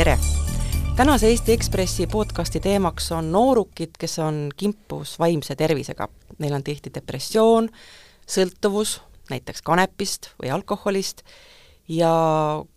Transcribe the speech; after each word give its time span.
tere! 0.00 0.18
tänase 0.96 1.28
Eesti 1.28 1.52
Ekspressi 1.52 2.06
podcasti 2.06 2.60
teemaks 2.60 3.12
on 3.12 3.32
noorukid, 3.32 3.90
kes 3.98 4.18
on 4.18 4.48
kimpus 4.56 5.18
vaimse 5.18 5.56
tervisega. 5.56 6.06
Neil 6.38 6.54
on 6.56 6.62
tihti 6.64 6.88
depressioon, 6.94 7.68
sõltuvus, 8.24 8.94
näiteks 9.30 9.60
kanepist 9.62 10.30
või 10.40 10.54
alkoholist, 10.56 11.20
ja 11.88 12.12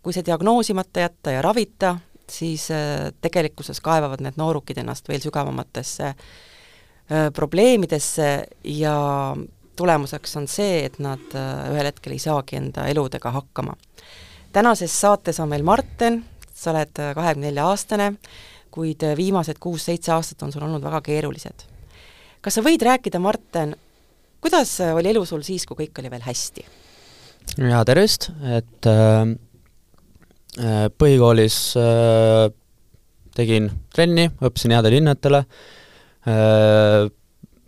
kui 0.02 0.12
see 0.12 0.26
diagnoosimata 0.26 1.06
jätta 1.06 1.32
ja 1.32 1.40
ravita, 1.42 1.94
siis 2.28 2.66
äh, 2.70 3.08
tegelikkuses 3.24 3.80
kaevavad 3.80 4.20
need 4.20 4.36
noorukid 4.36 4.82
ennast 4.84 5.08
veel 5.08 5.24
sügavamatesse 5.24 6.10
äh, 6.10 7.32
probleemidesse 7.32 8.28
ja 8.74 8.98
tulemuseks 9.80 10.36
on 10.42 10.50
see, 10.58 10.84
et 10.90 11.00
nad 11.00 11.40
äh, 11.40 11.72
ühel 11.72 11.88
hetkel 11.88 12.18
ei 12.18 12.20
saagi 12.20 12.60
enda 12.60 12.84
eludega 12.92 13.32
hakkama. 13.40 13.80
tänases 14.52 15.00
saates 15.00 15.40
on 15.40 15.48
meil 15.48 15.64
Marten, 15.64 16.20
sa 16.54 16.70
oled 16.72 16.92
kahekümne 16.94 17.50
nelja 17.50 17.66
aastane, 17.66 18.12
kuid 18.74 19.02
viimased 19.18 19.58
kuus-seitse 19.62 20.12
aastat 20.14 20.42
on 20.46 20.52
sul 20.54 20.64
olnud 20.66 20.82
väga 20.82 21.00
keerulised. 21.04 21.66
kas 22.40 22.58
sa 22.58 22.62
võid 22.62 22.82
rääkida, 22.82 23.18
Marten, 23.18 23.74
kuidas 24.40 24.76
oli 24.86 25.10
elu 25.10 25.24
sul 25.26 25.42
siis, 25.42 25.66
kui 25.66 25.84
kõik 25.84 26.02
oli 26.02 26.10
veel 26.10 26.24
hästi? 26.24 26.66
jaa, 27.58 27.84
tervist, 27.84 28.30
et 28.56 28.88
äh, 28.90 29.34
äh, 30.58 30.86
põhikoolis 30.98 31.58
äh, 31.80 32.48
tegin 33.34 33.68
trenni, 33.94 34.28
õppisin 34.42 34.74
headele 34.76 35.00
hinnetele 35.00 35.42
äh,, 36.28 37.10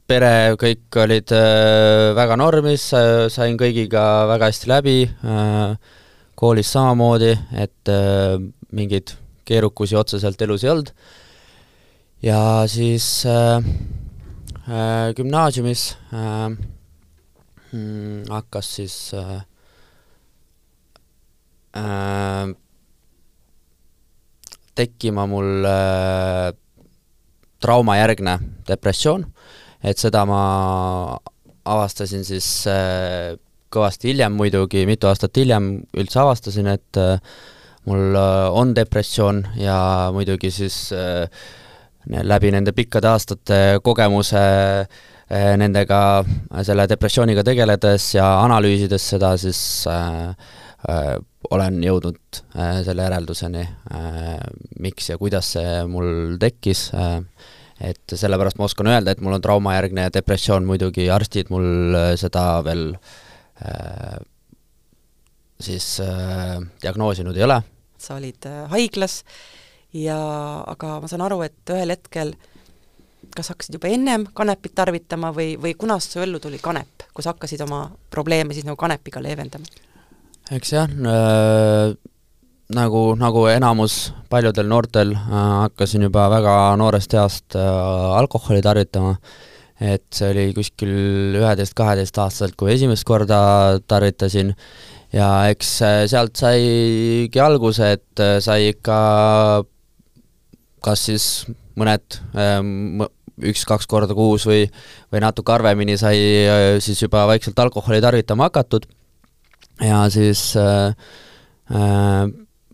pere, 0.07 0.33
kõik 0.61 0.99
olid 1.03 1.33
äh, 1.35 2.15
väga 2.17 2.39
normis 2.39 2.89
äh,, 2.95 3.27
sain 3.33 3.59
kõigiga 3.59 4.05
väga 4.31 4.51
hästi 4.53 4.71
läbi 4.71 4.99
äh,, 5.07 5.97
koolis 6.37 6.71
samamoodi, 6.75 7.33
et 7.57 7.91
äh, 7.91 8.37
mingeid 8.77 9.15
keerukusi 9.47 9.97
otseselt 9.99 10.43
elus 10.43 10.65
ei 10.65 10.73
olnud, 10.73 10.93
ja 12.25 12.41
siis 12.71 13.09
äh, 13.29 13.57
äh, 14.69 15.15
gümnaasiumis 15.17 15.89
äh, 16.13 16.49
mm, 17.73 18.29
hakkas 18.31 18.75
siis 18.81 18.97
äh, 19.15 19.41
äh, 21.77 22.55
tekkima 24.77 25.27
mul 25.31 25.65
äh, 25.65 26.53
traumajärgne 27.63 28.39
depressioon, 28.69 29.25
et 29.83 29.99
seda 29.99 30.25
ma 30.29 30.43
avastasin 31.67 32.25
siis 32.27 32.49
äh, 32.71 33.35
kõvasti 33.73 34.13
hiljem 34.13 34.37
muidugi, 34.39 34.85
mitu 34.89 35.09
aastat 35.11 35.37
hiljem 35.37 35.71
üldse 35.97 36.21
avastasin, 36.23 36.69
et 36.77 37.01
äh, 37.01 37.19
mul 37.87 38.17
äh, 38.19 38.49
on 38.51 38.75
depressioon 38.77 39.43
ja 39.61 40.11
muidugi 40.15 40.51
siis 40.55 40.91
äh, 40.95 41.27
läbi 42.07 42.53
nende 42.55 42.75
pikkade 42.77 43.09
aastate 43.11 43.61
kogemuse 43.83 44.43
äh, 44.87 45.53
nendega, 45.59 46.01
selle 46.67 46.87
depressiooniga 46.91 47.45
tegeledes 47.47 48.13
ja 48.15 48.29
analüüsides 48.45 49.11
seda, 49.15 49.35
siis 49.41 49.59
olen 51.51 51.79
jõudnud 51.83 52.39
selle 52.87 53.07
järelduseni 53.07 53.63
miks 54.85 55.09
ja 55.11 55.17
kuidas 55.19 55.49
see 55.57 55.81
mul 55.91 56.37
tekkis 56.39 56.85
et 57.83 58.15
sellepärast 58.15 58.61
ma 58.61 58.69
oskan 58.69 58.93
öelda, 58.93 59.13
et 59.13 59.23
mul 59.25 59.35
on 59.35 59.43
traumajärgne 59.43 60.07
depressioon, 60.15 60.69
muidugi 60.69 61.09
arstid 61.11 61.51
mul 61.51 61.97
seda 62.21 62.45
veel 62.67 62.87
äh, 62.95 64.17
siis 65.61 66.01
äh, 66.01 66.61
diagnoosinud 66.83 67.37
ei 67.37 67.45
ole. 67.47 67.61
Sa 68.07 68.19
olid 68.21 68.49
äh, 68.49 68.65
haiglas. 68.73 69.23
Ja 69.97 70.19
aga 70.69 70.99
ma 71.01 71.09
saan 71.09 71.25
aru, 71.25 71.41
et 71.47 71.73
ühel 71.73 71.95
hetkel 71.95 72.35
kas 73.37 73.51
hakkasid 73.53 73.77
juba 73.77 73.91
ennem 73.93 74.27
kanepit 74.37 74.75
tarvitama 74.77 75.33
või, 75.35 75.55
või 75.61 75.75
kunast 75.79 76.15
su 76.15 76.23
ellu 76.23 76.41
tuli 76.43 76.61
kanep, 76.63 77.07
kus 77.15 77.29
hakkasid 77.29 77.63
oma 77.67 77.87
probleeme 78.13 78.55
siis 78.55 78.67
nagu 78.67 78.79
kanepiga 78.81 79.23
leevendama? 79.25 79.67
eks 80.55 80.73
jah 80.73 80.87
äh,, 80.87 81.97
nagu, 82.75 83.03
nagu 83.19 83.47
enamus 83.51 83.97
paljudel 84.31 84.69
noortel 84.71 85.15
äh, 85.17 85.37
hakkasin 85.67 86.07
juba 86.07 86.29
väga 86.33 86.55
noorest 86.81 87.15
east 87.19 87.59
äh, 87.59 88.19
alkoholi 88.21 88.63
tarvitama, 88.65 89.17
et 89.81 90.07
see 90.15 90.31
oli 90.33 90.49
kuskil 90.57 90.93
üheteist-kaheteistaastaselt, 91.43 92.57
kui 92.57 92.73
esimest 92.75 93.07
korda 93.09 93.39
tarvitasin 93.89 94.55
ja 95.17 95.31
eks 95.51 95.73
äh, 95.87 96.05
sealt 96.11 96.37
saigi 96.39 97.41
alguse, 97.43 97.95
et 97.97 98.23
äh, 98.23 98.39
sai 98.45 98.71
ikka 98.75 98.99
kas 100.85 101.07
siis 101.09 101.27
mõned 101.77 102.21
ähm, 102.39 103.05
üks-kaks 103.37 103.89
korda 103.91 104.17
kuus 104.17 104.47
või, 104.49 104.65
või 105.13 105.23
natuke 105.25 105.53
harvemini 105.57 105.97
sai 106.01 106.19
äh, 106.47 106.65
siis 106.85 107.03
juba 107.03 107.27
vaikselt 107.29 107.59
alkoholi 107.67 108.01
tarvitama 108.05 108.49
hakatud. 108.51 108.87
Ja 109.83 110.07
siis 110.13 110.55
äh, 110.57 110.95
äh, 111.73 112.25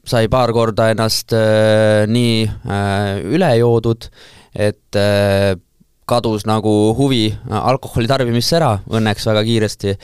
sai 0.06 0.28
paar 0.30 0.52
korda 0.54 0.90
ennast 0.92 1.34
äh, 1.34 2.04
nii 2.10 2.46
äh, 2.46 3.22
üle 3.34 3.50
joodud, 3.58 4.06
et 4.54 4.98
äh, 4.98 5.54
kadus 6.06 6.44
nagu 6.46 6.92
huvi 6.98 7.30
alkoholi 7.48 8.10
tarbimisse 8.10 8.58
ära, 8.58 8.76
õnneks 8.90 9.26
väga 9.30 9.44
kiiresti, 9.46 9.96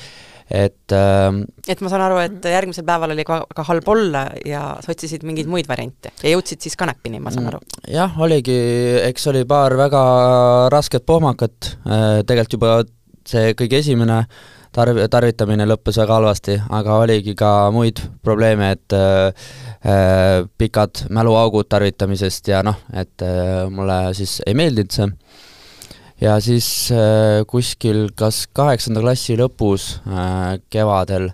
et 0.51 0.95
äh, 0.97 1.41
et 1.69 1.81
ma 1.85 1.93
saan 1.93 2.05
aru, 2.07 2.21
et 2.25 2.51
järgmisel 2.53 2.87
päeval 2.89 3.15
oli 3.15 3.25
ka, 3.29 3.41
ka 3.55 3.65
halb 3.69 3.89
olla 3.89 4.27
ja 4.49 4.63
sa 4.85 4.93
otsisid 4.95 5.27
mingeid 5.29 5.51
muid 5.51 5.69
variante 5.69 6.13
ja 6.23 6.35
jõudsid 6.35 6.65
siis 6.65 6.79
kanepini, 6.81 7.21
ma 7.21 7.33
saan 7.35 7.51
aru? 7.53 7.63
jah, 7.93 8.15
oligi, 8.21 8.59
eks 9.09 9.29
oli 9.33 9.45
paar 9.49 9.77
väga 9.79 10.05
rasket 10.75 11.07
pohmakat 11.09 11.75
äh,, 11.85 12.23
tegelikult 12.29 12.59
juba 12.59 12.79
see 13.29 13.53
kõige 13.59 13.83
esimene 13.83 14.23
tarv-, 14.75 15.05
tarvitamine 15.11 15.67
lõppes 15.69 15.99
väga 16.01 16.19
halvasti, 16.19 16.57
aga 16.75 16.99
oligi 17.03 17.35
ka 17.39 17.53
muid 17.75 18.03
probleeme, 18.25 18.73
et 18.77 18.97
äh, 18.97 19.51
äh, 19.85 20.49
pikad 20.59 21.05
mäluaugud 21.15 21.69
tarvitamisest 21.71 22.53
ja 22.53 22.63
noh, 22.67 22.81
et 22.93 23.25
äh, 23.25 23.67
mulle 23.71 24.01
siis 24.19 24.39
ei 24.47 24.57
meeldinud 24.59 24.95
see. 24.95 25.13
Ja 26.23 26.39
siis 26.43 26.91
äh, 26.95 27.45
kuskil 27.49 28.09
kas 28.19 28.47
kaheksanda 28.57 29.03
klassi 29.05 29.37
lõpus 29.39 29.99
äh, 30.07 30.59
kevadel 30.73 31.31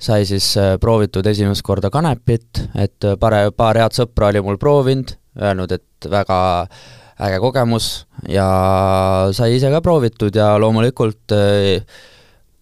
sai 0.00 0.24
siis 0.28 0.52
äh, 0.60 0.76
proovitud 0.80 1.26
esimest 1.26 1.64
korda 1.66 1.90
kanepit, 1.92 2.64
et 2.78 3.10
pare-, 3.20 3.50
paar 3.56 3.80
head 3.80 3.96
sõpra 3.96 4.30
oli 4.30 4.42
mul 4.44 4.60
proovinud, 4.60 5.14
öelnud, 5.40 5.74
et 5.76 6.10
väga 6.10 6.40
äge 7.20 7.40
kogemus 7.42 7.90
ja 8.32 8.46
sai 9.36 9.58
ise 9.58 9.68
ka 9.72 9.82
proovitud 9.84 10.34
ja 10.36 10.54
loomulikult 10.62 11.34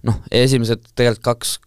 noh, 0.09 0.17
esimesed 0.35 0.91
tegelikult 0.99 1.59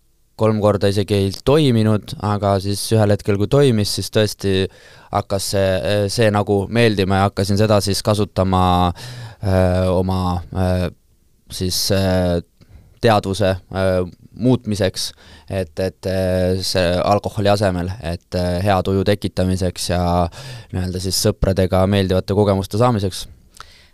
kaks-kolm 0.41 0.61
korda 0.61 0.89
isegi 0.89 1.13
ei 1.13 1.31
toiminud, 1.45 2.15
aga 2.25 2.55
siis 2.63 2.81
ühel 2.95 3.13
hetkel, 3.13 3.37
kui 3.37 3.49
toimis, 3.51 3.93
siis 3.97 4.09
tõesti 4.09 4.65
hakkas 5.11 5.51
see, 5.53 6.07
see 6.09 6.31
nagu 6.33 6.65
meeldima 6.69 7.19
ja 7.19 7.27
hakkasin 7.29 7.59
seda 7.59 7.77
siis 7.81 8.01
kasutama 8.01 8.63
öö, 9.43 9.91
oma 9.93 10.41
öö, 10.55 10.89
siis 11.51 11.91
öö, 11.93 12.41
teadvuse 13.01 13.53
öö, 13.53 14.07
muutmiseks, 14.41 15.11
et, 15.49 15.77
et 15.79 16.09
see 16.63 16.97
alkoholi 17.03 17.51
asemel, 17.51 17.91
et 18.01 18.37
hea 18.63 18.77
tuju 18.87 19.03
tekitamiseks 19.05 19.89
ja 19.91 20.01
nii-öelda 20.71 21.01
siis 21.03 21.19
sõpradega 21.27 21.83
meeldivate 21.91 22.33
kogemuste 22.33 22.79
saamiseks. 22.81 23.27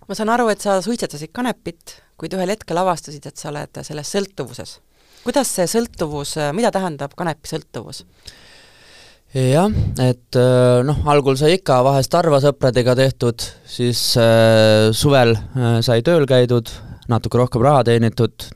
ma 0.07 0.15
saan 0.15 0.29
aru, 0.29 0.47
et 0.53 0.61
sa 0.63 0.77
suitsetasid 0.85 1.33
kanepit 1.33 1.97
kuid 2.17 2.33
ühel 2.33 2.53
hetkel 2.53 2.79
avastasid, 2.81 3.25
et 3.29 3.37
sa 3.37 3.51
oled 3.51 3.81
selles 3.85 4.13
sõltuvuses. 4.13 4.77
Kuidas 5.27 5.51
see 5.51 5.67
sõltuvus, 5.67 6.37
mida 6.55 6.71
tähendab 6.71 7.15
kanepisõltuvus? 7.19 8.05
jah, 9.35 9.71
et 9.99 10.37
äh, 10.39 10.81
noh, 10.87 10.99
algul 11.11 11.35
sai 11.39 11.57
ikka 11.57 11.81
vahest 11.85 12.13
harva 12.15 12.39
sõpradega 12.43 12.95
tehtud, 12.97 13.43
siis 13.67 13.99
äh, 14.21 14.89
suvel 14.95 15.35
äh, 15.35 15.79
sai 15.85 16.01
tööl 16.05 16.27
käidud, 16.29 16.71
natuke 17.11 17.41
rohkem 17.41 17.65
raha 17.65 17.83
teenitud, 17.89 18.47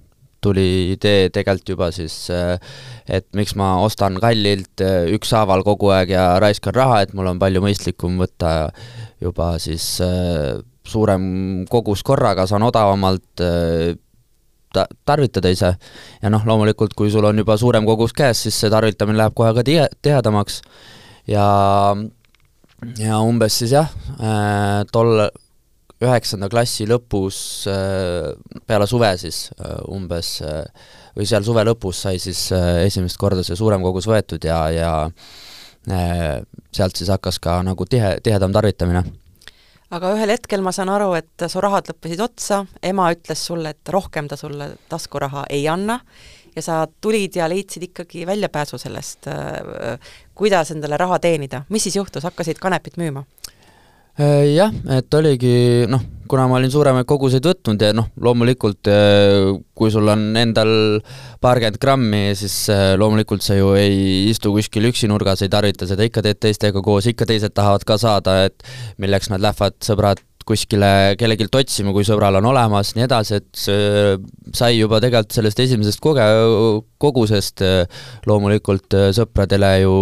tuli 0.42 0.94
idee 0.96 1.30
tegelikult 1.30 1.74
juba 1.74 1.90
siis, 1.94 2.16
äh, 2.34 2.56
et 3.06 3.28
miks 3.38 3.54
ma 3.60 3.76
ostan 3.84 4.18
kallilt 4.24 4.84
äh, 4.84 5.12
ükshaaval 5.18 5.66
kogu 5.68 5.92
aeg 5.94 6.16
ja 6.16 6.26
raiskan 6.42 6.76
raha, 6.78 7.02
et 7.04 7.14
mul 7.18 7.30
on 7.34 7.42
palju 7.42 7.64
mõistlikum 7.64 8.16
võtta 8.22 8.72
juba 9.22 9.54
siis 9.62 10.00
suurem 10.92 11.26
kogus 11.70 12.02
korraga, 12.02 12.48
saan 12.50 12.64
odavamalt 12.66 13.44
ta-, 14.74 14.88
tarvitada 15.06 15.52
ise. 15.52 15.74
ja 16.22 16.32
noh, 16.34 16.46
loomulikult 16.48 16.96
kui 16.98 17.12
sul 17.12 17.26
on 17.28 17.44
juba 17.44 17.58
suurem 17.60 17.86
kogus 17.88 18.16
käes, 18.18 18.44
siis 18.46 18.58
see 18.62 18.72
tarvitamine 18.74 19.20
läheb 19.20 19.36
kohe 19.38 19.54
ka 19.58 19.66
tihe, 19.68 19.88
tihedamaks 20.02 20.62
ja 21.30 21.46
ja 22.98 23.22
umbes 23.22 23.62
siis 23.62 23.76
jah, 23.76 23.92
äh, 24.18 24.82
tol 24.92 25.28
üheksanda 26.02 26.50
klassi 26.50 26.88
lõpus, 26.90 27.38
äh, 27.70 28.32
peale 28.66 28.88
suve 28.90 29.12
siis 29.22 29.44
umbes, 29.92 30.40
või 31.16 31.28
seal 31.30 31.46
suve 31.46 31.66
lõpus 31.68 32.06
sai 32.08 32.20
siis 32.24 32.48
esimest 32.86 33.20
korda 33.22 33.46
see 33.46 33.60
suurem 33.60 33.84
kogus 33.86 34.10
võetud 34.10 34.44
ja, 34.48 34.64
ja 34.74 34.92
sealt 36.72 36.98
siis 36.98 37.10
hakkas 37.10 37.40
ka 37.42 37.60
nagu 37.66 37.86
tihe, 37.90 38.16
tihedam 38.24 38.54
tarvitamine 38.54 39.02
aga 39.92 40.14
ühel 40.16 40.32
hetkel 40.34 40.64
ma 40.64 40.74
saan 40.76 40.92
aru, 40.94 41.12
et 41.20 41.48
su 41.52 41.62
rahad 41.64 41.90
lõppesid 41.92 42.22
otsa, 42.24 42.62
ema 42.84 43.10
ütles 43.14 43.44
sulle, 43.48 43.74
et 43.76 43.92
rohkem 43.92 44.30
ta 44.32 44.38
sulle 44.40 44.72
taskuraha 44.92 45.46
ei 45.50 45.68
anna. 45.72 46.00
Ja 46.56 46.62
sa 46.66 46.82
tulid 47.02 47.38
ja 47.40 47.46
leidsid 47.48 47.86
ikkagi 47.86 48.26
väljapääsu 48.28 48.76
sellest, 48.82 49.30
kuidas 50.36 50.74
endale 50.74 50.98
raha 51.00 51.20
teenida, 51.24 51.62
mis 51.72 51.86
siis 51.88 51.96
juhtus, 51.96 52.26
hakkasid 52.28 52.60
kanepit 52.60 53.00
müüma? 53.00 53.24
Äh, 54.20 54.52
jah, 54.52 54.74
et 54.92 55.14
oligi 55.16 55.88
noh, 55.88 56.02
kuna 56.28 56.44
ma 56.52 56.58
olin 56.58 56.72
suuremaid 56.72 57.08
koguseid 57.08 57.46
võtnud 57.48 57.80
ja 57.80 57.94
noh, 57.96 58.10
loomulikult 58.20 58.90
äh, 58.92 59.54
kui 59.72 59.92
sul 59.94 60.12
on 60.12 60.36
endal 60.36 61.00
paarkümmend 61.44 61.80
grammi, 61.80 62.22
siis 62.36 62.56
äh, 62.74 62.92
loomulikult 63.00 63.46
sa 63.46 63.56
ju 63.56 63.72
ei 63.80 64.28
istu 64.28 64.52
kuskil 64.52 64.90
üksi 64.92 65.08
nurgas, 65.08 65.46
ei 65.46 65.52
tarvita 65.54 65.88
seda, 65.88 66.04
ikka 66.04 66.26
teed 66.28 66.42
teistega 66.44 66.84
koos, 66.84 67.08
ikka 67.08 67.30
teised 67.30 67.56
tahavad 67.56 67.88
ka 67.88 67.96
saada, 68.04 68.36
et 68.50 68.68
milleks 69.00 69.32
nad 69.32 69.44
lähevad, 69.44 69.80
sõbrad, 69.80 70.20
kuskile 70.48 71.16
kellelgi 71.20 71.50
otsima, 71.52 71.94
kui 71.96 72.06
sõbral 72.08 72.40
on 72.40 72.50
olemas, 72.52 72.96
nii 72.98 73.06
edasi, 73.08 73.42
et 73.42 73.66
sai 74.56 74.78
juba 74.78 75.00
tegelikult 75.04 75.36
sellest 75.36 75.60
esimesest 75.64 76.02
koge-, 76.04 76.30
kogusest 77.02 77.64
äh, 77.66 78.06
loomulikult 78.30 78.96
äh, 78.98 79.10
sõpradele 79.16 79.74
ju 79.84 79.98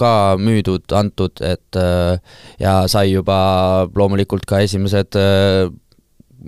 ka 0.00 0.12
müüdud, 0.40 0.86
antud, 0.98 1.42
et 1.44 1.78
äh, 1.78 2.18
ja 2.62 2.80
sai 2.90 3.12
juba 3.14 3.38
loomulikult 3.96 4.46
ka 4.48 4.62
esimesed 4.66 5.18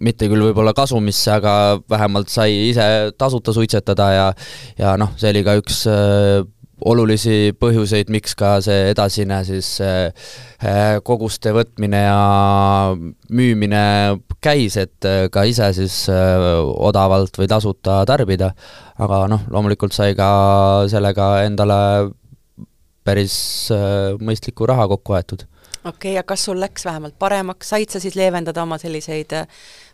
mitte 0.00 0.28
küll 0.30 0.44
võib-olla 0.46 0.72
kasumisse, 0.76 1.32
aga 1.34 1.52
vähemalt 1.90 2.30
sai 2.30 2.70
ise 2.70 2.84
tasuta 3.18 3.54
suitsetada 3.54 4.06
ja 4.14 4.26
ja 4.78 4.94
noh, 5.00 5.16
see 5.18 5.32
oli 5.32 5.42
ka 5.46 5.56
üks 5.58 5.82
olulisi 6.88 7.52
põhjuseid, 7.60 8.10
miks 8.12 8.34
ka 8.38 8.56
see 8.64 8.90
edasine 8.92 9.40
siis 9.46 9.68
äh, 9.84 10.30
koguste 11.06 11.52
võtmine 11.56 12.02
ja 12.04 12.94
müümine 13.30 13.82
käis, 14.42 14.78
et 14.80 15.08
äh, 15.08 15.26
ka 15.32 15.44
ise 15.48 15.70
siis 15.76 16.02
äh, 16.12 16.46
odavalt 16.60 17.38
või 17.40 17.50
tasuta 17.50 18.00
tarbida. 18.08 18.52
aga 19.00 19.24
noh, 19.32 19.46
loomulikult 19.50 19.96
sai 19.96 20.14
ka 20.16 20.30
sellega 20.92 21.42
endale 21.46 22.10
päris 23.04 23.34
mõistlikku 24.20 24.66
raha 24.68 24.86
kokku 24.88 25.16
aetud. 25.16 25.46
okei 25.84 25.90
okay,, 25.92 26.14
ja 26.18 26.22
kas 26.22 26.44
sul 26.44 26.60
läks 26.60 26.84
vähemalt 26.84 27.18
paremaks, 27.18 27.68
said 27.68 27.90
sa 27.90 28.00
siis 28.00 28.16
leevendada 28.16 28.62
oma 28.62 28.78
selliseid 28.78 29.32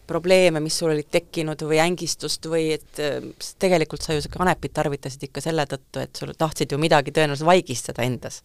probleeme, 0.07 0.61
mis 0.63 0.77
sul 0.79 0.93
olid 0.93 1.09
tekkinud 1.13 1.63
või 1.67 1.81
ängistust 1.83 2.49
või 2.51 2.69
et 2.77 3.01
äh, 3.03 3.25
tegelikult 3.63 4.05
sa 4.05 4.17
ju 4.17 4.23
seda 4.25 4.39
kanepit 4.39 4.75
tarvitasid 4.77 5.27
ikka 5.29 5.43
selle 5.45 5.67
tõttu, 5.71 6.03
et 6.03 6.19
sul 6.19 6.35
tahtsid 6.39 6.73
ju 6.73 6.81
midagi 6.81 7.15
tõenäoliselt 7.15 7.49
vaigistada 7.49 8.07
endas? 8.07 8.41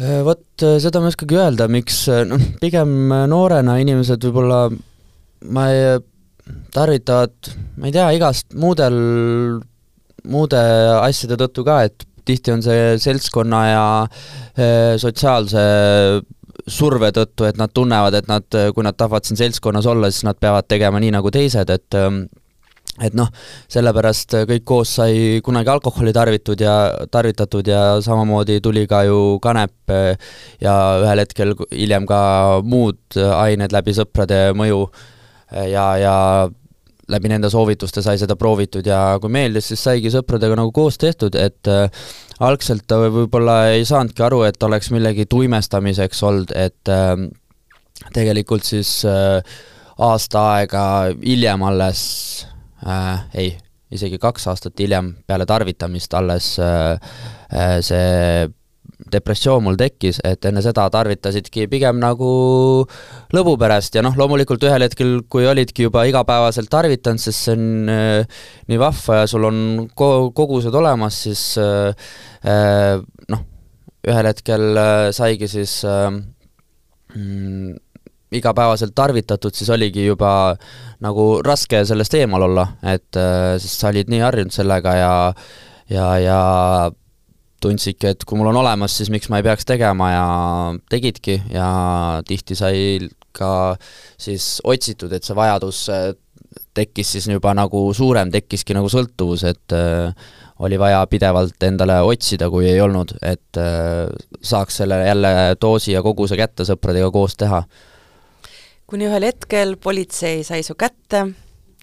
Äh, 0.00 0.20
vot 0.26 0.66
äh, 0.66 0.78
seda 0.82 1.02
ma 1.02 1.08
ei 1.08 1.14
oskagi 1.14 1.40
öelda, 1.40 1.68
miks 1.72 2.04
noh, 2.30 2.46
pigem 2.62 2.94
noorena 3.30 3.78
inimesed 3.82 4.28
võib-olla 4.28 4.66
ma 5.50 5.66
ei, 5.72 5.98
tarvitavad, 6.74 7.54
ma 7.80 7.88
ei 7.88 7.96
tea, 7.96 8.10
igast 8.18 8.54
muudel, 8.58 8.96
muude 10.28 10.60
asjade 11.00 11.38
tõttu 11.40 11.64
ka, 11.66 11.82
et 11.88 12.06
tihti 12.28 12.52
on 12.52 12.60
see 12.62 12.98
seltskonna 13.00 13.60
ja 13.66 13.84
sotsiaalse 15.00 15.62
surve 16.70 17.10
tõttu, 17.14 17.46
et 17.48 17.58
nad 17.60 17.72
tunnevad, 17.74 18.16
et 18.18 18.28
nad, 18.30 18.46
kui 18.74 18.86
nad 18.86 18.96
tahavad 18.96 19.26
siin 19.26 19.40
seltskonnas 19.40 19.88
olla, 19.90 20.10
siis 20.10 20.26
nad 20.28 20.38
peavad 20.40 20.68
tegema 20.70 21.00
nii 21.02 21.12
nagu 21.18 21.32
teised, 21.34 21.70
et 21.70 21.98
et 23.00 23.14
noh, 23.16 23.28
sellepärast 23.70 24.34
kõik 24.48 24.64
koos 24.68 24.90
sai 24.98 25.40
kunagi 25.44 25.70
alkoholi 25.72 26.12
tarvitud 26.12 26.60
ja, 26.60 26.74
tarvitatud 27.12 27.68
ja 27.70 27.82
samamoodi 28.04 28.58
tuli 28.60 28.84
ka 28.90 29.04
ju 29.08 29.38
kanep 29.40 29.94
ja 30.60 30.74
ühel 31.00 31.22
hetkel 31.22 31.54
hiljem 31.70 32.08
ka 32.10 32.20
muud 32.66 33.16
ained 33.16 33.72
läbi 33.72 33.96
sõprade 33.96 34.50
mõju. 34.58 34.82
Ja, 35.70 35.86
ja 35.98 36.16
läbi 37.10 37.30
nende 37.32 37.50
soovituste 37.52 38.02
sai 38.04 38.18
seda 38.20 38.36
proovitud 38.38 38.86
ja 38.86 39.18
kui 39.22 39.32
meeldis, 39.32 39.70
siis 39.70 39.82
saigi 39.86 40.12
sõpradega 40.12 40.58
nagu 40.58 40.72
koos 40.74 40.98
tehtud, 41.00 41.36
et 41.38 41.70
äh, 41.70 41.88
algselt 42.46 42.86
ta 42.88 43.00
võib-olla 43.02 43.56
ei 43.74 43.84
saanudki 43.88 44.24
aru, 44.26 44.44
et 44.48 44.62
oleks 44.66 44.90
millegi 44.94 45.26
tuimestamiseks 45.30 46.22
olnud, 46.26 46.54
et 46.56 46.92
äh, 46.92 47.16
tegelikult 48.14 48.68
siis 48.68 49.00
äh, 49.08 49.40
aasta 50.00 50.46
aega 50.54 50.84
hiljem 51.20 51.66
alles 51.66 52.02
äh,, 52.86 53.26
ei, 53.34 53.50
isegi 53.92 54.20
kaks 54.22 54.46
aastat 54.52 54.78
hiljem 54.80 55.14
peale 55.26 55.46
tarvitamist 55.48 56.14
alles 56.14 56.54
äh, 56.62 56.96
see 57.84 58.48
depressioon 59.12 59.64
mul 59.64 59.78
tekkis, 59.80 60.20
et 60.26 60.44
enne 60.48 60.62
seda 60.64 60.86
tarvitasidki 60.92 61.66
pigem 61.70 62.00
nagu 62.02 62.30
lõbu 63.34 63.56
pärast 63.60 63.98
ja 63.98 64.04
noh, 64.06 64.16
loomulikult 64.18 64.64
ühel 64.68 64.86
hetkel, 64.86 65.20
kui 65.30 65.46
olidki 65.48 65.88
juba 65.88 66.06
igapäevaselt 66.08 66.70
tarvitanud, 66.72 67.22
sest 67.22 67.46
see 67.48 67.56
on 67.56 67.92
äh, 67.92 68.42
nii 68.70 68.80
vahva 68.80 69.22
ja 69.22 69.30
sul 69.30 69.46
on 69.48 69.60
ko-, 69.98 70.30
kogused 70.36 70.74
olemas, 70.76 71.22
siis 71.26 71.44
äh, 71.60 71.94
äh, 72.46 72.98
noh, 73.32 73.46
ühel 74.08 74.30
hetkel 74.30 74.66
äh, 74.80 75.06
saigi 75.16 75.48
siis 75.50 75.80
äh, 75.88 76.10
mm, 77.14 77.78
igapäevaselt 78.32 78.94
tarvitatud, 78.94 79.54
siis 79.54 79.70
oligi 79.74 80.04
juba 80.06 80.54
nagu 81.02 81.26
raske 81.44 81.82
sellest 81.88 82.14
eemal 82.20 82.46
olla, 82.46 82.66
et 82.86 83.18
äh, 83.18 83.56
sest 83.58 83.82
sa 83.82 83.90
olid 83.90 84.10
nii 84.12 84.22
harjunud 84.22 84.54
sellega 84.54 84.94
ja 84.98 85.12
ja, 85.90 86.06
ja 86.22 86.40
tundsidki, 87.60 88.14
et 88.14 88.24
kui 88.24 88.38
mul 88.38 88.50
on 88.52 88.60
olemas, 88.62 88.96
siis 88.96 89.10
miks 89.12 89.30
ma 89.30 89.40
ei 89.40 89.46
peaks 89.46 89.68
tegema 89.68 90.10
ja 90.12 90.26
tegidki 90.90 91.40
ja 91.52 91.68
tihti 92.26 92.56
sai 92.58 93.08
ka 93.36 93.76
siis 94.18 94.58
otsitud, 94.64 95.12
et 95.12 95.26
see 95.26 95.36
vajadus 95.38 95.84
äh, 95.92 96.10
tekkis 96.74 97.12
siis 97.16 97.28
juba 97.30 97.52
nagu 97.54 97.82
suurem, 97.94 98.30
tekkiski 98.32 98.74
nagu 98.76 98.90
sõltuvus, 98.90 99.44
et 99.48 99.76
äh, 99.76 100.14
oli 100.60 100.78
vaja 100.80 101.00
pidevalt 101.10 101.62
endale 101.64 102.00
otsida, 102.04 102.50
kui 102.52 102.68
ei 102.68 102.80
olnud, 102.82 103.14
et 103.22 103.60
äh, 103.60 104.08
saaks 104.42 104.82
selle 104.82 105.02
jälle 105.06 105.32
doosi 105.60 105.94
ja 105.94 106.02
koguse 106.04 106.38
kätte 106.40 106.66
sõpradega 106.68 107.10
koos 107.14 107.36
teha. 107.40 107.62
kuni 108.90 109.06
ühel 109.06 109.22
hetkel 109.22 109.76
politsei 109.78 110.42
sai 110.44 110.64
su 110.66 110.74
kätte 110.74 111.28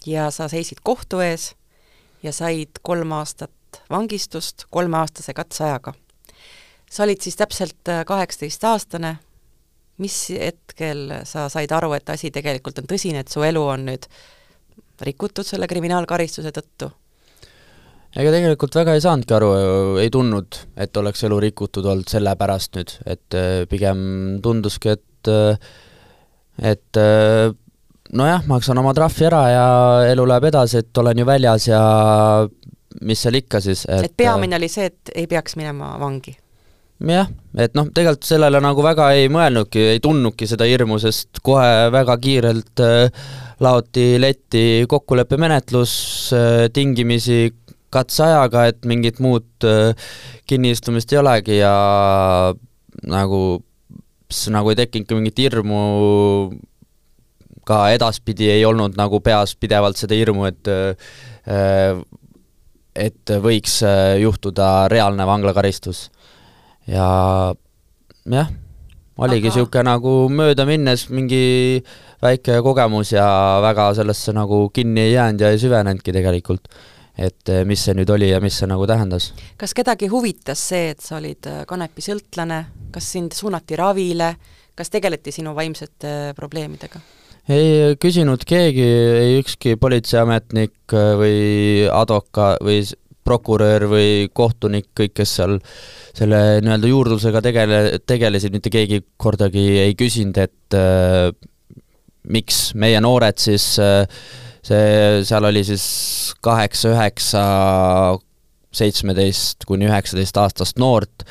ja 0.05 0.31
sa 0.31 0.49
seisid 0.51 0.83
kohtu 0.83 1.21
ees 1.23 1.53
ja 2.23 2.33
said 2.35 2.81
kolm 2.83 3.11
aastat 3.15 3.51
vangistust 3.89 4.67
kolmeaastase 4.69 5.33
katseajaga. 5.33 5.93
sa 6.89 7.03
olid 7.03 7.21
siis 7.21 7.35
täpselt 7.35 7.89
äh, 7.89 8.05
kaheksateistaastane, 8.05 9.17
mis 9.97 10.29
hetkel 10.29 11.11
sa 11.23 11.49
said 11.49 11.71
aru, 11.71 11.93
et 11.93 12.09
asi 12.09 12.31
tegelikult 12.31 12.79
on 12.79 12.87
tõsine, 12.87 13.23
et 13.23 13.27
su 13.27 13.43
elu 13.43 13.63
on 13.63 13.85
nüüd 13.89 14.07
rikutud 15.01 15.45
selle 15.45 15.67
kriminaalkaristuse 15.67 16.53
tõttu? 16.55 16.91
ega 18.17 18.31
tegelikult 18.31 18.75
väga 18.75 18.95
ei 18.95 19.03
saanudki 19.03 19.33
aru, 19.35 19.51
ei 20.01 20.09
tundnud, 20.09 20.61
et 20.77 20.97
oleks 20.97 21.23
elu 21.27 21.39
rikutud 21.43 21.85
olnud 21.85 22.07
selle 22.09 22.35
pärast 22.39 22.79
nüüd, 22.79 22.95
et 23.05 23.35
äh, 23.35 23.65
pigem 23.69 23.99
tunduski, 24.43 24.95
et 24.95 25.31
äh, 25.33 25.59
et 26.57 26.97
nojah, 28.13 28.45
maksan 28.47 28.79
oma 28.79 28.93
trahvi 28.95 29.27
ära 29.27 29.41
ja 29.51 29.67
elu 30.11 30.25
läheb 30.29 30.47
edasi, 30.49 30.81
et 30.81 31.01
olen 31.01 31.21
ju 31.21 31.27
väljas 31.27 31.67
ja 31.67 31.81
mis 33.01 33.21
seal 33.21 33.37
ikka 33.39 33.61
siis, 33.63 33.85
et 33.85 34.09
et 34.09 34.17
peamine 34.17 34.57
oli 34.57 34.69
see, 34.71 34.89
et 34.91 35.15
ei 35.15 35.27
peaks 35.29 35.57
minema 35.59 35.95
vangi? 36.01 36.37
jah, 37.05 37.29
et 37.57 37.75
noh, 37.77 37.89
tegelikult 37.93 38.25
sellele 38.25 38.61
nagu 38.63 38.81
väga 38.81 39.11
ei 39.17 39.27
mõelnudki, 39.29 39.83
ei 39.93 40.01
tundnudki 40.03 40.47
seda 40.49 40.65
hirmu, 40.67 40.97
sest 41.01 41.41
kohe 41.45 41.91
väga 41.93 42.15
kiirelt 42.21 42.81
äh, 42.81 43.27
laoti 43.61 44.07
letti 44.21 44.63
kokkuleppemenetlus 44.89 45.93
äh, 46.33 46.65
tingimisi 46.73 47.53
katseajaga, 47.93 48.65
et 48.71 48.89
mingit 48.89 49.21
muud 49.23 49.67
äh, 49.67 49.93
kinniistumist 50.49 51.13
ei 51.13 51.21
olegi 51.21 51.59
ja 51.59 51.75
nagu, 53.05 53.43
nagu 54.57 54.73
ei 54.73 54.81
tekkinudki 54.81 55.19
mingit 55.19 55.45
hirmu, 55.45 55.83
ka 57.67 57.83
edaspidi 57.93 58.49
ei 58.49 58.65
olnud 58.65 58.97
nagu 58.97 59.21
peas 59.21 59.53
pidevalt 59.59 59.99
seda 59.99 60.17
hirmu, 60.17 60.47
et 60.49 60.69
et 62.97 63.33
võiks 63.43 63.81
äh, 63.85 64.17
juhtuda 64.21 64.87
reaalne 64.91 65.25
vanglakaristus. 65.27 66.09
ja 66.87 67.07
jah, 68.31 68.51
oligi 69.17 69.49
niisugune 69.49 69.81
Aga... 69.83 69.89
nagu 69.93 70.13
möödaminnes 70.31 71.07
mingi 71.09 71.83
väike 72.23 72.61
kogemus 72.63 73.11
ja 73.11 73.27
väga 73.61 73.91
sellesse 73.97 74.33
nagu 74.33 74.67
kinni 74.73 75.01
ei 75.01 75.11
jäänud 75.13 75.41
ja 75.41 75.49
ei 75.51 75.59
süvenenudki 75.59 76.13
tegelikult. 76.13 76.67
et 77.17 77.49
äh, 77.49 77.63
mis 77.65 77.81
see 77.85 77.95
nüüd 77.97 78.09
oli 78.13 78.29
ja 78.29 78.39
mis 78.41 78.59
see 78.59 78.69
nagu 78.69 78.87
tähendas. 78.87 79.33
kas 79.57 79.73
kedagi 79.73 80.07
huvitas 80.07 80.67
see, 80.69 80.91
et 80.93 81.01
sa 81.01 81.17
olid 81.17 81.49
äh, 81.49 81.63
kanepisõltlane, 81.67 82.65
kas 82.93 83.11
sind 83.11 83.33
suunati 83.33 83.75
ravile, 83.75 84.35
kas 84.75 84.93
tegeleti 84.93 85.31
sinu 85.31 85.55
vaimsete 85.57 86.33
probleemidega? 86.37 87.01
Ei 87.51 87.97
küsinud 88.01 88.43
keegi, 88.47 88.87
ei 89.21 89.37
ükski 89.41 89.75
politseiametnik 89.79 90.95
äh, 90.95 91.11
või 91.19 91.37
advoka- 91.91 92.57
või 92.63 92.81
prokurör 93.27 93.89
või 93.91 94.09
kohtunik, 94.33 94.89
kõik, 94.95 95.13
kes 95.19 95.35
seal 95.39 95.57
selle 96.15 96.61
nii-öelda 96.63 96.89
juurdlusega 96.89 97.41
tegele, 97.43 97.79
tegelesid, 98.07 98.55
mitte 98.55 98.71
keegi 98.73 99.01
kordagi 99.19 99.65
ei 99.83 99.95
küsinud, 99.99 100.39
et 100.39 100.77
äh, 100.77 101.31
miks 102.27 102.71
meie 102.75 103.01
noored 103.03 103.39
siis 103.39 103.73
äh, 103.83 104.07
see, 104.67 105.23
seal 105.27 105.47
oli 105.47 105.63
siis 105.67 105.85
kaheksa, 106.43 106.93
üheksa, 106.95 107.43
seitsmeteist 108.77 109.67
kuni 109.67 109.87
üheksateist 109.89 110.39
aastast 110.41 110.81
noort, 110.81 111.27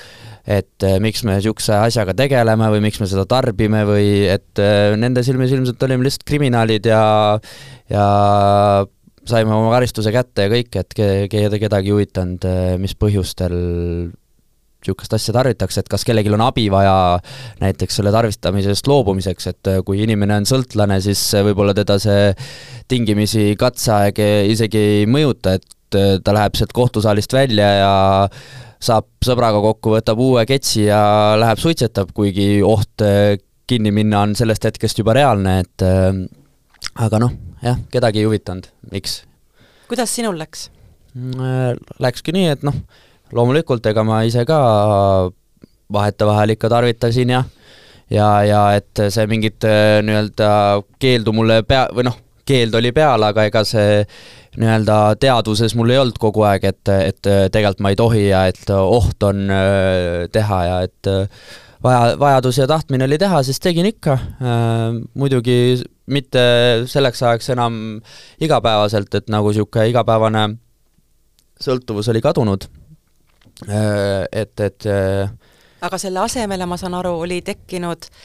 et 0.47 0.87
äh, 0.87 0.99
miks 1.03 1.25
me 1.27 1.35
niisuguse 1.35 1.75
asjaga 1.75 2.15
tegeleme 2.17 2.69
või 2.71 2.85
miks 2.85 3.01
me 3.03 3.09
seda 3.11 3.27
tarbime 3.29 3.83
või 3.89 4.11
et 4.31 4.61
äh, 4.63 4.95
nende 4.99 5.25
silmis 5.27 5.51
ilmselt 5.55 5.83
olime 5.83 6.07
lihtsalt 6.07 6.27
kriminaalid 6.29 6.87
ja 6.87 7.01
ja 7.91 8.05
saime 9.27 9.51
oma 9.51 9.73
karistuse 9.75 10.13
kätte 10.15 10.47
ja 10.47 10.53
kõik, 10.53 10.71
et 10.79 10.95
ke-, 10.95 11.27
kedagi 11.59 11.91
ei 11.91 11.97
huvitanud, 11.97 12.47
äh, 12.47 12.77
mis 12.79 12.95
põhjustel 12.95 13.57
niisugust 14.87 15.17
asja 15.17 15.33
tarvitakse, 15.35 15.83
et 15.83 15.89
kas 15.91 16.05
kellelgi 16.07 16.31
on 16.31 16.45
abi 16.45 16.69
vaja 16.71 17.17
näiteks 17.59 17.97
selle 17.99 18.13
tarvitamisest 18.15 18.87
loobumiseks, 18.87 19.49
et 19.51 19.71
kui 19.89 20.05
inimene 20.05 20.37
on 20.39 20.47
sõltlane, 20.47 21.01
siis 21.03 21.25
võib-olla 21.43 21.75
teda 21.75 21.97
see 21.99 22.29
tingimisi 22.87 23.57
katseaeg 23.59 24.21
isegi 24.53 24.85
ei 25.01 25.09
mõjuta, 25.11 25.57
et 25.59 25.99
ta 26.23 26.37
läheb 26.37 26.55
sealt 26.55 26.77
kohtusaalist 26.77 27.35
välja 27.35 27.73
ja 27.81 27.91
saab 28.83 29.09
sõbraga 29.25 29.61
kokku, 29.65 29.95
võtab 29.97 30.21
uue 30.23 30.45
ketsi 30.49 30.87
ja 30.87 31.01
läheb 31.41 31.61
suitsetab, 31.61 32.13
kuigi 32.17 32.61
oht 32.67 33.05
äh, 33.05 33.37
kinni 33.67 33.93
minna 33.95 34.23
on 34.27 34.37
sellest 34.39 34.69
hetkest 34.69 35.01
juba 35.01 35.17
reaalne, 35.17 35.59
et 35.65 35.85
äh, 35.87 36.13
aga 37.07 37.21
noh, 37.23 37.35
jah, 37.65 37.81
kedagi 37.93 38.23
ei 38.23 38.29
huvitanud, 38.29 38.69
miks. 38.93 39.23
kuidas 39.91 40.13
sinul 40.13 40.39
läks? 40.41 40.69
Mm, 41.17 41.41
äh, 41.41 41.73
läkski 42.05 42.37
nii, 42.37 42.53
et 42.57 42.67
noh, 42.67 42.77
loomulikult 43.35 43.87
ega 43.91 44.05
ma 44.07 44.23
ise 44.29 44.45
ka 44.49 44.61
vahetevahel 45.93 46.55
ikka 46.55 46.71
tarvitasin 46.71 47.33
ja 47.33 47.43
ja, 48.11 48.29
ja 48.47 48.61
et 48.79 49.03
see 49.11 49.27
mingit 49.31 49.65
nii-öelda 49.67 50.51
keeldu 51.03 51.33
mulle 51.35 51.63
pea, 51.67 51.89
või 51.95 52.07
noh, 52.07 52.21
keeld 52.47 52.77
oli 52.79 52.93
peal, 52.95 53.25
aga 53.27 53.47
ega 53.49 53.65
see 53.67 54.03
nii-öelda 54.61 54.97
teadvuses 55.21 55.75
mul 55.79 55.93
ei 55.93 56.01
olnud 56.01 56.19
kogu 56.21 56.45
aeg, 56.49 56.65
et, 56.71 56.91
et 56.95 57.21
tegelikult 57.23 57.83
ma 57.85 57.93
ei 57.93 57.99
tohi 57.99 58.27
ja 58.29 58.47
et 58.51 58.71
oht 58.73 59.27
on 59.27 59.47
äh, 59.53 60.27
teha 60.33 60.61
ja 60.67 60.79
et 60.87 61.11
äh, 61.11 61.49
vaja, 61.85 62.15
vajadus 62.21 62.61
ja 62.63 62.69
tahtmine 62.71 63.09
oli 63.09 63.19
teha, 63.21 63.43
siis 63.47 63.61
tegin 63.63 63.89
ikka. 63.91 64.17
Äh, 64.17 65.01
muidugi 65.15 65.59
mitte 66.07 66.47
selleks 66.87 67.23
ajaks 67.23 67.51
enam 67.57 67.81
igapäevaselt, 68.41 69.15
et 69.19 69.29
nagu 69.33 69.51
niisugune 69.51 69.89
igapäevane 69.91 70.47
sõltuvus 71.61 72.11
oli 72.13 72.21
kadunud. 72.23 72.69
et, 73.67 74.61
et 74.61 74.85
aga 75.81 75.99
selle 75.99 76.21
asemele, 76.21 76.67
ma 76.69 76.77
saan 76.77 76.95
aru, 76.95 77.15
oli 77.25 77.39
tekkinud 77.43 78.05
äh, 78.05 78.19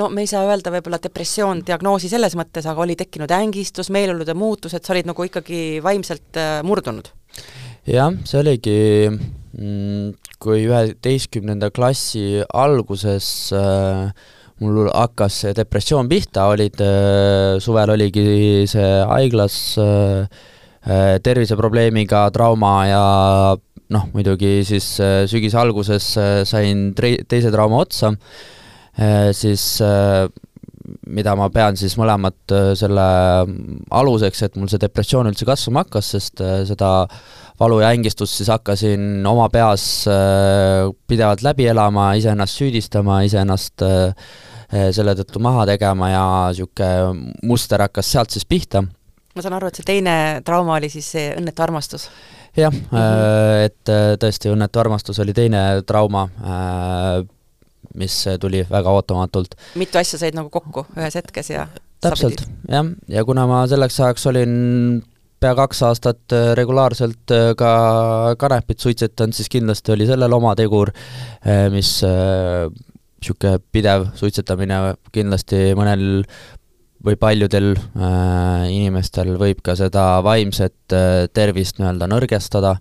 no 0.00 0.08
me 0.12 0.24
ei 0.24 0.30
saa 0.30 0.44
öelda 0.48 0.72
võib-olla 0.72 1.00
depressioon 1.02 1.62
diagnoosi 1.66 2.10
selles 2.12 2.36
mõttes, 2.38 2.66
aga 2.68 2.84
oli 2.84 2.96
tekkinud 2.98 3.32
ängistus, 3.36 3.90
meeleolude 3.92 4.34
muutused, 4.38 4.84
sa 4.84 4.94
olid 4.94 5.08
nagu 5.10 5.26
ikkagi 5.28 5.80
vaimselt 5.84 6.40
äh, 6.40 6.60
murdunud? 6.66 7.12
jah, 7.88 8.14
see 8.28 8.38
oligi 8.40 8.76
mm, 9.10 10.12
kui 10.42 10.64
üheteistkümnenda 10.68 11.72
klassi 11.74 12.44
alguses 12.46 13.26
äh, 13.56 14.08
mul 14.62 14.88
hakkas 14.92 15.40
see 15.42 15.56
depressioon 15.58 16.08
pihta, 16.10 16.46
olid 16.52 16.80
äh,, 16.84 17.58
suvel 17.62 17.92
oligi 17.96 18.64
see 18.70 18.88
haiglas 19.10 19.58
äh, 19.82 20.24
äh 20.82 21.18
terviseprobleemiga 21.22 22.24
trauma 22.34 22.72
ja 22.88 23.04
noh, 23.92 24.08
muidugi 24.14 24.62
siis 24.66 24.94
äh, 25.02 25.24
sügise 25.30 25.58
alguses 25.60 26.14
sain 26.48 26.90
teise 26.96 27.52
trauma 27.52 27.82
otsa 27.84 28.14
siis 29.32 29.80
äh, 29.80 30.26
mida 31.08 31.34
ma 31.38 31.48
pean 31.52 31.78
siis 31.80 31.94
mõlemat 31.96 32.52
äh, 32.52 32.72
selle 32.78 33.06
aluseks, 33.94 34.42
et 34.46 34.58
mul 34.60 34.70
see 34.70 34.82
depressioon 34.82 35.30
üldse 35.30 35.48
kasvama 35.48 35.86
hakkas, 35.86 36.12
sest 36.16 36.42
seda 36.68 36.92
valu 37.60 37.80
ja 37.82 37.92
ängistust 37.94 38.36
siis 38.36 38.50
hakkasin 38.50 39.24
oma 39.28 39.46
peas 39.52 39.84
pidevalt 41.08 41.44
läbi 41.46 41.68
elama, 41.70 42.12
iseennast 42.18 42.58
süüdistama, 42.58 43.20
iseennast 43.28 43.84
selle 44.96 45.14
tõttu 45.18 45.38
maha 45.44 45.66
tegema 45.68 46.08
ja 46.10 46.24
niisugune 46.50 47.36
muster 47.46 47.84
hakkas 47.84 48.08
sealt 48.14 48.34
siis 48.34 48.48
pihta. 48.48 48.82
ma 48.82 49.44
saan 49.44 49.54
aru, 49.58 49.68
et 49.68 49.78
see 49.78 49.86
teine 49.86 50.14
trauma 50.44 50.80
oli 50.80 50.88
siis 50.90 51.12
see 51.14 51.28
õnnetu 51.36 51.62
armastus? 51.62 52.08
jah 52.56 52.72
mm, 52.72 52.88
-hmm. 52.90 53.62
et 53.68 53.92
tõesti, 54.24 54.50
õnnetu 54.52 54.80
armastus 54.80 55.20
oli 55.22 55.36
teine 55.36 55.82
trauma, 55.86 56.26
mis 57.98 58.16
tuli 58.40 58.64
väga 58.70 58.90
ootamatult. 58.90 59.56
mitu 59.80 59.98
asja 60.00 60.20
said 60.20 60.36
nagu 60.38 60.50
kokku 60.50 60.86
ühes 60.96 61.16
hetkes 61.18 61.50
ja 61.52 61.66
täpselt, 62.02 62.44
jah, 62.70 62.86
ja 63.08 63.24
kuna 63.24 63.46
ma 63.50 63.64
selleks 63.70 64.00
ajaks 64.00 64.26
olin 64.30 64.54
pea 65.42 65.56
kaks 65.58 65.82
aastat 65.88 66.34
äh, 66.36 66.52
regulaarselt 66.58 67.34
äh, 67.34 67.50
ka 67.58 67.74
kanepit 68.38 68.80
suitsetanud, 68.80 69.34
siis 69.34 69.50
kindlasti 69.50 69.94
oli 69.96 70.06
sellel 70.06 70.32
oma 70.32 70.54
tegur, 70.58 70.92
äh, 71.46 71.66
mis 71.74 72.00
niisugune 73.22 73.58
pidev 73.74 74.08
suitsetamine 74.18 74.96
kindlasti 75.14 75.72
mõnel 75.78 76.26
või 77.02 77.18
paljudel 77.18 77.72
äh, 77.74 78.70
inimestel 78.70 79.34
võib 79.40 79.62
ka 79.64 79.74
seda 79.78 80.22
vaimset 80.24 80.94
äh, 80.94 81.26
tervist 81.34 81.80
nii-öelda 81.80 82.08
nõrgestada. 82.10 82.76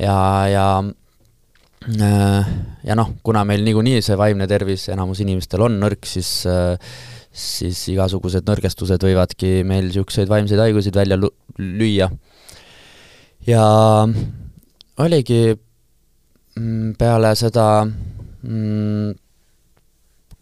Ja, 0.00 0.16
ja 0.48 0.66
ja 1.88 2.96
noh, 2.98 3.14
kuna 3.24 3.44
meil 3.48 3.62
niikuinii 3.64 4.02
see 4.04 4.16
vaimne 4.20 4.44
tervis 4.48 4.88
enamus 4.92 5.22
inimestel 5.24 5.64
on 5.64 5.78
nõrk, 5.80 6.04
siis 6.04 6.28
äh, 6.48 6.76
siis 7.32 7.80
igasugused 7.92 8.44
nõrgestused 8.48 9.00
võivadki 9.06 9.62
meil 9.64 9.86
niisuguseid 9.88 10.28
vaimseid 10.28 10.60
haigusid 10.60 10.96
välja 10.98 11.16
lüüa. 11.16 12.10
ja 13.46 13.64
oligi 15.00 15.40
mm, 16.58 16.92
peale 16.98 17.32
seda 17.38 17.66
mm, 17.86 19.14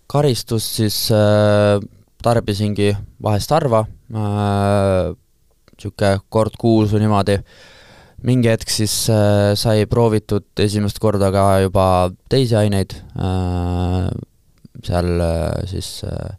karistust 0.08 0.80
siis 0.80 1.00
äh, 1.14 1.78
tarbisingi 2.24 2.90
vahest 3.22 3.52
harva 3.54 3.84
äh,, 3.86 5.14
niisugune 5.78 6.16
kord 6.28 6.56
kuus 6.58 6.90
või 6.90 7.04
niimoodi 7.04 7.36
äh,, 7.38 7.77
mingi 8.26 8.50
hetk 8.50 8.70
siis 8.72 8.94
äh, 9.12 9.52
sai 9.58 9.86
proovitud 9.90 10.46
esimest 10.64 10.98
korda 11.02 11.30
ka 11.34 11.44
juba 11.62 11.86
teisi 12.30 12.56
aineid 12.58 12.96
äh,, 13.14 14.08
seal 14.84 15.10
äh, 15.22 15.66
siis 15.70 16.02
äh, 16.04 16.34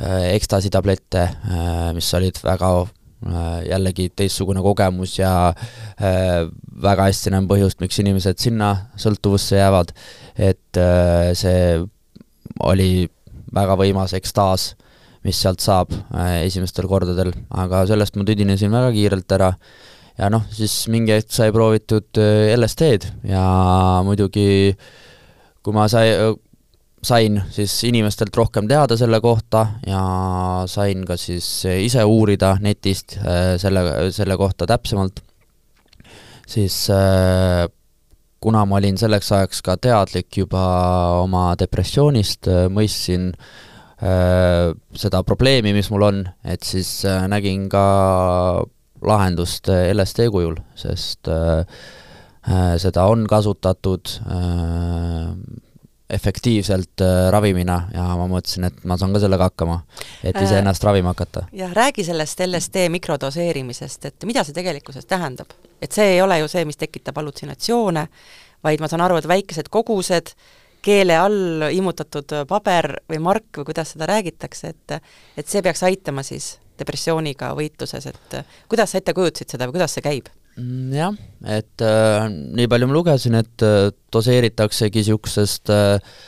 äh 0.00 0.34
ekstasi 0.34 0.70
tablette 0.70 1.22
äh,, 1.22 1.92
mis 1.96 2.12
olid 2.14 2.40
väga 2.44 2.70
äh, 2.82 3.68
jällegi 3.70 4.10
teistsugune 4.16 4.60
kogemus 4.64 5.18
ja 5.18 5.54
äh, 5.96 6.44
väga 6.82 7.08
hästi 7.08 7.32
näen 7.32 7.48
põhjust, 7.48 7.80
miks 7.80 7.98
inimesed 8.00 8.40
sinna 8.40 8.74
sõltuvusse 9.00 9.58
jäävad, 9.60 9.90
et 10.40 10.78
see 11.36 11.82
oli 12.64 13.04
väga 13.52 13.74
võimas 13.76 14.14
ekstaas, 14.16 14.70
mis 15.26 15.36
sealt 15.36 15.60
saab 15.60 15.92
esimestel 16.40 16.88
kordadel, 16.88 17.34
aga 17.52 17.82
sellest 17.90 18.16
ma 18.16 18.24
tüdinesin 18.24 18.72
väga 18.72 18.94
kiirelt 18.96 19.36
ära 19.36 19.50
ja 20.20 20.28
noh, 20.32 20.44
siis 20.52 20.74
mingi 20.92 21.14
hetk 21.16 21.32
sai 21.32 21.50
proovitud 21.54 22.20
äh, 22.20 22.52
LSD-d 22.56 23.08
ja 23.30 23.42
muidugi 24.04 24.74
kui 25.64 25.76
ma 25.76 25.86
sai, 25.92 26.12
sain 27.04 27.40
siis 27.52 27.72
inimestelt 27.88 28.36
rohkem 28.36 28.68
teada 28.68 28.98
selle 29.00 29.20
kohta 29.24 29.64
ja 29.86 30.02
sain 30.70 31.06
ka 31.08 31.16
siis 31.20 31.48
ise 31.72 32.04
uurida 32.04 32.54
netist 32.60 33.16
äh, 33.20 33.56
selle, 33.60 34.10
selle 34.16 34.36
kohta 34.40 34.68
täpsemalt, 34.68 35.22
siis 36.48 36.82
äh, 36.92 37.64
kuna 38.40 38.64
ma 38.68 38.80
olin 38.80 39.00
selleks 39.00 39.32
ajaks 39.36 39.64
ka 39.64 39.76
teadlik 39.80 40.42
juba 40.42 40.60
oma 41.20 41.50
depressioonist, 41.60 42.48
mõistsin 42.72 43.34
seda 44.00 45.20
probleemi, 45.28 45.74
mis 45.76 45.90
mul 45.92 46.06
on, 46.06 46.22
et 46.48 46.64
siis 46.64 46.88
nägin 47.28 47.66
ka 47.68 47.82
lahendust 49.02 49.68
äh, 49.68 49.90
LSD 49.94 50.28
kujul, 50.32 50.56
sest 50.78 51.28
äh, 51.28 51.64
äh, 52.48 52.76
seda 52.78 53.06
on 53.10 53.26
kasutatud 53.30 54.20
äh, 54.26 55.34
efektiivselt 56.10 57.00
äh, 57.00 57.30
ravimina 57.30 57.80
ja 57.94 58.04
ma 58.18 58.26
mõtlesin, 58.30 58.66
et 58.68 58.84
ma 58.88 58.96
saan 58.98 59.14
ka 59.14 59.22
sellega 59.22 59.50
hakkama, 59.50 59.80
et 60.24 60.36
äh, 60.36 60.44
iseennast 60.44 60.84
ravima 60.84 61.14
hakata. 61.14 61.46
jah, 61.56 61.72
räägi 61.76 62.04
sellest 62.04 62.40
LSD 62.46 62.88
mikrodoseerimisest, 62.96 64.08
et 64.10 64.28
mida 64.28 64.44
see 64.44 64.56
tegelikkuses 64.56 65.06
tähendab? 65.06 65.52
et 65.80 65.92
see 65.92 66.16
ei 66.16 66.22
ole 66.22 66.40
ju 66.42 66.48
see, 66.50 66.64
mis 66.68 66.80
tekitab 66.80 67.16
hallutsinatsioone, 67.20 68.06
vaid 68.64 68.82
ma 68.82 68.88
saan 68.90 69.04
aru, 69.06 69.20
et 69.20 69.28
väikesed 69.30 69.70
kogused, 69.72 70.34
keele 70.82 71.16
all 71.20 71.68
immutatud 71.70 72.34
paber 72.48 72.94
või 73.08 73.20
mark 73.22 73.60
või 73.60 73.70
kuidas 73.70 73.94
seda 73.94 74.08
räägitakse, 74.10 74.74
et 74.74 74.98
et 75.36 75.46
see 75.46 75.62
peaks 75.62 75.84
aitama 75.86 76.24
siis 76.26 76.56
depressiooniga 76.80 77.52
võitluses, 77.58 78.10
et 78.10 78.40
kuidas 78.70 78.92
sa 78.92 79.00
ette 79.00 79.14
kujutasid 79.16 79.56
seda 79.56 79.68
või 79.68 79.78
kuidas 79.78 79.96
see 79.96 80.04
käib? 80.04 80.30
Mm, 80.58 80.90
jah, 80.96 81.14
et 81.46 81.84
äh, 81.86 82.26
nii 82.28 82.68
palju 82.70 82.90
ma 82.90 82.96
lugesin, 82.96 83.38
et 83.38 83.64
äh, 83.64 83.92
doseeritaksegi 84.12 85.04
niisugusest 85.04 85.70
äh, 85.72 86.18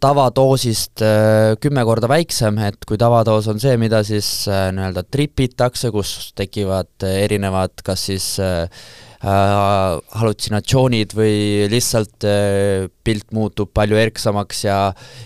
tavadoosist 0.00 1.04
äh, 1.04 1.52
kümme 1.60 1.84
korda 1.84 2.08
väiksem, 2.10 2.58
et 2.64 2.88
kui 2.88 2.98
tavadoos 3.00 3.50
on 3.52 3.60
see, 3.60 3.76
mida 3.80 4.00
siis 4.06 4.30
äh, 4.48 4.70
nii-öelda 4.74 5.04
tripitakse, 5.12 5.92
kus 5.94 6.32
tekivad 6.38 7.04
äh, 7.04 7.20
erinevad 7.26 7.84
kas 7.84 8.08
siis 8.08 8.32
äh, 8.40 8.64
äh, 8.64 9.09
hallutsinatsioonid 9.20 11.12
või 11.12 11.68
lihtsalt 11.68 12.24
äh, 12.24 12.88
pilt 13.04 13.34
muutub 13.36 13.68
palju 13.76 13.98
erksamaks 14.00 14.64
ja 14.64 14.78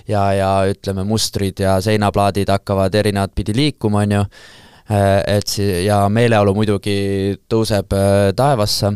ja, 0.09 0.27
ja 0.35 0.51
ütleme, 0.71 1.07
mustrid 1.07 1.63
ja 1.63 1.77
seinaplaadid 1.85 2.51
hakkavad 2.51 2.95
erinevat 2.99 3.35
pidi 3.39 3.55
liikuma, 3.55 4.03
on 4.03 4.19
ju, 4.19 4.27
Äh, 4.85 5.39
et 5.39 5.49
si-, 5.49 5.85
ja 5.87 6.03
meeleolu 6.13 6.53
muidugi 6.57 7.39
tõuseb 7.49 7.95
äh, 7.97 8.33
taevasse, 8.37 8.91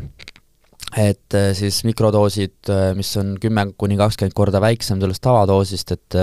et 1.00 1.36
äh, 1.36 1.52
siis 1.56 1.80
mikrodoosid, 1.88 2.72
mis 2.96 3.14
on 3.16 3.36
kümme 3.40 3.70
kuni 3.80 3.96
kakskümmend 3.96 4.36
korda 4.36 4.60
väiksem 4.60 5.00
sellest 5.00 5.24
tavadoosist, 5.24 5.94
et 5.96 6.18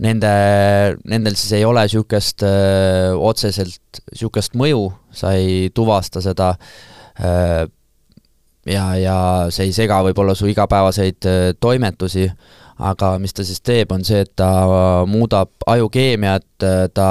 nende, 0.00 0.32
nendel 1.12 1.36
siis 1.36 1.58
ei 1.58 1.66
ole 1.68 1.84
niisugust 1.84 2.44
otseselt 3.20 4.00
niisugust 4.14 4.56
mõju, 4.56 4.86
sa 5.12 5.34
ei 5.36 5.68
tuvasta 5.76 6.24
seda 6.24 6.54
ja, 8.70 8.86
ja 8.96 9.18
see 9.50 9.68
ei 9.68 9.76
sega 9.76 10.00
võib-olla 10.06 10.34
su 10.38 10.48
igapäevaseid 10.50 11.26
toimetusi, 11.60 12.28
aga 12.80 13.10
mis 13.20 13.34
ta 13.36 13.44
siis 13.44 13.60
teeb, 13.64 13.92
on 13.92 14.04
see, 14.06 14.22
et 14.24 14.32
ta 14.38 14.48
muudab 15.08 15.52
ajukeemiat, 15.68 16.46
ta 16.94 17.10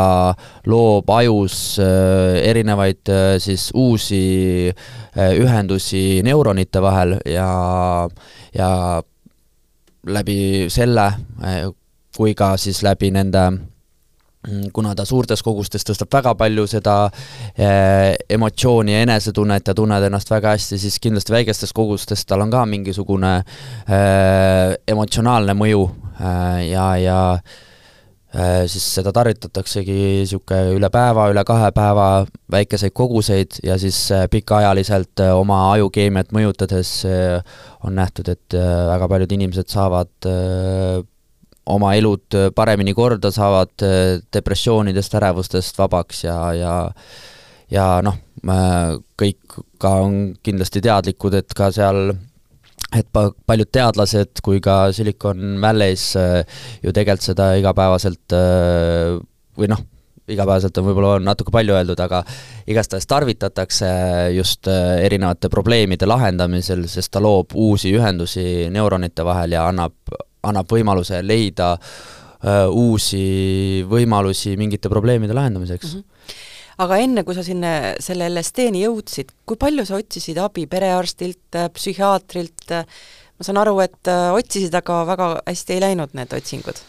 loob 0.70 1.10
ajus 1.14 1.58
äh, 1.84 2.40
erinevaid 2.50 3.12
äh, 3.14 3.36
siis 3.42 3.70
uusi 3.78 4.24
äh, 4.70 5.34
ühendusi 5.38 6.22
neuronite 6.26 6.82
vahel 6.82 7.18
ja, 7.30 7.50
ja 8.56 8.72
läbi 10.10 10.40
selle 10.74 11.12
kui 12.18 12.34
ka 12.36 12.56
siis 12.58 12.82
läbi 12.84 13.12
nende 13.16 13.46
kuna 14.74 14.94
ta 14.96 15.04
suurtes 15.04 15.42
kogustes 15.44 15.84
tõstab 15.84 16.14
väga 16.16 16.32
palju 16.40 16.64
seda 16.72 16.96
eh, 17.60 18.16
emotsiooni 18.32 18.94
ja 18.94 19.02
enesetunnet 19.04 19.68
ja 19.68 19.76
tunned 19.76 20.06
ennast 20.08 20.32
väga 20.32 20.54
hästi, 20.56 20.80
siis 20.80 21.00
kindlasti 21.04 21.36
väikestes 21.36 21.76
kogustes 21.76 22.24
tal 22.26 22.46
on 22.46 22.54
ka 22.54 22.64
mingisugune 22.70 23.34
eh, 23.42 24.78
emotsionaalne 24.88 25.58
mõju 25.60 25.84
eh, 25.90 26.62
ja, 26.72 26.86
ja 27.04 27.20
siis 28.70 28.84
seda 28.94 29.10
tarvitataksegi 29.10 29.94
niisugune 30.22 30.76
üle 30.78 30.92
päeva, 30.94 31.24
üle 31.34 31.42
kahe 31.50 31.72
päeva 31.74 32.04
väikeseid 32.54 32.94
koguseid 32.94 33.58
ja 33.66 33.74
siis 33.82 34.04
pikaajaliselt 34.30 35.24
oma 35.34 35.64
ajukeemiat 35.72 36.30
mõjutades 36.38 36.92
on 37.10 37.98
nähtud, 37.98 38.30
et 38.30 38.54
väga 38.54 39.10
paljud 39.10 39.34
inimesed 39.34 39.74
saavad 39.74 40.30
oma 41.70 41.94
elud 41.98 42.38
äh, 42.38 42.50
paremini 42.56 42.94
korda, 42.98 43.32
saavad 43.34 43.86
äh, 43.86 44.22
depressioonidest, 44.34 45.18
ärevustest 45.20 45.78
vabaks 45.80 46.24
ja, 46.26 46.40
ja 46.58 46.74
ja 47.70 47.86
noh, 48.02 48.16
kõik 49.20 49.60
ka 49.82 49.92
on 50.02 50.16
kindlasti 50.42 50.82
teadlikud, 50.82 51.36
et 51.38 51.54
ka 51.54 51.68
seal 51.76 52.16
et 52.98 53.06
pa-, 53.14 53.30
paljud 53.46 53.70
teadlased 53.70 54.42
kui 54.42 54.58
ka 54.64 54.88
Silicon 54.96 55.60
Valley's 55.62 56.10
äh, 56.18 56.42
ju 56.82 56.94
tegelikult 56.96 57.28
seda 57.28 57.52
igapäevaselt 57.60 58.34
või 59.60 59.70
noh, 59.70 59.84
igapäevaselt 60.30 60.78
on 60.82 60.88
võib-olla 60.88 61.20
natuke 61.22 61.54
palju 61.54 61.76
öeldud, 61.78 62.02
aga 62.02 62.24
igastahes 62.70 63.06
tarvitatakse 63.10 63.92
just 64.34 64.70
erinevate 64.70 65.50
probleemide 65.54 66.10
lahendamisel, 66.10 66.88
sest 66.90 67.14
ta 67.14 67.22
loob 67.22 67.54
uusi 67.58 67.94
ühendusi 67.98 68.70
neuronite 68.74 69.26
vahel 69.26 69.58
ja 69.58 69.68
annab 69.70 69.94
annab 70.48 70.70
võimaluse 70.72 71.22
leida 71.26 71.74
uh, 71.76 72.70
uusi 72.72 73.84
võimalusi 73.90 74.56
mingite 74.60 74.92
probleemide 74.92 75.36
lahendamiseks 75.36 75.94
mm. 75.94 76.00
-hmm 76.00 76.48
aga 76.80 77.00
enne, 77.04 77.26
kui 77.28 77.36
sa 77.36 77.44
sinna, 77.44 77.72
selle 78.00 78.30
LSD-ni 78.30 78.86
jõudsid, 78.86 79.34
kui 79.48 79.60
palju 79.60 79.84
sa 79.88 79.98
otsisid 80.00 80.38
abi 80.40 80.64
perearstilt, 80.72 81.58
psühhiaatrilt, 81.76 82.72
ma 82.72 83.48
saan 83.48 83.60
aru, 83.60 83.74
et 83.84 84.12
äh, 84.12 84.30
otsisid, 84.32 84.76
aga 84.80 85.02
väga 85.10 85.28
hästi 85.42 85.76
ei 85.76 85.84
läinud 85.84 86.16
need 86.16 86.32
otsingud? 86.38 86.80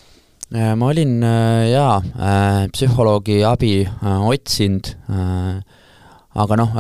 Äh, 0.54 0.72
ma 0.78 0.92
olin 0.92 1.16
jaa, 1.72 1.98
psühholoogi 2.70 3.40
abi 3.46 3.72
otsinud, 4.30 4.92
aga 6.38 6.60
noh, 6.62 6.78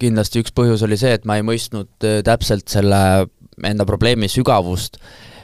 kindlasti 0.00 0.44
üks 0.44 0.52
põhjus 0.56 0.84
oli 0.84 1.00
see, 1.00 1.16
et 1.16 1.26
ma 1.28 1.38
ei 1.40 1.44
mõistnud 1.48 2.08
täpselt 2.28 2.68
selle 2.72 3.00
enda 3.64 3.84
probleemi 3.88 4.28
sügavust 4.32 5.00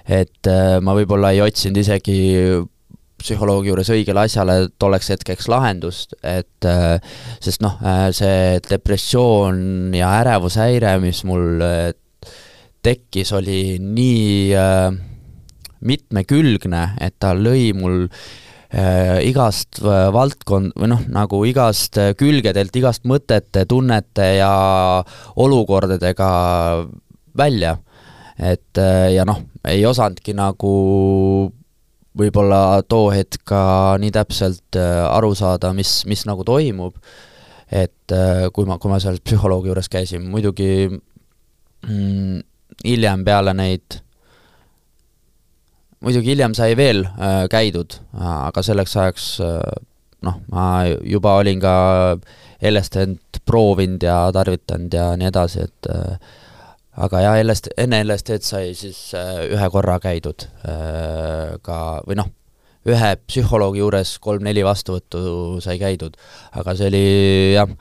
et 0.06 0.48
äh, 0.50 0.78
ma 0.82 0.94
võib-olla 0.96 1.32
ei 1.34 1.42
otsinud 1.44 1.82
isegi 1.82 2.16
psühholoogi 3.16 3.70
juures 3.70 3.90
õigele 3.90 4.26
asjale 4.26 4.56
tolleks 4.78 5.10
hetkeks 5.14 5.48
lahendust, 5.50 6.14
et 6.22 6.68
äh, 6.68 6.98
sest 7.42 7.62
noh, 7.64 7.78
äh, 7.82 8.08
see 8.14 8.60
depressioon 8.68 9.94
ja 9.96 10.12
ärevushäire, 10.20 10.96
mis 11.02 11.24
mul 11.26 11.64
tekkis, 12.86 13.32
oli 13.34 13.78
nii 13.82 14.54
mitmekülgne, 15.86 16.82
et 17.02 17.16
ta 17.18 17.32
lõi 17.34 17.72
mul 17.74 18.04
igast 19.26 19.80
valdkond, 19.82 20.74
või 20.78 20.90
noh, 20.90 21.02
nagu 21.10 21.40
igast 21.48 21.98
külgedelt, 22.18 22.74
igast 22.78 23.06
mõtete, 23.08 23.64
tunnete 23.66 24.26
ja 24.36 24.52
olukordadega 25.42 26.30
välja 27.38 27.76
et 28.38 28.80
äh, 28.80 29.12
ja 29.14 29.24
noh, 29.28 29.42
ei 29.66 29.84
osanudki 29.86 30.34
nagu 30.36 30.72
võib-olla 32.16 32.82
too 32.88 33.10
hetk 33.12 33.44
ka 33.48 33.60
nii 34.00 34.12
täpselt 34.14 34.78
äh, 34.80 35.04
aru 35.10 35.34
saada, 35.36 35.72
mis, 35.76 36.00
mis 36.08 36.24
nagu 36.28 36.44
toimub, 36.46 36.96
et 37.70 38.14
äh, 38.14 38.46
kui 38.54 38.68
ma, 38.68 38.78
kui 38.80 38.92
ma 38.92 39.00
seal 39.02 39.20
psühholoogi 39.24 39.72
juures 39.72 39.90
käisin, 39.92 40.24
muidugi 40.32 40.88
mm, 40.88 42.40
hiljem 42.86 43.24
peale 43.26 43.56
neid 43.56 44.00
muidugi 46.04 46.34
hiljem 46.34 46.54
sai 46.56 46.76
veel 46.78 47.04
äh, 47.08 47.44
käidud, 47.52 47.98
aga 48.16 48.64
selleks 48.64 48.96
ajaks 49.00 49.28
äh, 49.44 49.60
noh, 50.26 50.40
ma 50.52 50.66
juba 50.86 51.36
olin 51.40 51.60
ka 51.62 51.76
LSD-d 52.64 53.42
proovinud 53.46 54.04
ja 54.06 54.26
tarvitanud 54.34 54.94
ja 54.94 55.10
nii 55.18 55.30
edasi, 55.30 55.66
et 55.68 55.90
äh, 55.92 56.34
aga 56.96 57.20
jah, 57.20 57.38
LSD, 57.42 57.74
enne 57.82 58.00
LSD-d 58.06 58.46
sai 58.46 58.70
siis 58.76 58.98
äh, 59.16 59.44
ühe 59.52 59.68
korra 59.72 59.98
käidud 60.02 60.46
äh, 60.64 61.56
ka, 61.64 61.78
või 62.06 62.16
noh, 62.20 62.30
ühe 62.86 63.10
psühholoogi 63.26 63.82
juures 63.82 64.14
kolm-neli 64.22 64.64
vastuvõttu 64.64 65.58
sai 65.64 65.76
käidud, 65.80 66.16
aga 66.56 66.76
see 66.78 66.88
oli 66.88 67.04
jah, 67.56 67.74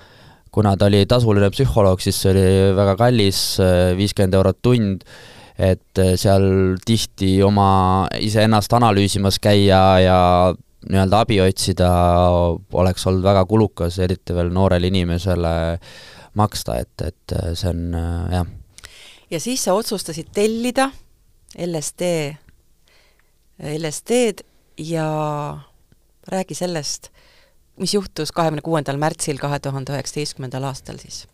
kuna 0.55 0.73
ta 0.79 0.89
oli 0.89 1.03
tasuline 1.07 1.51
psühholoog, 1.53 2.03
siis 2.03 2.19
see 2.19 2.33
oli 2.33 2.49
väga 2.75 2.97
kallis, 2.99 3.45
äh, 3.63 3.93
viiskümmend 3.99 4.35
eurot 4.41 4.59
tund, 4.65 5.07
et 5.55 6.01
seal 6.19 6.75
tihti 6.83 7.37
oma 7.45 7.69
iseennast 8.19 8.73
analüüsimas 8.75 9.37
käia 9.39 9.83
ja 10.03 10.17
nii-öelda 10.85 11.21
abi 11.23 11.39
otsida 11.39 11.87
oleks 12.75 13.07
olnud 13.07 13.23
väga 13.23 13.45
kulukas, 13.47 14.01
eriti 14.03 14.35
veel 14.35 14.51
noorele 14.53 14.91
inimesele 14.91 15.55
maksta, 16.35 16.81
et, 16.83 17.07
et 17.07 17.37
see 17.55 17.71
on 17.71 17.95
jah 18.35 18.51
ja 19.35 19.41
siis 19.43 19.65
sa 19.67 19.75
otsustasid 19.75 20.31
tellida 20.35 20.89
LSD, 21.59 22.09
LSD-d 23.75 24.43
ja 24.87 25.07
räägi 26.31 26.55
sellest, 26.57 27.11
mis 27.79 27.93
juhtus 27.95 28.31
kahekümne 28.35 28.63
kuuendal 28.65 28.99
märtsil 28.99 29.39
kahe 29.41 29.59
tuhande 29.59 29.95
üheksateistkümnendal 29.95 30.67
aastal 30.71 30.99
siis 31.03 31.25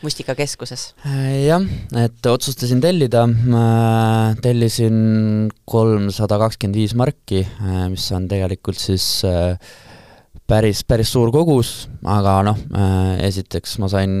Mustikakeskuses? 0.00 0.94
Jah, 1.44 1.64
et 2.00 2.26
otsustasin 2.30 2.80
tellida, 2.80 3.26
tellisin 4.40 5.50
kolmsada 5.68 6.38
kakskümmend 6.40 6.78
viis 6.80 6.94
marki, 6.96 7.42
mis 7.92 8.06
on 8.16 8.24
tegelikult 8.30 8.80
siis 8.80 9.04
äh, 9.28 9.58
päris, 10.50 10.82
päris 10.86 11.12
suur 11.14 11.30
kogus, 11.34 11.88
aga 12.06 12.40
noh 12.46 12.58
äh,, 12.74 13.20
esiteks 13.28 13.76
ma 13.82 13.88
sain 13.92 14.12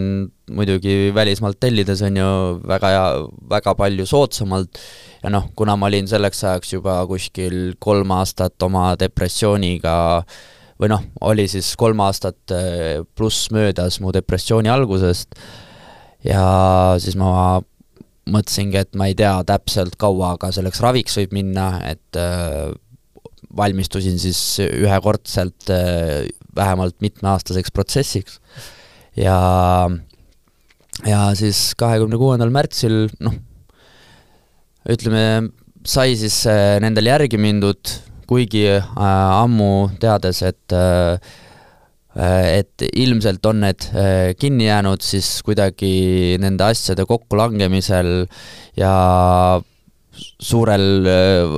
muidugi 0.50 1.10
välismaalt 1.14 1.60
tellides, 1.62 2.02
on 2.06 2.18
ju, 2.18 2.30
väga 2.66 2.92
hea, 2.94 3.04
väga 3.50 3.74
palju 3.78 4.06
soodsamalt. 4.08 4.80
Ja 5.20 5.30
noh, 5.32 5.50
kuna 5.58 5.76
ma 5.76 5.90
olin 5.90 6.08
selleks 6.08 6.42
ajaks 6.48 6.72
juba 6.72 6.96
kuskil 7.10 7.74
kolm 7.82 8.14
aastat 8.16 8.62
oma 8.64 8.94
depressiooniga 9.00 9.94
või 10.80 10.92
noh, 10.94 11.02
oli 11.28 11.44
siis 11.50 11.74
kolm 11.78 12.00
aastat 12.06 12.54
äh, 12.56 13.02
pluss 13.18 13.50
möödas 13.52 14.00
mu 14.00 14.14
depressiooni 14.16 14.70
algusest 14.72 15.36
ja 16.24 16.44
siis 17.02 17.18
ma 17.20 17.60
mõtlesingi, 18.30 18.78
et 18.80 18.96
ma 18.96 19.10
ei 19.10 19.16
tea 19.18 19.34
täpselt, 19.48 19.96
kaua 20.00 20.34
aga 20.36 20.52
selleks 20.54 20.80
raviks 20.84 21.18
võib 21.20 21.34
minna, 21.36 21.72
et 21.90 22.20
äh, 22.20 22.70
valmistusin 23.56 24.18
siis 24.22 24.40
ühekordselt 24.64 25.70
äh, 25.72 26.28
vähemalt 26.56 26.96
mitmeaastaseks 27.00 27.72
protsessiks. 27.74 28.40
Ja 29.16 29.88
ja 31.06 31.20
siis 31.38 31.70
kahekümne 31.80 32.18
kuuendal 32.20 32.52
märtsil 32.52 33.08
noh, 33.24 33.36
ütleme, 34.90 35.50
sai 35.86 36.14
siis 36.20 36.42
nendel 36.82 37.08
järgi 37.08 37.40
mindud, 37.40 37.94
kuigi 38.30 38.66
äh, 38.70 38.82
ammu 38.96 39.90
teades, 40.02 40.42
et 40.46 40.76
äh, 40.76 41.18
et 42.10 42.82
ilmselt 42.90 43.44
on 43.46 43.60
need 43.62 43.86
äh, 43.94 44.32
kinni 44.38 44.66
jäänud, 44.66 45.02
siis 45.02 45.40
kuidagi 45.46 46.36
nende 46.42 46.66
asjade 46.66 47.04
kokkulangemisel 47.06 48.26
ja 48.78 48.94
suurel 50.42 51.06
äh, 51.06 51.54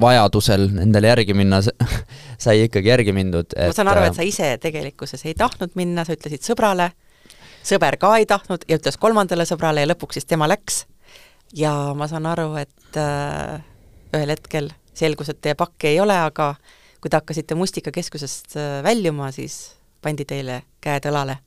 vajadusel 0.00 0.68
nendele 0.72 1.10
järgi 1.12 1.34
minna, 1.36 1.60
sai 2.44 2.64
ikkagi 2.66 2.88
järgi 2.88 3.14
mindud. 3.16 3.56
ma 3.56 3.72
saan 3.76 3.90
aru, 3.92 4.06
et 4.08 4.16
sa 4.16 4.26
ise 4.26 4.54
tegelikkuses 4.62 5.24
ei 5.28 5.34
tahtnud 5.38 5.76
minna, 5.78 6.06
sa 6.06 6.16
ütlesid 6.16 6.44
sõbrale, 6.46 6.90
sõber 7.64 7.98
ka 8.00 8.14
ei 8.20 8.26
tahtnud 8.30 8.66
ja 8.68 8.78
ütles 8.80 8.98
kolmandale 9.00 9.46
sõbrale 9.48 9.84
ja 9.84 9.90
lõpuks 9.92 10.20
siis 10.20 10.28
tema 10.30 10.48
läks. 10.50 10.84
ja 11.54 11.72
ma 11.96 12.08
saan 12.10 12.26
aru, 12.26 12.54
et 12.60 12.98
äh, 13.00 13.60
ühel 14.14 14.34
hetkel 14.34 14.72
selgus, 14.94 15.30
et 15.30 15.40
teie 15.42 15.54
pakki 15.58 15.92
ei 15.92 16.00
ole, 16.00 16.16
aga 16.16 16.54
kui 17.00 17.10
te 17.10 17.20
hakkasite 17.20 17.56
Mustikakeskusest 17.58 18.56
äh, 18.56 18.78
väljuma, 18.86 19.30
siis 19.32 19.74
pandi 20.02 20.26
teile 20.28 20.62
käed 20.84 21.10
õlale? 21.10 21.38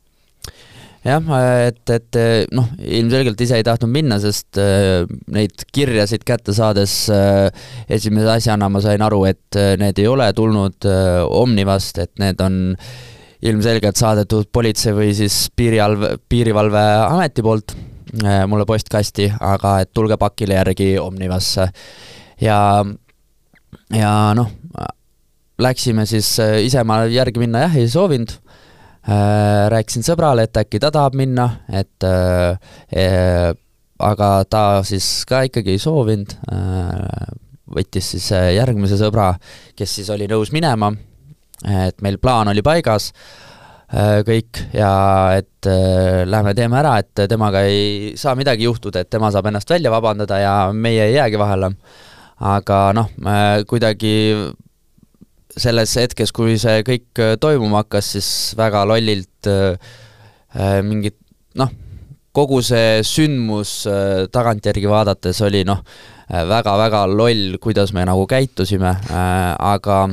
Jah, 1.07 1.29
et, 1.67 1.81
et 1.93 2.19
noh, 2.55 2.67
ilmselgelt 2.83 3.41
ise 3.43 3.59
ei 3.59 3.65
tahtnud 3.65 3.91
minna, 3.93 4.17
sest 4.21 4.59
äh, 4.61 5.05
neid 5.33 5.65
kirjasid 5.73 6.25
kätte 6.27 6.55
saades 6.55 6.95
äh, 7.13 7.47
esimese 7.89 8.31
asjana 8.35 8.69
ma 8.71 8.81
sain 8.83 9.03
aru, 9.03 9.23
et 9.29 9.59
need 9.79 9.99
ei 10.01 10.09
ole 10.09 10.27
tulnud 10.35 10.87
Omnivast, 11.37 12.01
et 12.03 12.13
need 12.21 12.41
on 12.43 12.77
ilmselgelt 13.47 13.99
saadetud 13.99 14.49
politsei 14.53 14.95
või 14.97 15.11
siis 15.15 15.45
piirivalve, 15.55 16.15
piirivalveameti 16.29 17.45
poolt 17.45 17.75
mulle 18.47 18.65
postkasti, 18.65 19.27
aga 19.43 19.81
et 19.83 19.91
tulge 19.93 20.15
pakile 20.17 20.55
järgi 20.57 20.93
Omnivasse. 20.97 21.67
ja, 22.41 22.59
ja 23.93 24.13
noh, 24.37 24.49
läksime 25.61 26.05
siis, 26.09 26.31
ise 26.63 26.83
ma 26.87 27.03
järgi 27.11 27.43
minna 27.43 27.65
jah 27.67 27.77
ei 27.77 27.89
soovinud 27.91 28.33
rääkisin 29.07 30.03
sõbrale, 30.03 30.43
et 30.47 30.57
äkki 30.59 30.81
ta 30.83 30.91
tahab 30.91 31.15
minna, 31.15 31.47
et 31.71 32.03
äh, 32.03 32.59
äh, 32.91 33.53
aga 33.99 34.29
ta 34.49 34.63
siis 34.85 35.25
ka 35.29 35.45
ikkagi 35.47 35.75
ei 35.75 35.81
soovinud 35.81 36.35
äh,, 36.51 37.35
võttis 37.75 38.13
siis 38.15 38.29
äh, 38.35 38.53
järgmise 38.57 38.97
sõbra, 38.99 39.33
kes 39.77 39.97
siis 39.99 40.09
oli 40.13 40.27
nõus 40.29 40.53
minema, 40.55 40.91
et 41.67 42.01
meil 42.05 42.19
plaan 42.21 42.51
oli 42.51 42.63
paigas 42.65 43.09
äh, 43.11 44.21
kõik 44.27 44.61
ja 44.75 44.91
et 45.39 45.69
äh, 45.69 46.23
lähme 46.29 46.53
teeme 46.57 46.79
ära, 46.79 46.97
et 47.01 47.25
temaga 47.29 47.65
ei 47.67 48.13
saa 48.19 48.35
midagi 48.39 48.67
juhtuda, 48.67 49.03
et 49.03 49.11
tema 49.11 49.31
saab 49.33 49.49
ennast 49.51 49.69
välja 49.71 49.91
vabandada 49.93 50.39
ja 50.41 50.53
meie 50.73 51.09
ei 51.09 51.17
jäägi 51.17 51.41
vahele. 51.41 51.73
aga 52.37 52.91
noh, 52.93 53.07
kuidagi 53.65 54.11
selles 55.61 55.95
hetkes, 55.97 56.33
kui 56.35 56.57
see 56.61 56.83
kõik 56.87 57.21
äh, 57.23 57.35
toimuma 57.41 57.83
hakkas, 57.83 58.13
siis 58.15 58.29
väga 58.57 58.85
lollilt 58.87 59.49
äh, 59.49 59.77
äh 60.57 60.79
mingit 60.85 61.17
noh, 61.57 61.71
kogu 62.37 62.61
see 62.65 63.01
sündmus 63.07 63.81
äh, 63.89 64.27
tagantjärgi 64.33 64.89
vaadates 64.89 65.41
oli 65.45 65.63
noh 65.67 65.81
äh,, 66.29 66.45
väga-väga 66.47 67.05
loll, 67.09 67.57
kuidas 67.61 67.93
me 67.95 68.05
nagu 68.07 68.27
käitusime 68.29 68.93
äh,, 69.09 69.51
aga 69.57 70.05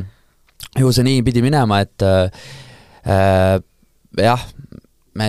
ju 0.80 0.92
see 0.92 1.06
nii 1.06 1.22
pidi 1.26 1.44
minema, 1.44 1.82
et 1.84 2.02
äh, 2.02 3.60
jah, 4.24 4.46
me 5.14 5.28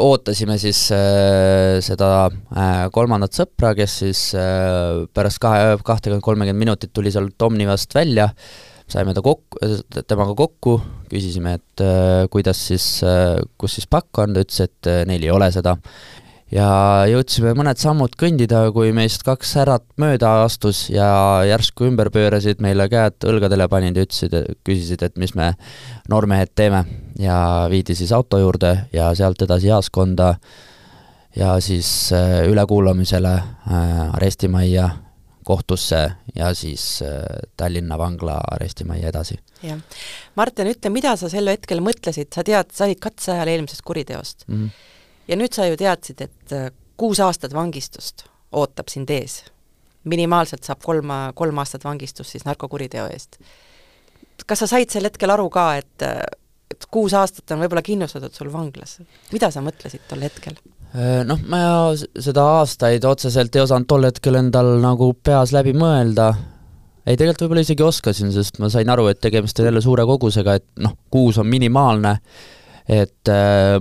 ootasime 0.00 0.56
siis 0.58 0.86
äh, 0.96 1.78
seda 1.84 2.10
äh, 2.30 2.88
kolmandat 2.94 3.36
sõpra, 3.36 3.74
kes 3.78 4.00
siis 4.02 4.24
äh, 4.38 5.04
pärast 5.14 5.42
kahe, 5.42 5.76
kahtekümmet, 5.84 6.24
kolmekümmet 6.24 6.64
minutit 6.64 6.94
tuli 6.96 7.12
sealt 7.12 7.48
Omnivast 7.50 7.94
välja 7.94 8.30
äh,, 8.30 8.69
saime 8.90 9.14
ta 9.14 9.22
kokku, 9.24 9.60
temaga 10.08 10.34
kokku, 10.38 10.78
küsisime, 11.10 11.56
et 11.60 11.82
äh, 11.84 12.24
kuidas 12.32 12.60
siis 12.70 12.86
äh,, 13.06 13.36
kus 13.60 13.78
siis 13.78 13.88
pakk 13.90 14.22
on, 14.22 14.34
ta 14.34 14.44
ütles, 14.44 14.62
et 14.66 14.90
äh, 14.90 15.02
neil 15.08 15.26
ei 15.26 15.32
ole 15.34 15.50
seda. 15.54 15.76
ja 16.50 16.68
jõudsime 17.06 17.52
mõned 17.54 17.78
sammud 17.78 18.16
kõndida, 18.18 18.64
kui 18.74 18.90
meist 18.94 19.22
kaks 19.26 19.52
härrat 19.60 19.84
mööda 20.02 20.32
astus 20.44 20.88
ja 20.90 21.06
järsku 21.46 21.86
ümber 21.86 22.10
pöörasid, 22.10 22.58
meile 22.58 22.88
käed 22.90 23.22
õlgadele 23.30 23.68
panid 23.70 23.96
ja 23.98 24.06
ütlesid, 24.06 24.34
küsisid, 24.66 25.04
et 25.06 25.20
mis 25.20 25.36
me 25.38 25.52
noormehed 26.10 26.50
teeme. 26.54 26.84
ja 27.20 27.68
viidi 27.70 27.94
siis 27.94 28.12
auto 28.16 28.38
juurde 28.38 28.88
ja 28.92 29.12
sealt 29.14 29.42
edasi 29.42 29.68
jaoskonda 29.68 30.34
ja 31.36 31.54
siis 31.60 32.10
ülekuulamisele 32.48 33.36
arestimajja 34.16 34.88
kohtusse 35.50 36.00
ja 36.34 36.52
siis 36.54 36.84
äh, 37.02 37.22
Tallinna 37.56 37.98
vangla 37.98 38.38
arestimajja 38.54 39.10
edasi. 39.10 39.38
jah. 39.66 39.80
Martin, 40.38 40.70
ütle, 40.70 40.92
mida 40.94 41.16
sa 41.18 41.30
sel 41.32 41.50
hetkel 41.50 41.82
mõtlesid, 41.84 42.30
sa 42.34 42.44
tead, 42.46 42.70
sa 42.74 42.86
olid 42.86 43.00
katseajal 43.02 43.50
eelmisest 43.50 43.82
kuriteost 43.86 44.46
mm. 44.46 44.56
-hmm. 44.56 45.24
ja 45.28 45.38
nüüd 45.40 45.56
sa 45.56 45.66
ju 45.66 45.78
teadsid, 45.80 46.22
et 46.28 46.54
äh, 46.56 46.68
kuus 47.00 47.20
aastat 47.24 47.56
vangistust 47.56 48.28
ootab 48.52 48.88
sind 48.92 49.10
ees. 49.10 49.42
minimaalselt 50.04 50.64
saab 50.64 50.80
kolm, 50.82 51.10
kolm 51.36 51.58
aastat 51.58 51.84
vangistust 51.84 52.30
siis 52.30 52.44
narkokuriteo 52.44 53.06
eest. 53.12 53.40
kas 54.46 54.58
sa 54.58 54.66
said 54.66 54.90
sel 54.90 55.04
hetkel 55.04 55.30
aru 55.30 55.50
ka, 55.50 55.74
et 55.76 56.06
et 56.70 56.86
kuus 56.90 57.14
aastat 57.14 57.50
on 57.50 57.60
võib-olla 57.64 57.82
kindlustatud 57.82 58.34
sul 58.34 58.52
vanglas, 58.52 59.00
mida 59.32 59.50
sa 59.50 59.60
mõtlesid 59.60 60.06
tol 60.08 60.22
hetkel? 60.22 60.54
Äh, 60.90 61.20
noh, 61.22 61.38
ma 61.46 61.92
seda 61.94 62.44
aastaid 62.58 63.04
otseselt 63.06 63.54
ei 63.54 63.62
osanud 63.62 63.86
tol 63.90 64.08
hetkel 64.08 64.40
endal 64.40 64.72
nagu 64.82 65.12
peas 65.22 65.52
läbi 65.54 65.74
mõelda, 65.76 66.32
ei, 67.04 67.14
tegelikult 67.14 67.44
võib-olla 67.44 67.62
isegi 67.62 67.84
oskasin, 67.86 68.32
sest 68.34 68.58
ma 68.62 68.70
sain 68.72 68.90
aru, 68.90 69.06
et 69.10 69.20
tegemist 69.22 69.60
on 69.60 69.68
jälle 69.68 69.82
suure 69.84 70.06
kogusega, 70.08 70.56
et 70.58 70.66
noh, 70.82 70.96
kuus 71.12 71.38
on 71.38 71.46
minimaalne, 71.50 72.16
et 72.90 73.30
äh, 73.30 73.76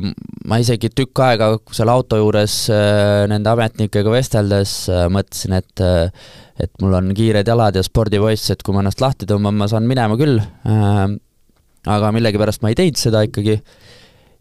ma 0.45 0.59
isegi 0.61 0.91
tükk 0.93 1.23
aega 1.25 1.49
seal 1.73 1.89
auto 1.89 2.19
juures 2.19 2.59
äh, 2.73 3.25
nende 3.31 3.49
ametnikega 3.55 4.13
vesteldes 4.13 4.75
äh, 4.93 5.07
mõtlesin, 5.09 5.57
et 5.57 5.83
äh, 5.85 6.29
et 6.59 6.71
mul 6.83 6.93
on 6.97 7.13
kiired 7.15 7.47
jalad 7.47 7.77
ja 7.79 7.83
spordipoiss, 7.85 8.51
et 8.51 8.61
kui 8.61 8.75
ma 8.75 8.83
ennast 8.83 9.01
lahti 9.01 9.25
tõmban, 9.29 9.55
ma 9.55 9.69
saan 9.71 9.87
minema 9.87 10.17
küll. 10.19 10.41
Äh,, 10.67 11.05
aga 11.87 12.11
millegipärast 12.11 12.61
ma 12.61 12.73
ei 12.73 12.75
teinud 12.75 12.99
seda 12.99 13.23
ikkagi. 13.23 13.55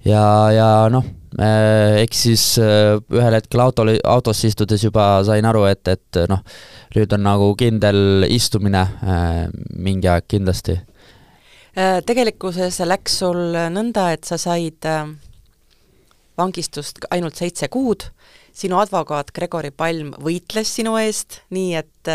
Ja, 0.07 0.22
ja 0.50 0.68
noh, 0.90 1.07
Äh, 1.38 2.01
eks 2.03 2.22
siis 2.27 2.44
äh, 2.59 2.96
ühel 3.14 3.37
hetkel 3.37 3.61
autol, 3.62 3.92
autosse 4.03 4.48
istudes 4.51 4.83
juba 4.83 5.20
sain 5.27 5.46
aru, 5.46 5.68
et, 5.70 5.87
et 5.87 6.18
noh, 6.27 6.40
nüüd 6.96 7.12
on 7.14 7.22
nagu 7.22 7.53
kindel 7.59 8.27
istumine 8.27 8.81
äh, 8.83 9.44
mingi 9.79 10.11
aeg 10.11 10.27
kindlasti. 10.31 10.81
Tegelikkuses 11.79 12.81
läks 12.83 13.20
sul 13.20 13.55
nõnda, 13.70 14.09
et 14.11 14.27
sa 14.27 14.35
said 14.40 14.83
vangistust 16.35 17.05
ainult 17.14 17.38
seitse 17.38 17.68
kuud, 17.70 18.09
sinu 18.51 18.81
advokaat 18.83 19.31
Gregori 19.37 19.70
Palm 19.70 20.11
võitles 20.18 20.72
sinu 20.74 20.96
eest, 20.98 21.44
nii 21.55 21.77
et, 21.79 22.11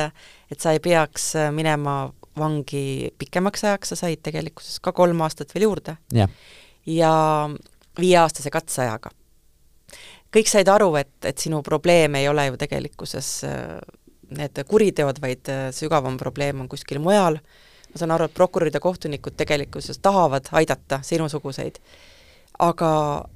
et 0.51 0.59
sa 0.59 0.73
ei 0.75 0.83
peaks 0.83 1.29
minema 1.55 2.09
vangi 2.35 3.13
pikemaks 3.23 3.63
ajaks, 3.69 3.93
sa 3.93 4.01
said 4.01 4.19
tegelikkuses 4.25 4.83
ka 4.83 4.91
kolm 4.91 5.23
aastat 5.23 5.55
veel 5.55 5.69
juurde. 5.69 5.95
ja 6.83 7.13
viieaastase 7.99 8.49
katseajaga. 8.53 9.11
kõik 10.33 10.49
said 10.49 10.67
aru, 10.67 10.95
et, 10.97 11.13
et 11.29 11.37
sinu 11.37 11.61
probleem 11.61 12.15
ei 12.17 12.27
ole 12.27 12.47
ju 12.47 12.57
tegelikkuses 12.57 13.27
äh, 13.45 13.75
need 14.33 14.63
kuriteod, 14.67 15.19
vaid 15.21 15.49
äh, 15.51 15.67
sügavam 15.75 16.17
probleem 16.17 16.63
on 16.63 16.69
kuskil 16.71 17.01
mujal, 17.03 17.37
ma 17.91 18.01
saan 18.01 18.15
aru, 18.15 18.27
et 18.27 18.33
prokurörid 18.33 18.73
ja 18.73 18.81
kohtunikud 18.81 19.37
tegelikkuses 19.37 20.01
tahavad 20.01 20.49
aidata 20.57 21.03
sinusuguseid, 21.05 21.77
aga 22.63 22.89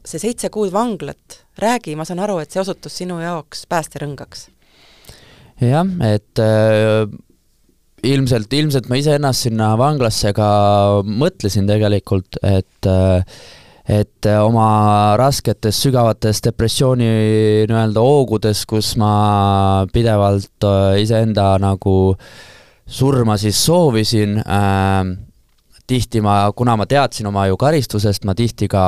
see 0.06 0.22
seitse 0.22 0.50
kuud 0.54 0.74
vanglat, 0.74 1.42
räägi, 1.62 1.96
ma 1.98 2.06
saan 2.08 2.24
aru, 2.26 2.40
et 2.42 2.54
see 2.54 2.62
osutus 2.64 2.98
sinu 3.02 3.20
jaoks 3.22 3.66
päästerõngaks. 3.70 4.48
jah, 5.62 5.86
et 6.06 6.42
äh, 6.42 7.06
ilmselt, 8.08 8.54
ilmselt 8.54 8.90
ma 8.90 9.00
iseennast 9.00 9.48
sinna 9.48 9.72
vanglasse 9.80 10.34
ka 10.38 10.50
mõtlesin 11.06 11.70
tegelikult, 11.70 12.40
et 12.46 12.90
äh, 12.90 13.40
et 13.88 14.28
äh, 14.28 14.40
oma 14.44 15.16
rasketes 15.20 15.80
sügavates 15.86 16.42
depressiooni 16.44 17.08
nii-öelda 17.70 18.04
hoogudes, 18.04 18.66
kus 18.68 18.96
ma 19.00 19.86
pidevalt 19.94 20.68
äh, 20.68 20.98
iseenda 21.04 21.54
nagu 21.64 21.96
surma 22.88 23.38
siis 23.40 23.60
soovisin 23.64 24.42
äh,, 24.44 25.16
tihti 25.88 26.20
ma, 26.20 26.50
kuna 26.52 26.76
ma 26.76 26.84
teadsin 26.84 27.30
oma 27.30 27.46
ju 27.48 27.56
karistusest, 27.60 28.26
ma 28.28 28.36
tihti 28.36 28.68
ka 28.68 28.84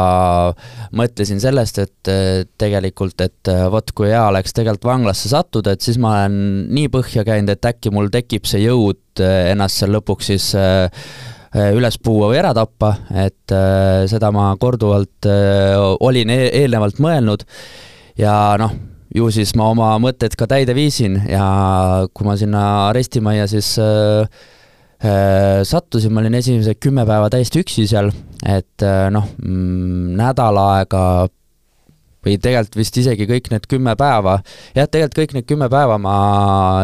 mõtlesin 1.00 1.40
sellest, 1.40 1.80
et 1.80 2.12
tegelikult, 2.60 3.24
et 3.24 3.52
vot 3.72 3.94
kui 3.96 4.10
hea 4.12 4.26
oleks 4.28 4.52
tegelikult 4.52 4.90
vanglasse 4.90 5.32
sattuda, 5.32 5.78
et 5.78 5.86
siis 5.86 5.96
ma 5.96 6.18
olen 6.18 6.36
nii 6.76 6.92
põhja 6.92 7.24
käinud, 7.24 7.54
et 7.56 7.72
äkki 7.72 7.94
mul 7.96 8.12
tekib 8.12 8.52
see 8.52 8.66
jõud 8.66 9.24
ennast 9.24 9.80
seal 9.80 9.96
lõpuks 9.96 10.34
siis 10.34 10.50
äh, 10.60 10.92
Äh, 10.92 11.39
üles 11.56 11.98
puua 12.04 12.30
või 12.30 12.38
ära 12.42 12.54
tappa, 12.54 12.94
et 13.10 13.54
äh, 13.56 14.04
seda 14.12 14.30
ma 14.36 14.52
korduvalt 14.62 15.26
äh, 15.30 15.74
olin 16.00 16.30
e 16.30 16.44
eelnevalt 16.62 17.02
mõelnud. 17.02 17.46
Ja 18.20 18.54
noh, 18.60 18.76
ju 19.16 19.30
siis 19.34 19.56
ma 19.58 19.70
oma 19.74 19.94
mõtted 20.02 20.36
ka 20.38 20.48
täide 20.50 20.76
viisin 20.78 21.18
ja 21.30 22.06
kui 22.14 22.28
ma 22.28 22.36
sinna 22.38 22.64
arestimajja 22.92 23.48
siis 23.50 23.72
äh, 23.82 24.30
äh, 25.02 25.64
sattusin, 25.66 26.14
ma 26.14 26.22
olin 26.22 26.38
esimesed 26.40 26.80
kümme 26.84 27.06
päeva 27.10 27.32
täiesti 27.34 27.64
üksi 27.64 27.88
seal, 27.90 28.12
et 28.46 28.86
äh, 28.86 29.08
noh 29.14 29.26
mm,, 29.42 30.16
nädal 30.20 30.62
aega 30.62 31.04
või 32.26 32.36
tegelikult 32.36 32.78
vist 32.82 32.98
isegi 33.00 33.26
kõik 33.30 33.50
need 33.54 33.68
kümme 33.72 33.96
päeva, 34.00 34.40
jah, 34.76 34.88
tegelikult 34.92 35.22
kõik 35.22 35.38
need 35.38 35.50
kümme 35.50 35.70
päeva 35.72 35.98
ma 36.02 36.16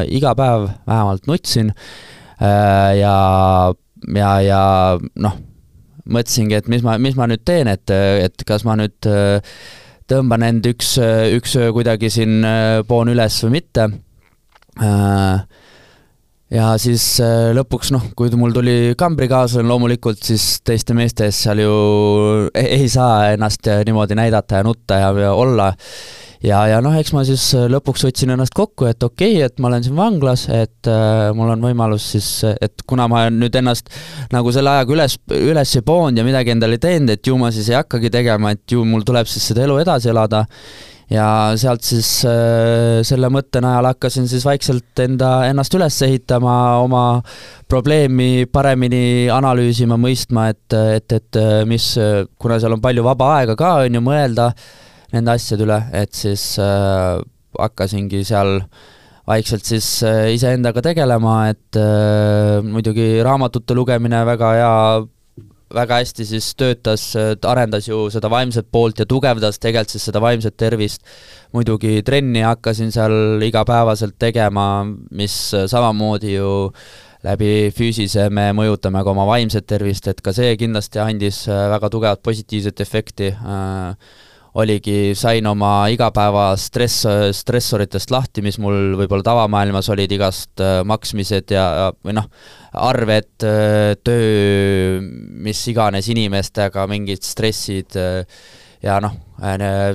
iga 0.07 0.33
päev 0.37 0.69
vähemalt 0.87 1.27
nutsin 1.29 1.73
äh, 2.39 2.95
ja, 3.01 3.15
ja, 4.13 4.35
ja 4.45 4.61
noh, 5.15 5.39
mõtlesingi, 6.05 6.59
et 6.59 6.69
mis 6.69 6.85
ma, 6.85 6.99
mis 7.01 7.17
ma 7.17 7.27
nüüd 7.31 7.41
teen, 7.47 7.69
et, 7.71 7.89
et 7.89 8.45
kas 8.45 8.65
ma 8.67 8.77
nüüd 8.77 9.09
äh, 9.09 9.57
tõmban 10.09 10.45
end 10.45 10.65
üks, 10.69 10.95
üks 11.35 11.55
öö 11.57 11.71
kuidagi 11.75 12.11
siin 12.13 12.45
äh, 12.45 12.79
poon 12.87 13.09
üles 13.13 13.37
või 13.45 13.55
mitte. 13.57 13.87
Äh, 14.75 15.63
ja 16.53 16.67
siis 16.81 17.07
äh, 17.23 17.49
lõpuks 17.57 17.91
noh, 17.95 18.11
kui 18.17 18.29
mul 18.37 18.53
tuli 18.53 18.93
kambrikaaslane 18.97 19.69
loomulikult, 19.69 20.21
siis 20.21 20.59
teiste 20.65 20.97
meeste 20.97 21.29
ees 21.29 21.41
seal 21.47 21.63
ju 21.63 21.73
ei, 22.53 22.83
ei 22.83 22.91
saa 22.91 23.33
ennast 23.33 23.65
niimoodi 23.87 24.17
näidata 24.19 24.61
ja 24.61 24.67
nutta 24.67 25.01
ja, 25.01 25.09
ja 25.25 25.33
olla 25.33 25.71
ja, 26.45 26.61
ja 26.69 26.79
noh, 26.83 26.93
eks 26.97 27.13
ma 27.15 27.23
siis 27.27 27.43
äh, 27.57 27.67
lõpuks 27.71 28.05
võtsin 28.07 28.33
ennast 28.35 28.55
kokku, 28.55 28.87
et 28.89 29.03
okei 29.03 29.37
okay,, 29.37 29.49
et 29.49 29.61
ma 29.61 29.69
olen 29.71 29.85
siin 29.85 29.97
vanglas, 29.97 30.47
et 30.53 30.89
äh, 30.91 31.29
mul 31.37 31.53
on 31.55 31.67
võimalus 31.69 32.09
siis, 32.15 32.29
et 32.45 32.85
kuna 32.87 33.07
ma 33.11 33.25
nüüd 33.33 33.55
ennast 33.61 33.89
nagu 34.33 34.53
selle 34.55 34.73
ajaga 34.75 34.97
üles, 34.97 35.19
üles 35.35 35.75
ei 35.77 35.85
poonud 35.85 36.21
ja 36.21 36.25
midagi 36.27 36.53
endale 36.55 36.77
ei 36.77 36.83
teinud, 36.87 37.15
et 37.15 37.31
ju 37.31 37.37
ma 37.41 37.51
siis 37.55 37.71
ei 37.71 37.79
hakkagi 37.79 38.13
tegema, 38.13 38.53
et 38.55 38.75
ju 38.75 38.85
mul 38.87 39.05
tuleb 39.07 39.29
siis 39.29 39.51
seda 39.51 39.65
elu 39.65 39.79
edasi 39.85 40.13
elada. 40.13 40.45
Ja 41.05 41.53
sealt 41.53 41.83
siis 41.85 42.07
äh, 42.25 43.03
selle 43.05 43.29
mõtte 43.29 43.61
najal 43.61 43.91
hakkasin 43.91 44.25
siis 44.25 44.41
vaikselt 44.41 45.03
enda, 45.03 45.43
ennast 45.45 45.75
üles 45.77 45.99
ehitama, 46.01 46.55
oma 46.81 47.03
probleemi 47.69 48.47
paremini 48.49 49.27
analüüsima, 49.29 49.99
mõistma, 50.01 50.47
et, 50.55 50.65
et, 50.73 51.13
et 51.19 51.37
äh, 51.37 51.59
mis, 51.69 51.91
kuna 52.41 52.57
seal 52.57 52.73
on 52.73 52.81
palju 52.81 53.05
vaba 53.05 53.35
aega 53.35 53.53
ka, 53.59 53.75
on 53.85 53.99
ju, 53.99 54.01
mõelda 54.07 54.49
äh,, 54.49 54.81
nende 55.13 55.35
asjade 55.35 55.65
üle, 55.65 55.79
et 55.95 56.13
siis 56.15 56.55
äh, 56.61 57.21
hakkasingi 57.59 58.23
seal 58.27 58.59
vaikselt 59.25 59.65
siis 59.65 59.87
äh, 60.05 60.29
iseendaga 60.35 60.83
tegelema, 60.85 61.35
et 61.53 61.79
äh, 61.79 62.61
muidugi 62.65 63.19
raamatute 63.25 63.77
lugemine 63.77 64.21
väga 64.27 64.51
hea, 64.57 64.73
väga 65.75 66.01
hästi 66.01 66.27
siis 66.29 66.51
töötas, 66.55 67.07
arendas 67.17 67.89
ju 67.89 68.05
seda 68.13 68.29
vaimset 68.31 68.67
poolt 68.71 69.01
ja 69.01 69.07
tugevdas 69.09 69.57
tegelikult 69.59 69.95
siis 69.95 70.05
seda 70.09 70.21
vaimset 70.23 70.57
tervist. 70.57 71.01
muidugi 71.55 72.01
trenni 72.03 72.41
hakkasin 72.43 72.91
seal 72.91 73.41
igapäevaselt 73.43 74.15
tegema, 74.19 74.85
mis 75.11 75.35
samamoodi 75.71 76.33
ju 76.35 76.51
läbi 77.25 77.71
füüsise 77.73 78.27
me 78.33 78.49
mõjutame 78.55 79.01
ka 79.03 79.13
oma 79.13 79.25
vaimset 79.29 79.65
tervist, 79.69 80.07
et 80.09 80.21
ka 80.21 80.33
see 80.35 80.53
kindlasti 80.61 81.01
andis 81.01 81.45
äh, 81.49 81.65
väga 81.73 81.89
tugevat 81.93 82.23
positiivset 82.25 82.83
efekti 82.85 83.31
äh, 83.33 83.95
oligi, 84.55 85.13
sain 85.19 85.47
oma 85.49 85.87
igapäeva 85.91 86.47
stress, 86.59 87.03
stressoritest 87.35 88.11
lahti, 88.13 88.43
mis 88.45 88.59
mul 88.63 88.95
võib-olla 88.99 89.25
tavamaailmas 89.27 89.89
olid, 89.91 90.13
igast 90.15 90.63
äh, 90.63 90.79
maksmised 90.87 91.51
ja, 91.51 91.89
või 92.05 92.15
noh, 92.15 92.29
arved, 92.85 93.33
äh, 93.43 93.95
töö, 94.03 95.01
mis 95.45 95.65
iganes 95.71 96.07
inimestega, 96.13 96.87
mingid 96.91 97.27
stressid 97.27 97.99
äh, 97.99 98.23
ja 98.85 99.01
noh, 99.03 99.17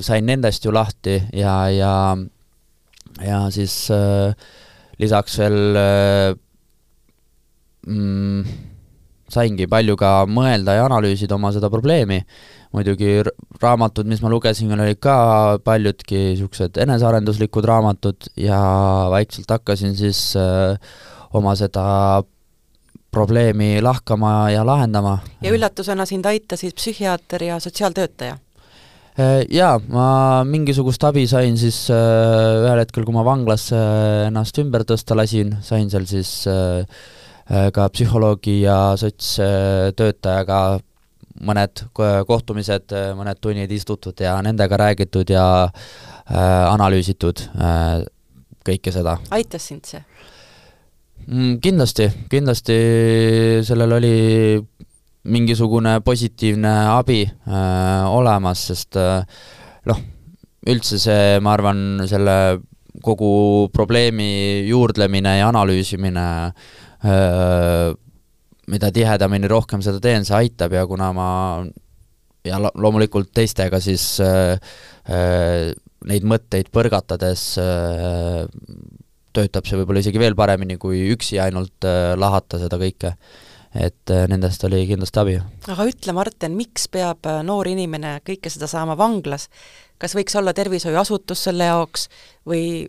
sain 0.04 0.26
nendest 0.28 0.66
ju 0.66 0.74
lahti 0.74 1.16
ja, 1.36 1.54
ja 1.72 1.94
ja 3.24 3.44
siis 3.52 3.74
äh, 3.90 4.34
lisaks 5.00 5.38
veel 5.40 5.76
äh, 5.76 6.32
mm, 7.86 8.44
saingi 9.30 9.68
palju 9.70 9.96
ka 9.98 10.12
mõelda 10.30 10.76
ja 10.78 10.86
analüüsida 10.88 11.36
oma 11.36 11.52
seda 11.54 11.70
probleemi 11.72 12.20
muidugi 12.72 13.20
raamatud, 13.62 14.06
mis 14.06 14.22
ma 14.22 14.30
lugesin, 14.30 14.72
olid 14.76 15.00
ka 15.02 15.14
paljudki 15.64 16.18
niisugused 16.30 16.78
enesearenduslikud 16.84 17.66
raamatud 17.66 18.30
ja 18.38 18.60
vaikselt 19.10 19.50
hakkasin 19.50 19.96
siis 19.98 20.36
äh, 20.38 20.76
oma 21.34 21.56
seda 21.58 22.22
probleemi 23.10 23.80
lahkama 23.82 24.50
ja 24.50 24.62
lahendama. 24.66 25.18
ja 25.42 25.50
üllatusena 25.50 26.06
sind 26.06 26.26
aitasid 26.26 26.76
psühhiaater 26.78 27.42
ja 27.42 27.58
sotsiaaltöötaja? 27.60 28.38
Äh, 29.18 29.42
jaa, 29.50 29.74
ma 29.90 30.44
mingisugust 30.46 31.02
abi 31.04 31.26
sain 31.28 31.58
siis 31.58 31.88
äh, 31.90 32.62
ühel 32.62 32.78
hetkel, 32.84 33.04
kui 33.04 33.14
ma 33.16 33.24
vanglas 33.26 33.66
äh, 33.74 34.28
ennast 34.28 34.60
ümber 34.62 34.86
tõsta 34.86 35.16
lasin, 35.18 35.56
sain 35.66 35.90
seal 35.90 36.06
siis 36.08 36.44
ka 37.50 37.88
psühholoogi 37.90 38.60
ja 38.62 38.94
sotstöötajaga 39.00 40.78
mõned 41.40 41.84
kohtumised, 42.28 42.92
mõned 43.16 43.40
tunnid 43.40 43.70
istutud 43.72 44.20
ja 44.20 44.36
nendega 44.44 44.76
räägitud 44.80 45.30
ja 45.32 45.44
äh, 45.64 46.64
analüüsitud 46.68 47.44
äh, 47.56 48.02
kõike 48.66 48.92
seda. 48.94 49.18
aitas 49.30 49.70
sind 49.70 49.88
see 49.88 50.02
mm,? 51.26 51.58
Kindlasti, 51.64 52.10
kindlasti 52.32 52.76
sellel 53.66 53.98
oli 53.98 54.14
mingisugune 55.30 56.00
positiivne 56.04 56.74
abi 56.96 57.22
äh, 57.24 58.04
olemas, 58.08 58.66
sest 58.70 58.96
äh, 58.96 59.24
noh, 59.88 60.00
üldse 60.68 61.00
see, 61.00 61.40
ma 61.44 61.54
arvan, 61.56 62.06
selle 62.08 62.36
kogu 63.04 63.68
probleemi 63.72 64.66
juurdlemine 64.68 65.38
ja 65.38 65.48
analüüsimine 65.52 66.26
äh, 67.04 67.92
mida 68.70 68.90
tihedamini 68.94 69.50
rohkem 69.50 69.82
seda 69.84 70.00
teen, 70.02 70.26
see 70.26 70.36
aitab 70.38 70.74
ja 70.76 70.86
kuna 70.88 71.10
ma 71.16 71.28
ja 72.46 72.58
loomulikult 72.60 73.32
teistega 73.36 73.80
siis 73.82 74.04
äh, 74.24 74.56
äh, 75.10 75.70
neid 76.08 76.26
mõtteid 76.28 76.70
põrgatades 76.72 77.44
äh, 77.60 78.46
töötab 79.36 79.68
see 79.68 79.78
võib-olla 79.78 80.02
isegi 80.02 80.20
veel 80.20 80.36
paremini, 80.38 80.78
kui 80.80 81.04
üksi 81.14 81.40
ainult 81.42 81.86
äh, 81.86 82.14
lahata 82.18 82.60
seda 82.62 82.80
kõike. 82.80 83.14
et 83.70 84.10
äh, 84.10 84.24
nendest 84.26 84.64
oli 84.66 84.82
kindlasti 84.88 85.20
abi. 85.22 85.36
aga 85.70 85.86
ütle, 85.86 86.14
Marten, 86.16 86.56
miks 86.58 86.88
peab 86.90 87.26
äh, 87.26 87.42
noor 87.46 87.68
inimene 87.70 88.18
kõike 88.26 88.50
seda 88.50 88.66
saama 88.70 88.96
vanglas? 88.98 89.48
kas 90.00 90.16
võiks 90.16 90.34
olla 90.38 90.54
tervishoiuasutus 90.56 91.44
selle 91.44 91.68
jaoks 91.68 92.08
või 92.48 92.88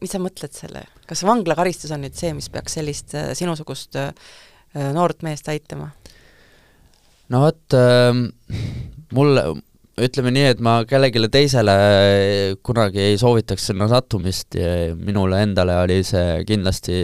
mis 0.00 0.12
sa 0.12 0.18
mõtled 0.18 0.52
selle, 0.56 0.84
kas 1.06 1.22
vanglakaristus 1.24 1.92
on 1.94 2.02
nüüd 2.04 2.16
see, 2.18 2.32
mis 2.34 2.50
peaks 2.52 2.76
sellist 2.76 3.14
äh, 3.14 3.32
sinusugust 3.38 3.96
noort 4.74 5.24
meest 5.26 5.48
aitama? 5.50 5.90
no 7.30 7.44
vot 7.46 7.76
äh,, 7.78 8.20
mulle, 9.16 9.44
ütleme 10.00 10.32
nii, 10.34 10.48
et 10.54 10.60
ma 10.64 10.80
kellelegi 10.88 11.28
teisele 11.32 11.76
kunagi 12.66 13.02
ei 13.10 13.18
soovitaks 13.20 13.70
sinna 13.70 13.88
sattumist 13.90 14.58
ja 14.58 14.92
minule 14.96 15.42
endale 15.44 15.76
oli 15.84 16.00
see 16.06 16.42
kindlasti 16.48 17.00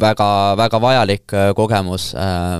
väga, 0.00 0.28
väga 0.60 0.82
vajalik 0.82 1.36
äh, 1.36 1.52
kogemus 1.56 2.12
äh,, 2.14 2.58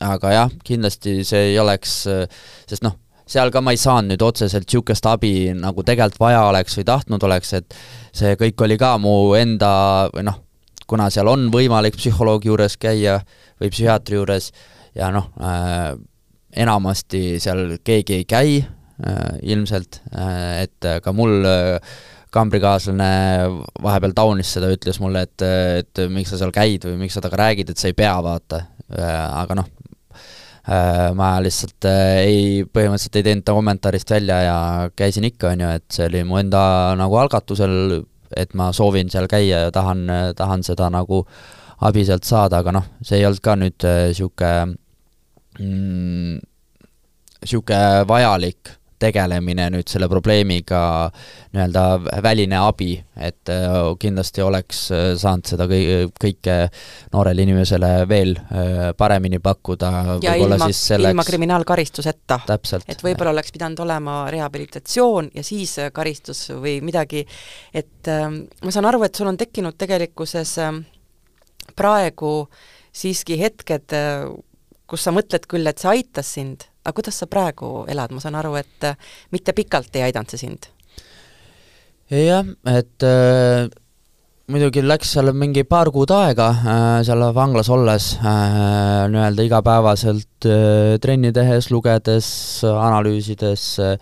aga 0.00 0.34
jah, 0.34 0.58
kindlasti 0.64 1.20
see 1.28 1.52
ei 1.52 1.58
oleks, 1.60 2.02
äh, 2.10 2.42
sest 2.68 2.84
noh, 2.86 2.96
seal 3.30 3.52
ka 3.54 3.62
ma 3.62 3.74
ei 3.74 3.80
saanud 3.80 4.14
nüüd 4.14 4.22
otseselt 4.26 4.66
niisugust 4.66 5.06
abi, 5.06 5.52
nagu 5.54 5.84
tegelikult 5.86 6.22
vaja 6.22 6.44
oleks 6.50 6.78
või 6.78 6.86
tahtnud 6.88 7.26
oleks, 7.28 7.52
et 7.58 7.76
see 8.16 8.34
kõik 8.40 8.66
oli 8.66 8.78
ka 8.80 8.96
mu 9.02 9.34
enda 9.38 9.72
või 10.14 10.26
noh, 10.26 10.40
kuna 10.90 11.08
seal 11.14 11.30
on 11.30 11.48
võimalik 11.54 11.96
psühholoogi 11.98 12.50
juures 12.50 12.76
käia 12.80 13.20
või 13.60 13.70
psühhiaatri 13.70 14.18
juures 14.18 14.50
ja 14.98 15.12
noh 15.14 15.30
äh,, 15.38 15.94
enamasti 16.60 17.38
seal 17.42 17.76
keegi 17.86 18.20
ei 18.20 18.24
käi 18.26 18.56
äh, 18.58 19.36
ilmselt 19.42 20.02
äh,, 20.10 20.66
et 20.66 20.90
ka 21.04 21.14
mul 21.14 21.46
äh, 21.46 21.92
kambrikaaslane 22.34 23.10
vahepeal 23.82 24.14
taunis 24.14 24.54
seda, 24.54 24.70
ütles 24.72 25.00
mulle, 25.02 25.24
et, 25.26 25.44
et 25.82 26.02
miks 26.12 26.32
sa 26.32 26.40
seal 26.40 26.54
käid 26.54 26.86
või 26.86 27.04
miks 27.04 27.16
sa 27.16 27.22
temaga 27.24 27.44
räägid, 27.44 27.72
et 27.72 27.80
sa 27.80 27.90
ei 27.90 27.96
pea, 27.98 28.14
vaata. 28.24 28.64
Äh,, 28.90 29.24
aga 29.42 29.58
noh 29.60 29.68
äh,, 30.66 31.10
ma 31.18 31.32
lihtsalt 31.42 31.88
äh, 31.90 32.20
ei, 32.22 32.44
põhimõtteliselt 32.66 33.20
ei 33.20 33.26
teinud 33.26 33.46
ta 33.46 33.56
kommentaarist 33.56 34.14
välja 34.14 34.40
ja 34.46 34.56
käisin 34.96 35.26
ikka, 35.30 35.54
on 35.54 35.66
ju, 35.66 35.74
et 35.80 35.98
see 35.98 36.06
oli 36.10 36.24
mu 36.26 36.40
enda 36.40 36.62
nagu 36.98 37.18
algatusel 37.20 37.76
et 38.36 38.54
ma 38.54 38.70
soovin 38.72 39.10
seal 39.10 39.26
käia 39.30 39.64
ja 39.66 39.70
tahan, 39.74 40.06
tahan 40.36 40.62
seda 40.62 40.90
nagu 40.90 41.24
abi 41.80 42.04
sealt 42.04 42.24
saada, 42.28 42.60
aga 42.60 42.74
noh, 42.76 42.86
see 43.02 43.20
ei 43.20 43.26
olnud 43.26 43.42
ka 43.44 43.56
nüüd 43.56 43.86
niisugune 43.86 44.50
äh, 44.50 45.64
mm, 45.64 46.36
niisugune 47.40 48.04
vajalik 48.08 48.74
tegelemine 49.00 49.68
nüüd 49.72 49.88
selle 49.90 50.08
probleemiga, 50.10 50.82
nii-öelda 51.54 51.84
väline 52.24 52.58
abi, 52.60 52.92
et 53.16 53.50
äh, 53.52 53.76
kindlasti 54.00 54.44
oleks 54.44 54.82
äh, 54.94 55.06
saanud 55.20 55.48
seda 55.50 55.66
kõi-, 55.70 56.08
kõike 56.20 56.56
noorele 57.14 57.46
inimesele 57.46 57.90
veel 58.10 58.36
äh, 58.38 58.90
paremini 58.98 59.40
pakkuda. 59.42 59.92
ja 60.24 60.36
ilma, 60.38 60.68
selleks... 60.68 61.10
ilma 61.10 61.26
kriminaalkaristuseta. 61.26 62.40
et 62.88 63.04
võib-olla 63.04 63.34
oleks 63.34 63.52
pidanud 63.56 63.80
olema 63.86 64.22
rehabilitatsioon 64.30 65.32
ja 65.34 65.44
siis 65.46 65.76
karistus 65.92 66.46
või 66.52 66.78
midagi, 66.84 67.24
et 67.74 68.10
äh, 68.10 68.28
ma 68.64 68.74
saan 68.74 68.88
aru, 68.90 69.02
et 69.06 69.16
sul 69.16 69.30
on 69.30 69.40
tekkinud 69.40 69.78
tegelikkuses 69.80 70.56
äh, 70.62 70.74
praegu 71.76 72.34
siiski 72.92 73.36
hetked, 73.38 73.94
kus 74.90 75.04
sa 75.06 75.12
mõtled 75.14 75.46
küll, 75.46 75.68
et 75.70 75.78
see 75.78 75.92
aitas 75.92 76.32
sind, 76.34 76.64
aga 76.84 76.96
kuidas 76.96 77.20
sa 77.20 77.28
praegu 77.30 77.84
elad, 77.90 78.12
ma 78.14 78.22
saan 78.22 78.38
aru, 78.40 78.54
et 78.60 78.88
äh, 78.88 78.96
mitte 79.34 79.54
pikalt 79.56 79.94
ei 79.96 80.06
aidanud 80.08 80.32
see 80.32 80.40
sind? 80.46 80.70
jah, 82.10 82.46
et 82.66 83.06
äh, 83.06 83.68
muidugi 84.50 84.82
läks 84.82 85.12
seal 85.14 85.30
mingi 85.36 85.62
paar 85.68 85.92
kuud 85.94 86.10
aega 86.14 86.48
äh, 86.50 86.94
seal 87.06 87.22
vanglas 87.36 87.70
olles 87.70 88.14
äh, 88.18 89.04
nii-öelda 89.12 89.46
igapäevaselt 89.46 90.48
äh, 90.48 90.96
trenni 91.02 91.34
tehes, 91.36 91.70
lugedes, 91.70 92.30
analüüsides 92.66 93.66
äh,, 93.84 94.00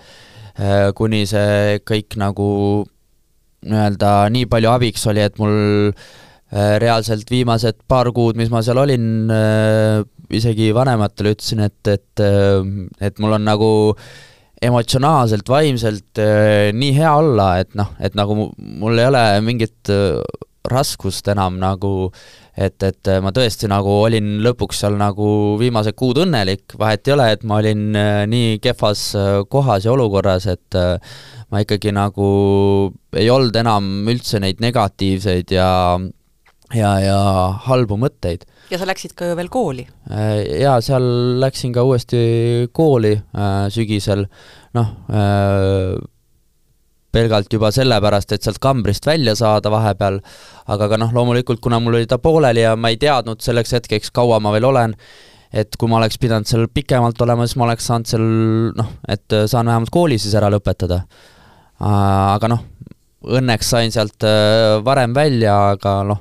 kuni 0.99 1.23
see 1.31 1.83
kõik 1.87 2.17
nagu 2.19 2.49
nii-öelda 3.69 4.15
nii 4.35 4.49
palju 4.51 4.73
abiks 4.73 5.05
oli, 5.11 5.23
et 5.27 5.37
mul 5.43 5.93
äh, 5.93 6.09
reaalselt 6.53 7.29
viimased 7.29 7.83
paar 7.89 8.09
kuud, 8.17 8.39
mis 8.41 8.49
ma 8.53 8.63
seal 8.65 8.81
olin, 8.81 9.29
äh, 9.29 10.01
isegi 10.33 10.71
vanematele 10.77 11.35
ütlesin, 11.37 11.61
et, 11.67 11.81
et, 11.93 12.25
äh, 12.25 12.65
et 13.05 13.21
mul 13.21 13.37
on 13.37 13.45
nagu 13.45 13.71
emotsionaalselt, 14.65 15.47
vaimselt 15.47 16.19
nii 16.75 16.95
hea 16.97 17.13
olla, 17.15 17.53
et 17.63 17.77
noh, 17.79 17.93
et 18.03 18.17
nagu 18.19 18.35
mul 18.57 18.99
ei 18.99 19.07
ole 19.07 19.23
mingit 19.47 19.93
raskust 20.69 21.31
enam 21.31 21.61
nagu, 21.63 22.09
et, 22.59 22.83
et 22.83 23.11
ma 23.23 23.31
tõesti 23.31 23.71
nagu 23.71 23.93
olin 24.01 24.41
lõpuks 24.43 24.83
seal 24.83 24.99
nagu 24.99 25.29
viimased 25.61 25.95
kuud 25.95 26.25
õnnelik, 26.25 26.75
vahet 26.81 27.07
ei 27.07 27.15
ole, 27.15 27.29
et 27.37 27.47
ma 27.47 27.61
olin 27.63 27.87
nii 28.35 28.59
kehvas 28.65 29.05
kohas 29.47 29.87
ja 29.87 29.95
olukorras, 29.95 30.51
et 30.51 30.81
ma 31.55 31.63
ikkagi 31.63 31.95
nagu 31.95 32.29
ei 33.15 33.31
olnud 33.31 33.63
enam 33.63 34.11
üldse 34.11 34.43
neid 34.43 34.59
negatiivseid 34.65 35.55
ja 35.55 35.71
ja, 36.77 36.93
ja 37.01 37.19
halbu 37.65 37.97
mõtteid. 38.01 38.45
ja 38.71 38.79
sa 38.81 38.89
läksid 38.89 39.15
ka 39.17 39.31
ju 39.31 39.39
veel 39.39 39.51
kooli? 39.53 39.87
Äh, 40.11 40.43
jaa, 40.63 40.79
seal 40.85 41.07
läksin 41.41 41.73
ka 41.77 41.85
uuesti 41.87 42.69
kooli 42.77 43.15
äh, 43.17 43.67
sügisel, 43.73 44.27
noh 44.77 44.93
äh,, 45.09 45.97
pelgalt 47.15 47.53
juba 47.53 47.71
sellepärast, 47.73 48.35
et 48.37 48.45
sealt 48.45 48.61
kambrist 48.61 49.07
välja 49.09 49.35
saada 49.39 49.73
vahepeal, 49.73 50.21
aga 50.69 50.91
ka 50.93 50.99
noh, 51.01 51.15
loomulikult 51.17 51.63
kuna 51.65 51.81
mul 51.81 51.97
oli 51.97 52.09
ta 52.11 52.21
pooleli 52.21 52.67
ja 52.67 52.75
ma 52.77 52.93
ei 52.93 53.01
teadnud 53.01 53.41
selleks 53.43 53.73
hetkeks, 53.79 54.13
kaua 54.15 54.41
ma 54.45 54.53
veel 54.53 54.69
olen, 54.69 54.93
et 55.57 55.79
kui 55.81 55.89
ma 55.89 56.03
oleks 56.03 56.21
pidanud 56.21 56.47
seal 56.47 56.67
pikemalt 56.69 57.21
olema, 57.25 57.47
siis 57.49 57.57
ma 57.57 57.65
oleks 57.71 57.89
saanud 57.89 58.11
seal 58.11 58.27
noh, 58.77 58.91
et 59.09 59.39
saan 59.49 59.71
vähemalt 59.73 59.93
kooli 59.95 60.19
siis 60.21 60.37
ära 60.37 60.51
lõpetada. 60.53 61.01
Aga 61.81 62.51
noh, 62.53 62.61
õnneks 63.25 63.73
sain 63.73 63.95
sealt 63.95 64.27
varem 64.85 65.17
välja, 65.17 65.57
aga 65.79 65.95
noh, 66.11 66.21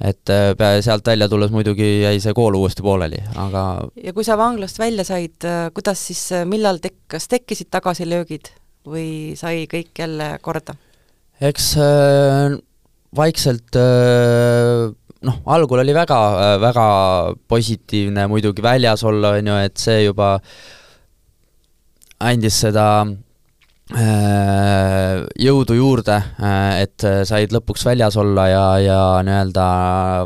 et 0.00 0.28
äh, 0.32 0.80
sealt 0.84 1.06
välja 1.08 1.28
tulles 1.28 1.52
muidugi 1.54 1.86
jäi 2.02 2.18
see 2.20 2.34
kool 2.36 2.56
uuesti 2.58 2.84
pooleli, 2.84 3.22
aga 3.40 3.62
ja 3.96 4.12
kui 4.16 4.26
sa 4.26 4.36
vanglast 4.36 4.78
välja 4.80 5.06
said, 5.08 5.38
äh, 5.48 5.70
kuidas 5.74 6.02
siis, 6.10 6.20
äh, 6.36 6.44
millal 6.48 6.80
tek-, 6.84 7.06
kas 7.08 7.28
tekkisid 7.32 7.70
tagasilöögid 7.72 8.52
või 8.86 9.08
sai 9.40 9.64
kõik 9.70 9.96
jälle 9.96 10.34
korda? 10.44 10.76
eks 11.40 11.72
äh, 11.80 12.58
vaikselt 13.16 13.80
äh, 13.80 14.92
noh, 15.26 15.42
algul 15.56 15.80
oli 15.80 15.96
väga, 15.96 16.20
väga 16.60 16.88
positiivne 17.48 18.26
muidugi 18.28 18.64
väljas 18.64 19.04
olla, 19.08 19.36
on 19.40 19.52
ju, 19.52 19.60
et 19.64 19.80
see 19.80 20.02
juba 20.04 20.36
andis 22.20 22.60
seda 22.66 22.86
jõudu 23.94 25.76
juurde, 25.78 26.16
äh, 26.42 26.82
et 26.82 27.04
said 27.28 27.52
lõpuks 27.54 27.84
väljas 27.86 28.16
olla 28.18 28.48
ja, 28.50 28.64
ja 28.82 29.00
nii-öelda 29.22 29.66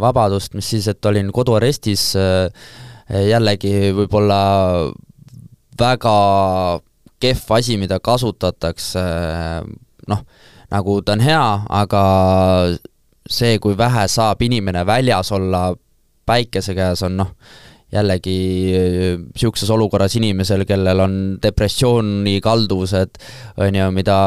vabadust, 0.01 0.55
mis 0.57 0.71
siis, 0.73 0.89
et 0.89 1.05
olin 1.05 1.29
koduarestis, 1.33 2.15
äh, 2.17 2.49
jällegi 3.11 3.91
võib-olla 3.93 4.41
väga 5.81 6.17
kehv 7.21 7.53
asi, 7.59 7.77
mida 7.77 8.01
kasutatakse, 8.01 9.03
noh, 10.09 10.25
nagu 10.73 11.01
ta 11.05 11.19
on 11.19 11.25
hea, 11.25 11.47
aga 11.83 12.03
see, 13.29 13.59
kui 13.61 13.77
vähe 13.77 14.07
saab 14.09 14.41
inimene 14.43 14.87
väljas 14.87 15.33
olla 15.37 15.75
päikese 16.27 16.75
käes, 16.79 17.03
on 17.05 17.19
noh, 17.21 17.35
jällegi 17.93 18.37
niisuguses 19.35 19.71
olukorras 19.71 20.15
inimesel, 20.21 20.65
kellel 20.69 21.03
on 21.03 21.15
depressioonikalduvused, 21.43 23.21
on 23.59 23.79
ju, 23.81 23.91
mida 23.95 24.19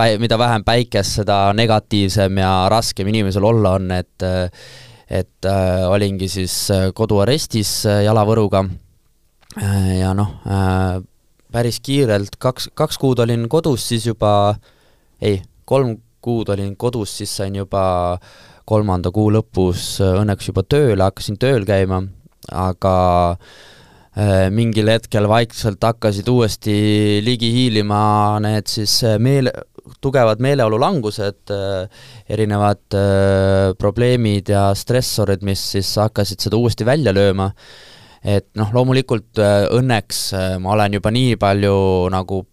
päi-, 0.00 0.18
mida 0.22 0.38
vähem 0.38 0.64
päikest, 0.64 1.20
seda 1.20 1.40
negatiivsem 1.56 2.38
ja 2.42 2.52
raskem 2.70 3.10
inimesel 3.10 3.44
olla 3.44 3.76
on, 3.78 3.90
et 3.98 4.28
et 5.10 5.46
äh, 5.46 5.88
olingi 5.90 6.28
siis 6.30 6.54
koduarestis 6.94 7.82
jalavõruga. 8.04 8.62
Äh, 9.58 9.96
ja 9.98 10.12
noh 10.14 10.36
äh,, 10.46 11.00
päris 11.50 11.80
kiirelt, 11.82 12.38
kaks, 12.38 12.70
kaks 12.78 12.98
kuud 12.98 13.18
olin 13.18 13.48
kodus, 13.50 13.88
siis 13.90 14.06
juba 14.06 14.54
ei, 15.20 15.40
kolm 15.66 15.96
kuud 16.22 16.52
olin 16.54 16.76
kodus, 16.76 17.16
siis 17.18 17.32
sain 17.40 17.56
juba 17.58 17.82
kolmanda 18.68 19.10
kuu 19.10 19.32
lõpus 19.34 19.96
õnneks 20.04 20.52
juba 20.52 20.62
tööle, 20.62 21.02
hakkasin 21.02 21.40
tööl 21.42 21.66
käima 21.66 22.04
aga 22.48 22.94
äh, 24.16 24.48
mingil 24.54 24.88
hetkel 24.92 25.28
vaikselt 25.30 25.82
hakkasid 25.84 26.28
uuesti 26.28 26.74
ligi 27.24 27.50
hiilima 27.54 28.38
need 28.44 28.70
siis 28.70 29.00
äh, 29.04 29.18
meele, 29.20 29.52
tugevad 30.00 30.40
meeleolulangused, 30.40 31.52
äh, 31.52 32.04
erinevad 32.30 32.98
probleemid 33.78 34.52
ja 34.52 34.70
stressorid, 34.74 35.44
mis 35.46 35.62
siis 35.76 35.90
hakkasid 36.00 36.40
seda 36.46 36.60
uuesti 36.60 36.86
välja 36.86 37.14
lööma, 37.16 37.50
et 38.20 38.50
noh, 38.60 38.70
loomulikult 38.74 39.40
õnneks 39.72 40.24
ma 40.60 40.74
olen 40.76 40.98
juba 40.98 41.12
nii 41.14 41.38
palju 41.40 41.76
nagu 42.12 42.44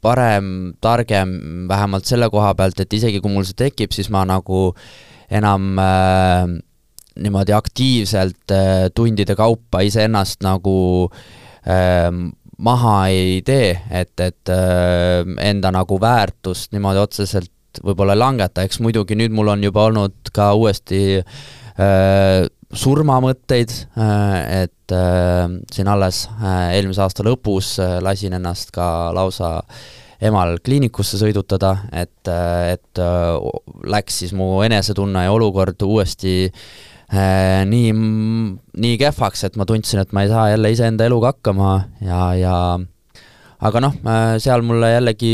parem, 0.00 0.74
targem, 0.80 1.34
vähemalt 1.68 2.06
selle 2.08 2.30
koha 2.30 2.54
pealt, 2.58 2.80
et 2.80 2.92
isegi 2.94 3.20
kui 3.22 3.32
mul 3.32 3.46
see 3.46 3.58
tekib, 3.58 3.92
siis 3.94 4.10
ma 4.14 4.22
nagu 4.28 4.70
enam 5.28 5.78
äh, 5.82 6.46
niimoodi 7.18 7.54
aktiivselt 7.56 8.54
äh, 8.54 8.88
tundide 8.94 9.36
kaupa 9.38 9.82
iseennast 9.86 10.42
nagu 10.46 10.78
äh, 11.66 12.10
maha 12.58 12.96
ei 13.12 13.40
tee, 13.46 13.72
et, 13.90 14.14
et 14.20 14.52
äh, 14.52 15.22
enda 15.50 15.72
nagu 15.74 16.00
väärtust 16.02 16.74
niimoodi 16.74 17.02
otseselt 17.02 17.82
võib-olla 17.84 18.16
langeta, 18.18 18.64
eks 18.66 18.80
muidugi 18.82 19.18
nüüd 19.18 19.34
mul 19.36 19.52
on 19.52 19.62
juba 19.62 19.86
olnud 19.90 20.32
ka 20.34 20.50
uuesti 20.58 21.02
äh, 21.20 22.46
surmamõtteid 22.68 23.70
et 24.04 24.92
siin 25.72 25.88
alles 25.88 26.18
eelmise 26.44 27.00
aasta 27.00 27.24
lõpus 27.24 27.78
lasin 28.04 28.36
ennast 28.36 28.74
ka 28.76 29.08
lausa 29.16 29.62
emal 30.20 30.58
kliinikusse 30.64 31.16
sõidutada, 31.20 31.70
et, 31.96 32.28
et 32.28 33.00
läks 33.88 34.20
siis 34.20 34.34
mu 34.36 34.60
enesetunne 34.66 35.24
ja 35.24 35.32
olukord 35.32 35.80
uuesti 35.86 36.50
nii, 37.08 37.92
nii 38.84 38.96
kehvaks, 39.00 39.46
et 39.48 39.54
ma 39.56 39.64
tundsin, 39.68 40.02
et 40.02 40.10
ma 40.12 40.26
ei 40.26 40.28
saa 40.32 40.50
jälle 40.50 40.72
iseenda 40.74 41.06
eluga 41.08 41.32
hakkama 41.32 41.70
ja, 42.04 42.20
ja 42.36 42.56
aga 43.64 43.82
noh, 43.82 43.96
äh, 44.06 44.34
seal 44.42 44.64
mulle 44.66 44.92
jällegi 44.92 45.32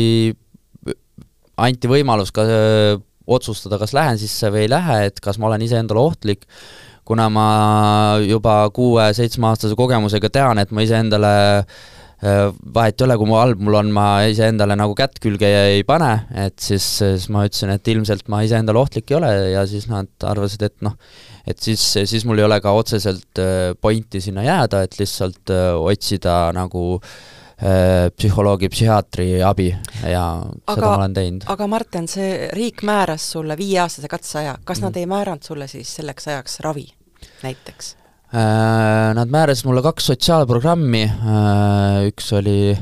anti 1.65 1.91
võimalus 1.91 2.33
ka 2.35 2.47
öö, 2.47 2.95
äh, 2.95 3.03
otsustada, 3.25 3.79
kas 3.81 3.95
lähen 3.97 4.19
sisse 4.21 4.51
või 4.53 4.67
ei 4.67 4.71
lähe, 4.73 4.99
et 5.09 5.21
kas 5.25 5.39
ma 5.41 5.49
olen 5.49 5.63
iseendale 5.65 6.01
ohtlik, 6.01 6.43
kuna 7.09 7.31
ma 7.33 7.49
juba 8.21 8.67
kuue-seitsmeaastase 8.77 9.77
kogemusega 9.79 10.29
tean, 10.33 10.61
et 10.61 10.73
ma 10.77 10.85
iseendale 10.85 11.31
vahet 12.25 13.01
ei 13.01 13.05
ole, 13.05 13.17
kui 13.21 13.29
mu 13.29 13.37
halb 13.37 13.61
mul 13.65 13.79
on, 13.81 13.91
ma 13.93 14.05
iseendale 14.29 14.77
nagu 14.81 14.93
kätt 14.97 15.17
külge 15.21 15.49
ei 15.75 15.83
pane, 15.89 16.11
et 16.45 16.57
siis, 16.61 16.85
siis 17.01 17.27
ma 17.33 17.47
ütlesin, 17.49 17.73
et 17.75 17.93
ilmselt 17.93 18.29
ma 18.33 18.43
iseendale 18.45 18.81
ohtlik 18.81 19.09
ei 19.13 19.19
ole 19.19 19.33
ja 19.55 19.65
siis 19.69 19.89
nad 19.89 20.09
arvasid, 20.25 20.65
et 20.69 20.77
noh, 20.85 20.97
et 21.47 21.61
siis, 21.61 21.83
siis 22.09 22.25
mul 22.29 22.41
ei 22.41 22.47
ole 22.47 22.59
ka 22.65 22.73
otseselt 22.77 23.41
äh, 23.43 23.73
pointi 23.81 24.21
sinna 24.25 24.45
jääda, 24.47 24.85
et 24.87 24.99
lihtsalt 24.99 25.53
äh, 25.53 25.73
otsida 25.77 26.37
nagu 26.57 26.85
äh, 26.97 28.09
psühholoogi, 28.17 28.71
psühhiaatri 28.73 29.29
abi 29.45 29.69
ja 30.09 30.25
aga, 30.41 30.77
seda 30.77 30.87
ma 30.87 30.95
olen 31.03 31.19
teinud. 31.19 31.49
aga 31.55 31.69
Martin, 31.71 32.09
see 32.11 32.49
riik 32.57 32.85
määras 32.87 33.29
sulle 33.37 33.59
viieaastase 33.61 34.11
katseaja, 34.11 34.57
kas 34.65 34.81
mm. 34.81 34.89
nad 34.89 35.03
ei 35.03 35.11
määranud 35.11 35.45
sulle 35.47 35.69
siis 35.71 35.93
selleks 36.01 36.33
ajaks 36.33 36.61
ravi 36.65 36.89
näiteks? 37.45 37.95
Nad 38.35 39.31
määrasid 39.31 39.69
mulle 39.69 39.79
kaks 39.85 40.09
sotsiaalprogrammi, 40.11 41.05
üks 42.09 42.33
oli 42.35 42.75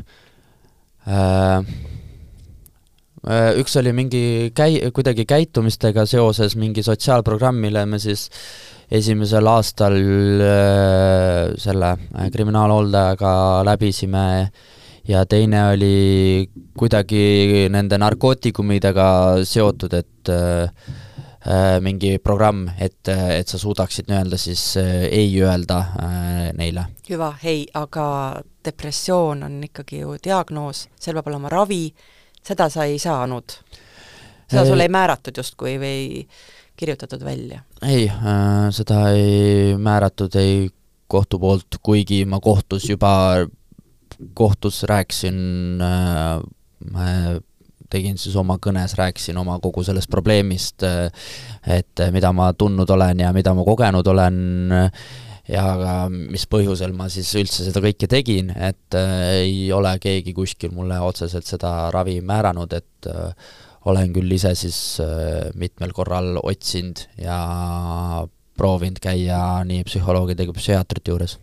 Üks 3.23 3.77
oli 3.79 3.93
mingi 3.95 4.51
käi-, 4.57 4.91
kuidagi 4.91 5.23
käitumistega 5.31 6.03
seoses 6.11 6.57
mingi 6.59 6.83
sotsiaalprogramm, 6.83 7.61
mille 7.63 7.85
me 7.87 8.01
siis 8.03 8.25
esimesel 8.91 9.47
aastal 9.47 9.95
selle 11.63 11.93
kriminaalhooldajaga 12.35 13.31
läbisime 13.69 14.25
ja 15.09 15.27
teine 15.27 15.69
oli 15.71 16.51
kuidagi 16.79 17.69
nende 17.71 17.99
narkootikumidega 17.99 19.07
seotud, 19.49 19.95
et 19.99 20.31
äh, 20.31 20.71
äh, 21.47 21.81
mingi 21.81 22.19
programm, 22.23 22.69
et, 22.79 23.09
et 23.09 23.49
sa 23.49 23.59
suudaksid 23.59 24.11
nii-öelda 24.11 24.39
siis 24.39 24.77
äh, 24.81 25.05
ei 25.11 25.35
öelda 25.43 25.79
äh, 25.79 26.49
neile. 26.59 26.87
hüva, 27.11 27.35
ei, 27.45 27.67
aga 27.75 28.07
depressioon 28.65 29.43
on 29.49 29.61
ikkagi 29.67 30.03
ju 30.05 30.17
diagnoos, 30.23 30.87
seal 31.01 31.19
peab 31.19 31.33
olema 31.33 31.51
ravi, 31.53 31.85
seda 32.43 32.69
sa 32.73 32.85
ei 32.89 32.99
saanud? 32.99 33.57
seda 34.53 34.67
sulle 34.69 34.85
ei 34.85 34.93
määratud 34.93 35.37
justkui 35.37 35.79
või 35.81 36.27
kirjutatud 36.77 37.25
välja? 37.25 37.63
ei 37.87 38.09
äh,, 38.09 38.69
seda 38.75 39.09
ei 39.15 39.77
määratud 39.79 40.35
ei 40.41 40.71
kohtu 41.13 41.39
poolt, 41.39 41.79
kuigi 41.83 42.25
ma 42.25 42.41
kohtus 42.41 42.89
juba 42.91 43.13
kohtus 44.35 44.83
rääkisin 44.89 45.81
äh,, 45.83 47.41
tegin 47.93 48.19
siis 48.19 48.37
oma 48.41 48.57
kõnes, 48.63 48.95
rääkisin 48.97 49.37
oma 49.37 49.59
kogu 49.61 49.85
sellest 49.85 50.11
probleemist, 50.11 50.85
äh, 50.87 51.11
et 51.79 52.07
mida 52.13 52.33
ma 52.33 52.53
tundnud 52.53 52.91
olen 52.91 53.21
ja 53.21 53.33
mida 53.37 53.55
ma 53.55 53.65
kogenud 53.65 54.07
olen 54.07 54.39
ja 55.49 55.65
ka 55.81 55.95
mis 56.13 56.47
põhjusel 56.51 56.95
ma 56.97 57.09
siis 57.13 57.33
üldse 57.39 57.67
seda 57.67 57.83
kõike 57.85 58.09
tegin, 58.11 58.53
et 58.55 58.99
äh, 58.99 59.43
ei 59.43 59.69
ole 59.75 59.97
keegi 60.03 60.35
kuskil 60.37 60.75
mulle 60.75 61.01
otseselt 61.03 61.49
seda 61.49 61.91
ravi 61.95 62.21
määranud, 62.21 62.77
et 62.79 63.11
äh, 63.11 63.55
olen 63.91 64.13
küll 64.15 64.37
ise 64.39 64.55
siis 64.59 64.79
äh, 65.03 65.49
mitmel 65.59 65.95
korral 65.97 66.37
otsinud 66.43 67.07
ja 67.19 67.39
proovinud 68.59 69.01
käia 69.03 69.41
nii 69.67 69.83
psühholoogide 69.89 70.47
kui 70.47 70.61
psühhiaatrite 70.61 71.15
juures 71.15 71.39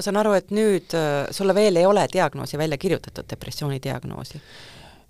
ma 0.00 0.04
saan 0.04 0.16
aru, 0.22 0.32
et 0.38 0.52
nüüd 0.56 0.94
äh, 0.96 1.28
sulle 1.34 1.54
veel 1.56 1.76
ei 1.76 1.86
ole 1.86 2.06
diagnoosi 2.12 2.58
välja 2.58 2.78
kirjutatud, 2.80 3.26
depressiooni 3.28 3.80
diagnoosi? 3.84 4.40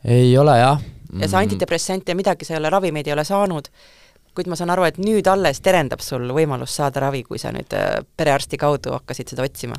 ei 0.05 0.33
ole 0.39 0.57
jah. 0.59 0.81
ja 1.13 1.29
sa 1.29 1.37
mm. 1.37 1.43
antidepressante 1.45 2.11
ja 2.11 2.19
midagi, 2.19 2.45
sa 2.45 2.57
ei 2.57 2.63
ole 2.63 2.73
ravimeid 2.75 3.07
ei 3.07 3.15
ole 3.15 3.25
saanud, 3.25 3.71
kuid 4.35 4.51
ma 4.51 4.59
saan 4.59 4.73
aru, 4.75 4.87
et 4.89 5.01
nüüd 5.03 5.29
alles 5.31 5.63
terendab 5.65 6.03
sul 6.05 6.31
võimalus 6.37 6.75
saada 6.81 7.07
ravi, 7.07 7.23
kui 7.27 7.41
sa 7.41 7.53
nüüd 7.55 7.73
äh, 7.77 8.01
perearsti 8.17 8.61
kaudu 8.61 8.95
hakkasid 8.99 9.35
seda 9.35 9.47
otsima? 9.47 9.79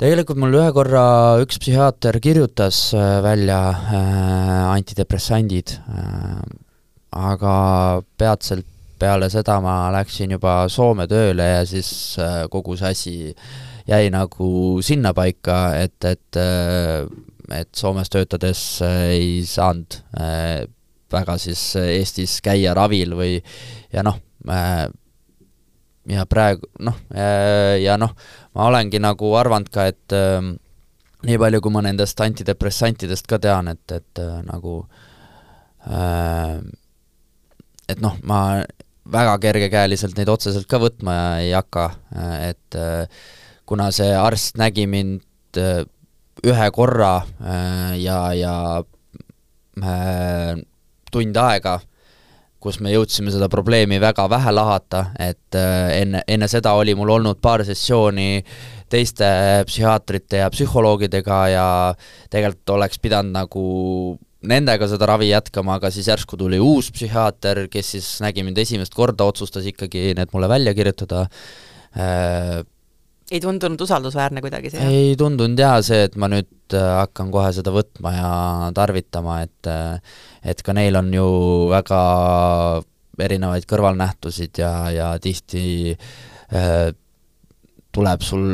tegelikult 0.00 0.38
mul 0.40 0.56
ühe 0.56 0.72
korra 0.72 1.04
üks 1.42 1.58
psühhiaater 1.60 2.20
kirjutas 2.24 2.90
äh, 2.96 3.18
välja 3.24 3.60
äh, 3.70 4.66
antidepressandid 4.72 5.76
äh,, 5.76 6.44
aga 7.16 7.54
peatselt 8.20 8.68
peale 9.00 9.30
seda 9.32 9.56
ma 9.64 9.88
läksin 9.94 10.36
juba 10.36 10.62
Soome 10.68 11.06
tööle 11.08 11.46
ja 11.56 11.66
siis 11.68 11.90
äh, 12.20 12.44
kogu 12.52 12.76
see 12.76 12.94
asi 12.94 13.14
äh, 13.32 13.50
jäi 13.90 14.10
nagu 14.12 14.78
sinnapaika, 14.84 15.58
et, 15.80 16.04
et 16.04 16.40
et 17.50 17.74
Soomes 17.74 18.10
töötades 18.12 18.60
ei 18.86 19.40
saanud 19.46 19.96
äh, 20.14 20.68
väga 21.12 21.36
siis 21.40 21.62
Eestis 21.80 22.40
käia 22.44 22.74
ravil 22.76 23.14
või 23.18 23.36
ja 23.92 24.04
noh, 24.06 24.18
äh, 24.50 24.86
ja 26.10 26.26
praegu 26.30 26.68
noh, 26.86 26.96
äh, 27.14 27.78
ja 27.84 27.96
noh, 28.00 28.14
ma 28.56 28.68
olengi 28.70 29.00
nagu 29.02 29.34
arvanud 29.38 29.70
ka, 29.72 29.86
et 29.90 30.16
nii 31.20 31.38
palju, 31.38 31.60
kui 31.60 31.72
ma 31.74 31.82
nendest 31.84 32.20
antidepressantidest 32.24 33.26
ka 33.28 33.38
tean, 33.38 33.68
et, 33.68 33.92
et 33.92 34.20
nagu 34.46 34.84
et 37.88 38.00
noh, 38.00 38.16
ma 38.28 38.40
väga 39.10 39.36
kergekäeliselt 39.40 40.16
neid 40.18 40.28
otseselt 40.32 40.68
ka 40.68 40.80
võtma 40.80 41.14
ei 41.44 41.52
hakka, 41.56 41.86
et 42.44 42.76
kuna 43.70 43.92
see 43.94 44.10
arst 44.18 44.58
nägi 44.58 44.88
mind 44.90 45.58
äh, 45.60 45.84
ühe 46.42 46.70
korra 46.74 47.20
äh, 47.38 47.94
ja, 48.02 48.18
ja 48.34 48.54
äh, 49.78 50.58
tund 51.10 51.36
aega, 51.36 51.78
kus 52.60 52.80
me 52.84 52.92
jõudsime 52.92 53.32
seda 53.32 53.48
probleemi 53.48 54.00
väga 54.02 54.26
vähe 54.28 54.52
lahata, 54.52 55.06
et 55.18 55.56
enne, 55.56 56.22
enne 56.28 56.48
seda 56.48 56.74
oli 56.76 56.94
mul 56.98 57.14
olnud 57.16 57.40
paar 57.40 57.64
sessiooni 57.64 58.42
teiste 58.90 59.28
psühhiaatrite 59.68 60.42
ja 60.42 60.50
psühholoogidega 60.52 61.38
ja 61.54 61.68
tegelikult 62.30 62.74
oleks 62.76 63.00
pidanud 63.00 63.32
nagu 63.32 63.64
nendega 64.50 64.88
seda 64.88 65.08
ravi 65.08 65.30
jätkama, 65.30 65.76
aga 65.78 65.90
siis 65.92 66.08
järsku 66.08 66.36
tuli 66.40 66.58
uus 66.60 66.90
psühhiaater, 66.96 67.66
kes 67.72 67.94
siis 67.96 68.10
nägi 68.24 68.44
mind 68.44 68.58
esimest 68.60 68.94
korda, 68.96 69.28
otsustas 69.28 69.66
ikkagi 69.68 70.12
need 70.16 70.32
mulle 70.34 70.48
välja 70.48 70.74
kirjutada 70.76 71.26
ei 73.30 73.40
tundunud 73.40 73.80
usaldusväärne 73.80 74.42
kuidagi 74.42 74.72
see? 74.74 74.86
ei 74.90 75.16
tundunud 75.18 75.58
jaa, 75.58 75.78
see, 75.86 76.02
et 76.08 76.16
ma 76.20 76.28
nüüd 76.30 76.74
äh, 76.74 76.86
hakkan 77.00 77.30
kohe 77.34 77.52
seda 77.54 77.72
võtma 77.74 78.14
ja 78.16 78.30
tarvitama, 78.76 79.40
et 79.46 79.70
äh, 79.70 80.18
et 80.54 80.62
ka 80.66 80.74
neil 80.76 80.98
on 80.98 81.12
ju 81.14 81.28
väga 81.70 82.00
erinevaid 83.20 83.66
kõrvalnähtusid 83.70 84.62
ja, 84.62 84.72
ja 84.94 85.10
tihti 85.22 85.94
äh, 85.94 86.90
tuleb 87.94 88.24
sul 88.24 88.46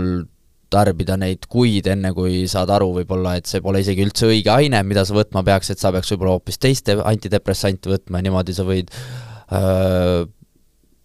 tarbida 0.72 1.14
neid 1.20 1.46
kuid, 1.48 1.86
enne 1.88 2.10
kui 2.16 2.44
saad 2.50 2.70
aru 2.74 2.90
võib-olla, 2.98 3.36
et 3.38 3.46
see 3.48 3.62
pole 3.64 3.80
isegi 3.84 4.02
üldse 4.02 4.26
õige 4.28 4.50
aine, 4.50 4.80
mida 4.84 5.04
sa 5.06 5.14
võtma 5.14 5.44
peaks, 5.46 5.70
et 5.72 5.80
sa 5.80 5.92
peaks 5.94 6.10
võib-olla 6.12 6.36
hoopis 6.36 6.58
teist 6.60 6.90
antidepressanti 6.90 7.92
võtma 7.92 8.18
ja 8.18 8.26
niimoodi 8.26 8.56
sa 8.56 8.66
võid 8.66 8.90
öö, 8.90 10.26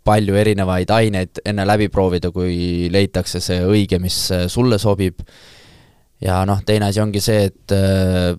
palju 0.05 0.35
erinevaid 0.35 0.89
aineid 0.91 1.41
enne 1.45 1.65
läbi 1.67 1.89
proovida, 1.93 2.31
kui 2.33 2.89
leitakse 2.91 3.41
see 3.43 3.61
õige, 3.65 3.99
mis 4.01 4.17
äh, 4.33 4.45
sulle 4.49 4.79
sobib. 4.81 5.21
ja 6.21 6.43
noh, 6.45 6.61
teine 6.65 6.89
asi 6.89 7.01
ongi 7.01 7.21
see, 7.21 7.49
et 7.49 7.75
äh, 7.75 8.33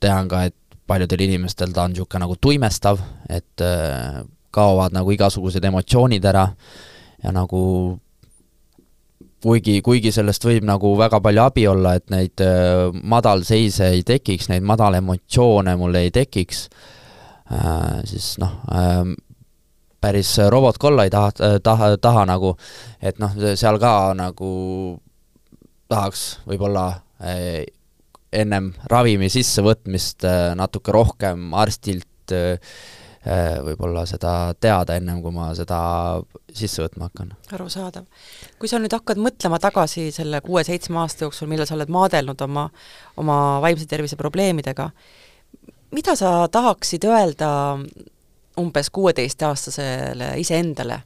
tean 0.00 0.28
ka, 0.30 0.44
et 0.46 0.56
paljudel 0.86 1.24
inimestel 1.26 1.72
ta 1.74 1.84
on 1.86 1.94
niisugune 1.94 2.22
nagu 2.22 2.36
tuimestav, 2.40 3.00
et 3.28 3.62
äh, 3.62 4.24
kaovad 4.50 4.94
nagu 4.94 5.10
igasugused 5.12 5.64
emotsioonid 5.64 6.24
ära 6.24 6.46
ja 7.22 7.32
nagu 7.34 7.62
kuigi, 9.42 9.80
kuigi 9.82 10.12
sellest 10.14 10.46
võib 10.46 10.66
nagu 10.66 10.94
väga 10.98 11.20
palju 11.22 11.42
abi 11.42 11.66
olla, 11.70 11.94
et 11.98 12.10
neid 12.10 12.42
madalseise 13.02 13.90
ei 13.94 14.02
tekiks, 14.06 14.48
neid 14.50 14.64
madalemotsioone 14.66 15.76
mul 15.78 15.98
ei 16.00 16.10
tekiks 16.14 16.66
siis 18.10 18.32
noh 18.42 18.56
äh,, 19.96 20.00
päris 20.00 20.36
robotkolla 20.52 21.04
ei 21.04 21.10
taha, 21.10 21.32
taha, 21.62 21.96
taha 21.96 22.26
nagu, 22.28 22.56
et 23.02 23.18
noh, 23.18 23.32
seal 23.54 23.78
ka 23.82 24.14
nagu 24.14 24.50
tahaks 25.88 26.26
võib-olla 26.46 26.86
eh, 27.24 27.64
ennem 28.32 28.72
ravimi 28.90 29.30
sissevõtmist 29.32 30.26
natuke 30.58 30.92
rohkem 30.92 31.54
arstilt 31.54 32.34
võib-olla 33.26 34.04
seda 34.06 34.54
teada, 34.60 34.94
ennem 34.94 35.18
kui 35.22 35.32
ma 35.34 35.48
seda 35.58 35.78
sisse 36.54 36.84
võtma 36.84 37.08
hakkan. 37.08 37.32
arusaadav. 37.52 38.04
kui 38.58 38.70
sa 38.70 38.78
nüüd 38.78 38.94
hakkad 38.94 39.18
mõtlema 39.18 39.58
tagasi 39.62 40.10
selle 40.14 40.40
kuue-seitsme 40.44 41.00
aasta 41.02 41.26
jooksul, 41.26 41.48
millal 41.50 41.66
sa 41.66 41.74
oled 41.74 41.90
maadelnud 41.92 42.44
oma, 42.46 42.68
oma 43.16 43.38
vaimse 43.64 43.86
tervise 43.90 44.18
probleemidega, 44.20 44.90
mida 45.96 46.14
sa 46.18 46.46
tahaksid 46.52 47.08
öelda 47.08 47.50
umbes 48.60 48.90
kuueteistaastasele 48.90 50.32
iseendale, 50.40 51.00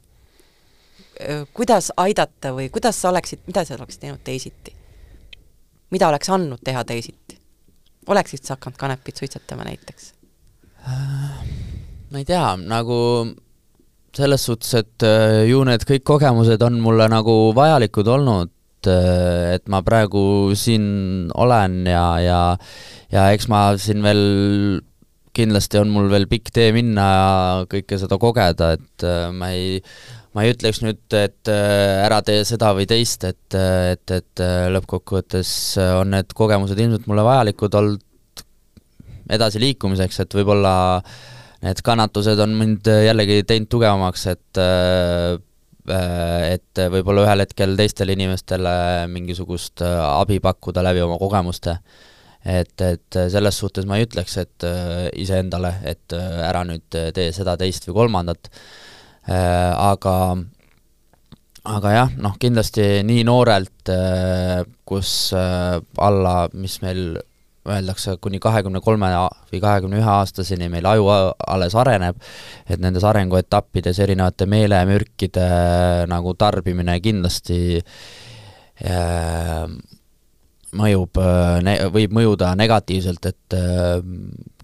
kuidas 1.53 1.91
aidata 1.97 2.53
või 2.55 2.69
kuidas 2.73 3.01
sa 3.01 3.11
oleksid, 3.11 3.43
mida 3.47 3.65
sa 3.65 3.75
oleksid 3.77 4.01
teinud 4.05 4.23
teisiti? 4.23 4.75
mida 5.91 6.07
oleks 6.07 6.29
andnud 6.31 6.63
teha 6.63 6.83
teisiti? 6.87 7.37
oleksid 8.07 8.45
sa 8.45 8.55
hakanud 8.55 8.79
kanepit 8.79 9.19
suitsetama 9.21 9.67
näiteks? 9.67 10.13
ma 12.11 12.17
ei 12.17 12.25
tea, 12.25 12.55
nagu 12.57 12.97
selles 14.15 14.45
suhtes, 14.45 14.73
et 14.75 15.05
äh, 15.07 15.43
ju 15.47 15.61
need 15.67 15.85
kõik 15.87 16.03
kogemused 16.07 16.63
on 16.65 16.81
mulle 16.83 17.07
nagu 17.11 17.35
vajalikud 17.55 18.09
olnud, 18.11 18.51
äh, 18.89 19.53
et 19.55 19.69
ma 19.71 19.79
praegu 19.85 20.23
siin 20.57 21.29
olen 21.31 21.85
ja, 21.87 22.05
ja 22.19 22.41
ja 23.11 23.27
eks 23.35 23.47
ma 23.51 23.61
siin 23.79 24.03
veel 24.03 24.23
kindlasti 25.35 25.79
on 25.81 25.91
mul 25.93 26.09
veel 26.11 26.27
pikk 26.31 26.51
tee 26.55 26.71
minna 26.75 27.05
ja 27.07 27.27
kõike 27.71 27.99
seda 28.01 28.17
kogeda, 28.21 28.73
et 28.77 29.05
äh, 29.07 29.27
ma 29.35 29.51
ei, 29.55 29.79
ma 30.35 30.45
ei 30.45 30.53
ütleks 30.55 30.81
nüüd, 30.83 31.03
et 31.15 31.51
äh, 31.51 32.03
ära 32.05 32.21
tee 32.27 32.43
seda 32.47 32.73
või 32.77 32.87
teist, 32.89 33.25
et, 33.27 33.57
äh, 33.57 33.93
et, 33.95 34.15
et 34.19 34.43
lõppkokkuvõttes 34.75 35.53
on 35.99 36.11
need 36.15 36.33
kogemused 36.37 36.79
ilmselt 36.79 37.07
mulle 37.11 37.25
vajalikud 37.27 37.77
olnud 37.79 38.45
edasiliikumiseks, 39.31 40.23
et 40.25 40.35
võib-olla 40.35 40.73
need 41.61 41.79
kannatused 41.85 42.39
on 42.43 42.57
mind 42.57 42.89
jällegi 42.89 43.45
teinud 43.47 43.69
tugevamaks, 43.71 44.27
et 44.33 44.59
et 45.91 46.79
võib-olla 46.93 47.23
ühel 47.25 47.41
hetkel 47.41 47.73
teistele 47.79 48.13
inimestele 48.13 48.73
mingisugust 49.09 49.81
abi 49.81 50.37
pakkuda 50.43 50.83
läbi 50.85 51.01
oma 51.01 51.17
kogemuste 51.21 51.79
et, 52.45 52.73
et 52.81 53.19
selles 53.33 53.57
suhtes 53.61 53.85
ma 53.85 53.99
ei 53.99 54.07
ütleks, 54.07 54.37
et 54.41 54.65
iseendale, 55.21 55.75
et 55.85 56.15
ära 56.17 56.63
nüüd 56.67 56.87
tee 56.89 57.29
seda, 57.35 57.57
teist 57.59 57.85
või 57.89 57.99
kolmandat, 58.01 58.49
aga 59.27 60.15
aga 61.71 61.91
jah, 61.93 62.13
noh 62.17 62.37
kindlasti 62.41 63.03
nii 63.05 63.25
noorelt, 63.27 63.91
kus 64.89 65.11
alla, 65.37 66.35
mis 66.57 66.79
meil 66.81 67.19
öeldakse, 67.69 68.15
kuni 68.21 68.39
kahekümne 68.41 68.81
kolme 68.81 69.09
või 69.51 69.61
kahekümne 69.61 69.99
ühe 70.01 70.09
aastaseni 70.09 70.69
meil 70.71 70.85
aju 70.89 71.09
alles 71.47 71.75
areneb, 71.77 72.17
et 72.65 72.81
nendes 72.81 73.05
arenguetappides 73.05 73.99
erinevate 74.01 74.47
meelemürkide 74.49 75.47
nagu 76.09 76.33
tarbimine 76.33 76.97
kindlasti 77.03 77.59
äh, 78.85 79.67
mõjub, 80.77 81.19
võib 81.93 82.13
mõjuda 82.15 82.53
negatiivselt, 82.59 83.25
et 83.27 83.55
äh, 83.57 83.99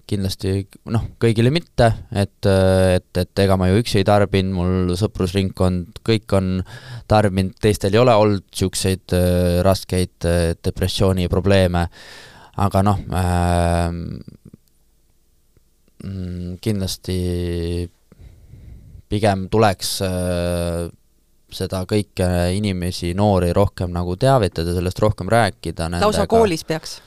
kindlasti 0.08 0.62
noh, 0.88 1.04
kõigile 1.20 1.52
mitte, 1.52 1.90
et, 2.16 2.46
et, 2.48 3.10
et 3.20 3.42
ega 3.44 3.58
ma 3.60 3.68
ju 3.68 3.82
üksi 3.82 4.00
ei 4.00 4.06
tarbinud, 4.08 4.54
mul 4.56 4.96
sõprusringkond, 4.96 6.00
kõik 6.06 6.32
on 6.38 6.54
tarbinud, 7.10 7.58
teistel 7.60 7.92
ei 7.92 8.00
ole 8.00 8.16
olnud 8.16 8.46
niisuguseid 8.48 9.16
äh, 9.18 9.60
raskeid 9.66 10.28
äh, 10.28 10.56
depressiooniprobleeme 10.64 11.86
aga 12.58 12.82
noh 12.82 12.98
äh,, 13.14 13.92
kindlasti 16.62 17.18
pigem 19.08 19.46
tuleks 19.50 19.92
äh, 20.06 20.88
seda 21.54 21.82
kõike 21.88 22.28
inimesi, 22.56 23.14
noori 23.16 23.52
rohkem 23.56 23.92
nagu 23.94 24.16
teavitada, 24.20 24.74
sellest 24.76 24.98
rohkem 25.00 25.30
rääkida. 25.32 25.88
lausa 26.00 26.26
koolis 26.30 26.64
peaks 26.68 26.98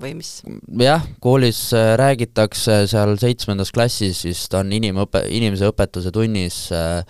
või 0.00 0.14
mis? 0.18 0.40
jah, 0.80 1.04
koolis 1.20 1.66
äh, 1.76 1.92
räägitakse 2.00 2.84
seal 2.90 3.16
seitsmendas 3.20 3.72
klassis 3.76 4.24
vist 4.24 4.54
on 4.56 4.72
inimõpe, 4.72 5.26
inimese 5.28 5.68
õpetuse 5.68 6.12
tunnis 6.14 6.62
äh, 6.72 7.00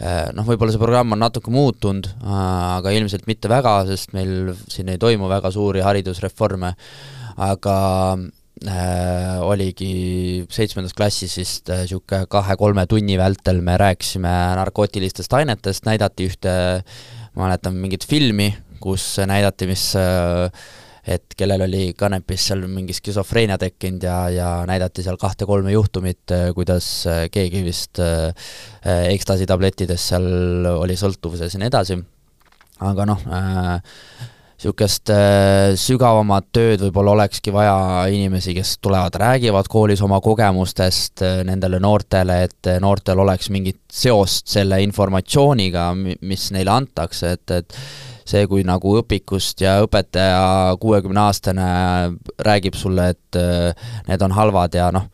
äh, 0.00 0.28
noh, 0.32 0.46
võib-olla 0.48 0.72
see 0.72 0.82
programm 0.82 1.12
on 1.16 1.20
natuke 1.24 1.52
muutunud, 1.52 2.08
aga 2.24 2.94
ilmselt 2.96 3.28
mitte 3.28 3.52
väga, 3.52 3.82
sest 3.92 4.16
meil 4.16 4.54
siin 4.72 4.92
ei 4.92 5.00
toimu 5.02 5.28
väga 5.30 5.52
suuri 5.52 5.84
haridusreforme 5.84 6.72
aga 7.36 7.76
äh, 8.68 9.40
oligi 9.44 10.44
seitsmendas 10.52 10.94
klassis 10.98 11.38
vist 11.40 11.72
niisugune 11.72 12.22
äh, 12.24 12.28
kahe-kolme 12.30 12.86
tunni 12.90 13.18
vältel 13.20 13.62
me 13.64 13.78
rääkisime 13.80 14.32
narkootilistest 14.58 15.34
ainetest, 15.38 15.86
näidati 15.88 16.28
ühte, 16.30 16.54
ma 17.34 17.46
mäletan 17.46 17.76
mingit 17.78 18.06
filmi, 18.08 18.52
kus 18.82 19.16
näidati, 19.26 19.68
mis 19.70 19.90
äh, 19.98 20.48
et 21.02 21.34
kellel 21.38 21.64
oli 21.66 21.82
kanepis 21.98 22.44
seal 22.50 22.62
mingi 22.70 22.94
skisofreenia 22.94 23.58
tekkinud 23.58 24.04
ja, 24.06 24.16
ja 24.30 24.50
näidati 24.68 25.02
seal 25.02 25.18
kahte-kolme 25.20 25.74
juhtumit, 25.74 26.22
äh, 26.30 26.50
kuidas 26.54 26.88
äh, 27.10 27.24
keegi 27.32 27.64
vist 27.66 27.98
äh, 28.02 28.30
ekstasi 29.10 29.48
tablettidest 29.50 30.12
seal 30.12 30.68
oli 30.76 30.96
sõltuvuses 30.98 31.56
ja 31.56 31.62
nii 31.62 31.72
edasi, 31.72 31.98
aga 32.86 33.08
noh 33.10 33.26
äh,, 33.26 33.98
niisugust 34.62 35.10
äh, 35.10 35.72
sügavamat 35.78 36.46
tööd 36.54 36.82
võib-olla 36.84 37.16
olekski 37.16 37.52
vaja 37.54 38.04
inimesi, 38.12 38.54
kes 38.54 38.76
tulevad, 38.82 39.16
räägivad 39.18 39.68
koolis 39.70 40.02
oma 40.04 40.20
kogemustest 40.22 41.22
äh, 41.22 41.40
nendele 41.46 41.80
noortele, 41.82 42.42
et 42.46 42.70
äh, 42.70 42.78
noortel 42.82 43.18
oleks 43.18 43.50
mingit 43.50 43.80
seost 43.90 44.46
selle 44.52 44.82
informatsiooniga, 44.84 45.90
mis 45.96 46.50
neile 46.54 46.70
antakse, 46.70 47.34
et, 47.34 47.50
et 47.50 47.76
see, 48.28 48.46
kui 48.46 48.62
nagu 48.64 48.96
õpikust 49.00 49.64
ja 49.64 49.80
õpetaja 49.82 50.76
kuuekümne-aastane 50.80 51.66
räägib 52.46 52.78
sulle, 52.78 53.10
et 53.16 53.38
need 54.06 54.22
on 54.22 54.34
halvad 54.36 54.78
ja 54.78 54.92
noh, 54.94 55.08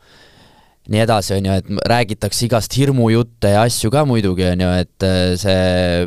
nii 0.93 1.01
edasi, 1.07 1.39
on 1.39 1.49
ju, 1.49 1.57
et 1.57 1.89
räägitakse 1.89 2.45
igast 2.47 2.77
hirmujutte 2.77 3.55
ja 3.57 3.65
asju 3.65 3.91
ka 3.93 4.05
muidugi, 4.09 4.45
on 4.53 4.67
ju, 4.67 4.71
et 4.85 5.09
see 5.41 6.07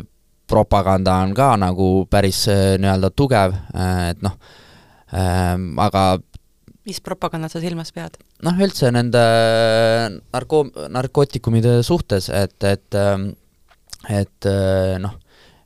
propaganda 0.52 1.20
on 1.24 1.32
ka 1.36 1.54
nagu 1.60 1.88
päris 2.10 2.44
äh, 2.52 2.76
nii-öelda 2.80 3.12
tugev, 3.16 3.56
äh, 3.72 4.12
et 4.12 4.20
noh 4.24 4.36
ähm,, 5.16 5.72
aga 5.80 6.20
mis 6.88 7.00
propagandat 7.04 7.54
sa 7.54 7.62
silmas 7.62 7.92
pead? 7.94 8.18
noh, 8.44 8.60
üldse 8.60 8.90
nende 8.92 9.22
narko-, 10.34 10.68
narkootikumide 10.92 11.78
suhtes, 11.86 12.28
et, 12.28 12.58
et 12.68 12.98
ähm, 12.98 13.32
et 14.10 14.50
äh, 14.50 14.96
noh, 15.00 15.16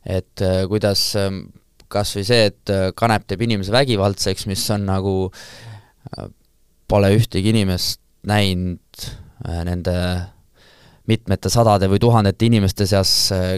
et 0.06 0.44
kuidas 0.70 1.08
ähm, 1.18 1.46
kas 1.90 2.12
või 2.18 2.26
see, 2.28 2.50
et 2.50 2.74
kanep 2.98 3.26
teeb 3.26 3.42
inimese 3.46 3.72
vägivaldseks, 3.74 4.44
mis 4.50 4.62
on 4.74 4.88
nagu, 4.88 5.12
pole 6.90 7.10
ühtegi 7.14 7.52
inimest 7.54 8.00
näinud 8.26 9.06
nende 9.66 9.94
mitmete 11.06 11.50
sadade 11.52 11.88
või 11.90 12.00
tuhandete 12.02 12.48
inimeste 12.48 12.86
seas, 12.88 13.10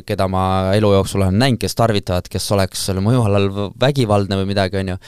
keda 0.06 0.28
ma 0.28 0.42
elu 0.76 0.92
jooksul 0.98 1.24
olen 1.24 1.38
näinud, 1.40 1.60
kes 1.62 1.76
tarvitavad, 1.78 2.28
kes 2.30 2.50
oleks 2.56 2.88
selle 2.90 3.04
mõju 3.04 3.24
all 3.24 3.48
vägivaldne 3.80 4.40
või 4.42 4.50
midagi, 4.52 4.82
on 4.82 4.92
ju, 4.94 4.98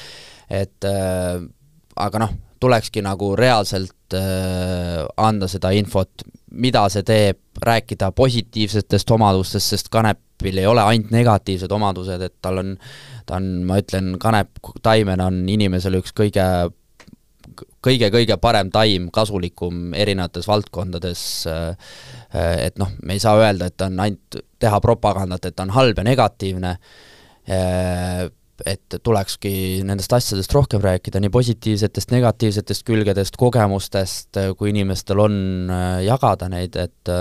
et 0.60 0.88
äh, 0.88 1.42
aga 2.00 2.24
noh, 2.24 2.32
tulekski 2.60 3.02
nagu 3.04 3.32
reaalselt 3.38 4.16
äh, 4.16 5.04
anda 5.16 5.48
seda 5.48 5.72
infot, 5.76 6.24
mida 6.50 6.86
see 6.92 7.06
teeb, 7.06 7.38
rääkida 7.60 8.10
positiivsetest 8.16 9.10
omadustest, 9.12 9.74
sest 9.74 9.88
kanepil 9.92 10.60
ei 10.60 10.66
ole 10.68 10.82
ainult 10.82 11.12
negatiivsed 11.12 11.72
omadused, 11.72 12.22
et 12.24 12.36
tal 12.42 12.62
on, 12.62 12.74
ta 13.28 13.36
on, 13.36 13.48
ma 13.68 13.80
ütlen, 13.82 14.14
kanep 14.22 14.60
taimena 14.82 15.28
on 15.28 15.42
inimesele 15.48 16.00
üks 16.00 16.14
kõige 16.16 16.44
kõige-kõige 17.84 18.36
parem 18.40 18.70
taim, 18.70 19.10
kasulikum 19.14 19.94
erinevates 19.94 20.48
valdkondades 20.48 21.22
äh, 21.50 21.76
Äh, 22.34 22.66
et 22.68 22.76
noh, 22.78 22.90
me 23.02 23.16
ei 23.16 23.22
saa 23.22 23.38
öelda, 23.40 23.70
et 23.70 23.82
on 23.82 23.96
ainult 24.02 24.42
teha 24.62 24.78
propagandat, 24.82 25.48
et 25.48 25.56
ta 25.56 25.64
on 25.66 25.72
halb 25.74 25.98
ja 25.98 26.04
negatiivne, 26.06 26.76
äh, 27.50 28.20
et 28.68 28.98
tulekski 29.02 29.80
nendest 29.88 30.12
asjadest 30.12 30.52
rohkem 30.54 30.82
rääkida, 30.84 31.22
nii 31.22 31.32
positiivsetest, 31.32 32.12
negatiivsetest 32.12 32.84
külgedest, 32.86 33.38
kogemustest, 33.40 34.38
kui 34.58 34.70
inimestel 34.70 35.24
on 35.24 35.34
äh, 35.72 36.04
jagada 36.06 36.50
neid, 36.52 36.78
et 36.78 37.14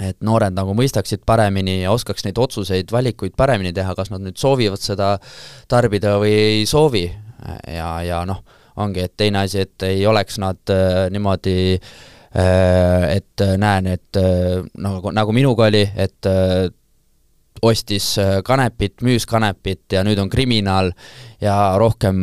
et 0.00 0.16
noored 0.24 0.54
nagu 0.56 0.72
mõistaksid 0.72 1.20
paremini 1.28 1.82
ja 1.82 1.90
oskaks 1.92 2.24
neid 2.24 2.38
otsuseid, 2.40 2.88
valikuid 2.94 3.34
paremini 3.36 3.74
teha, 3.76 3.92
kas 3.98 4.08
nad 4.08 4.22
nüüd 4.24 4.38
soovivad 4.40 4.80
seda 4.80 5.18
tarbida 5.68 6.14
või 6.22 6.32
ei 6.32 6.62
soovi. 6.66 7.02
ja, 7.68 7.90
ja 8.06 8.22
noh, 8.24 8.40
ongi, 8.76 9.04
et 9.04 9.16
teine 9.16 9.44
asi, 9.44 9.66
et 9.66 9.82
ei 9.88 10.06
oleks 10.06 10.38
nad 10.40 10.72
äh, 10.72 11.10
niimoodi 11.12 11.56
äh, 11.74 11.92
Äh, 12.34 13.16
et 13.16 13.40
äh, 13.40 13.58
näen, 13.60 13.86
et 13.86 14.16
äh, 14.16 14.62
nagu, 14.80 15.10
nagu 15.12 15.32
minuga 15.36 15.66
oli, 15.68 15.82
et 15.84 16.28
ostis 17.62 18.06
kanepit, 18.42 19.02
müüs 19.04 19.26
kanepit 19.28 19.92
ja 19.92 20.00
nüüd 20.02 20.18
on 20.18 20.30
kriminaal 20.32 20.88
ja 21.44 21.76
rohkem 21.78 22.16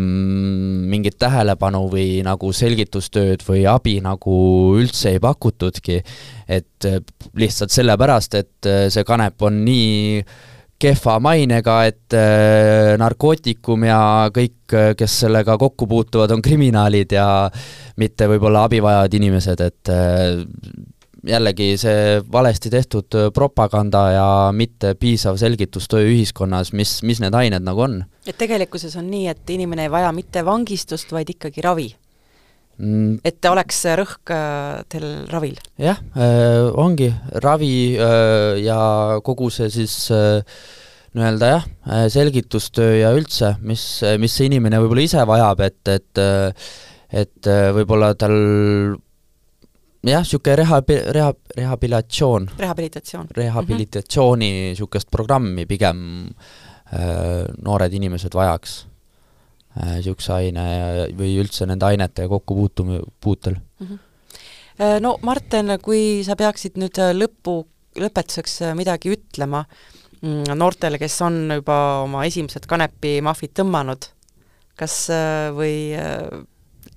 mingit 0.89 1.15
tähelepanu 1.21 1.85
või 1.93 2.23
nagu 2.25 2.49
selgitustööd 2.51 3.45
või 3.47 3.61
abi 3.69 3.99
nagu 4.03 4.33
üldse 4.81 5.13
ei 5.13 5.21
pakutudki. 5.23 6.01
et 6.49 6.89
lihtsalt 7.37 7.71
sellepärast, 7.71 8.35
et 8.35 8.69
see 8.89 9.05
kanep 9.07 9.41
on 9.45 9.61
nii 9.63 10.25
kehva 10.79 11.17
mainega, 11.23 11.79
et 11.89 12.15
äh, 12.15 12.93
narkootikum 12.99 13.83
ja 13.87 14.01
kõik, 14.35 14.61
äh, 14.73 14.93
kes 14.97 15.19
sellega 15.25 15.57
kokku 15.59 15.87
puutuvad, 15.89 16.31
on 16.35 16.43
kriminaalid 16.43 17.17
ja 17.17 17.27
mitte 17.99 18.29
võib-olla 18.31 18.63
abivajavad 18.69 19.19
inimesed, 19.19 19.65
et 19.65 19.91
äh, 19.91 20.39
jällegi 21.27 21.73
see 21.77 22.19
valesti 22.31 22.71
tehtud 22.71 23.17
propaganda 23.35 24.03
ja 24.13 24.27
mitte 24.55 24.93
piisav 24.95 25.35
selgitustöö 25.41 26.07
ühiskonnas, 26.07 26.71
mis, 26.71 27.01
mis 27.03 27.19
need 27.19 27.35
ained 27.35 27.65
nagu 27.65 27.83
on. 27.83 28.03
et 28.25 28.37
tegelikkuses 28.39 28.95
on 28.95 29.09
nii, 29.11 29.27
et 29.27 29.51
inimene 29.51 29.89
ei 29.89 29.91
vaja 29.91 30.13
mitte 30.15 30.45
vangistust, 30.47 31.11
vaid 31.11 31.35
ikkagi 31.35 31.65
ravi? 31.65 31.89
Et 32.79 33.45
oleks 33.49 33.81
rõhk 33.99 34.31
teil 34.91 35.07
ravil? 35.31 35.57
jah 35.79 35.99
äh,, 36.15 36.69
ongi 36.79 37.09
ravi 37.43 37.97
äh, 37.99 38.59
ja 38.63 39.19
kogu 39.25 39.49
see 39.51 39.67
siis 39.73 39.95
äh, 40.15 40.39
nii-öelda 41.17 41.49
jah, 41.51 41.67
äh, 41.89 42.05
selgitustöö 42.13 42.95
ja 43.01 43.11
üldse, 43.17 43.55
mis, 43.65 43.83
mis 44.21 44.35
see 44.35 44.47
inimene 44.47 44.79
võib-olla 44.79 45.05
ise 45.05 45.25
vajab, 45.27 45.65
et, 45.67 45.93
et 45.97 46.25
et 47.09 47.47
võib-olla 47.73 48.11
tal 48.13 48.35
jah, 50.05 50.21
niisugune 50.21 50.55
rehabi-, 50.61 51.01
reha-, 51.15 51.33
rehabilitatsioon. 51.57 52.49
rehabilitatsioon. 52.59 53.27
rehabilitatsiooni 53.35 54.51
niisugust 54.51 55.07
mm 55.07 55.09
-hmm. 55.09 55.11
programmi 55.11 55.65
pigem 55.65 56.27
äh, 56.93 57.45
noored 57.63 57.93
inimesed 57.93 58.33
vajaks 58.33 58.87
niisuguse 59.77 60.31
äh, 60.33 60.37
aine 60.37 60.65
või 61.17 61.35
üldse 61.41 61.67
nende 61.69 61.85
ainetega 61.85 62.29
kokkupuutum-, 62.31 63.03
puutel 63.21 63.59
mm. 63.59 63.87
-hmm. 63.87 64.05
No 65.03 65.17
Marten, 65.27 65.73
kui 65.83 66.23
sa 66.23 66.37
peaksid 66.39 66.77
nüüd 66.79 66.95
lõppu, 66.95 67.65
lõpetuseks 67.99 68.61
midagi 68.79 69.11
ütlema, 69.11 69.65
mm, 70.21 70.53
noortele, 70.55 70.95
kes 71.01 71.17
on 71.25 71.51
juba 71.51 71.75
oma 72.05 72.23
esimesed 72.23 72.63
kanepimahvid 72.69 73.51
tõmmanud, 73.59 74.07
kas 74.79 74.95
äh, 75.11 75.49
või 75.55 75.73
äh, 75.99 76.45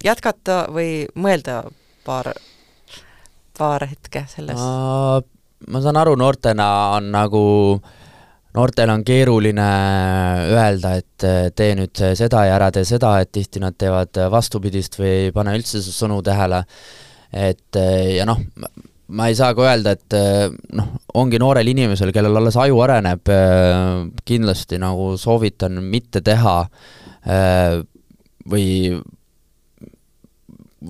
jätkata 0.04 0.66
või 0.70 1.08
mõelda 1.14 1.62
paar, 2.06 2.32
paar 3.58 3.86
hetke 3.90 4.26
selles? 4.30 4.62
ma 5.62 5.82
saan 5.82 5.98
aru, 5.98 6.14
noortena 6.18 6.68
on 6.96 7.10
nagu 7.14 7.42
noortel 8.56 8.92
on 8.92 9.04
keeruline 9.06 9.68
öelda, 10.52 10.94
et 11.00 11.26
tee 11.56 11.74
nüüd 11.78 12.02
seda 12.18 12.44
ja 12.48 12.56
ära 12.58 12.70
tee 12.74 12.84
seda, 12.88 13.16
et 13.22 13.32
tihti 13.32 13.62
nad 13.62 13.76
teevad 13.78 14.20
vastupidist 14.32 14.98
või 15.00 15.12
ei 15.26 15.34
pane 15.34 15.56
üldse 15.58 15.82
sõnu 15.86 16.20
tähele. 16.24 16.64
et 17.32 17.78
ja 18.16 18.26
noh, 18.28 18.42
ma 19.08 19.28
ei 19.28 19.36
saa 19.36 19.54
ka 19.56 19.64
öelda, 19.64 19.94
et 19.96 20.16
noh, 20.76 20.90
ongi 21.14 21.40
noorel 21.40 21.72
inimesel, 21.72 22.12
kellel 22.12 22.36
alles 22.36 22.58
aju 22.60 22.82
areneb, 22.84 23.32
kindlasti 24.24 24.80
nagu 24.82 25.14
soovitan 25.16 25.80
mitte 25.84 26.20
teha 26.20 26.58
või 28.52 29.00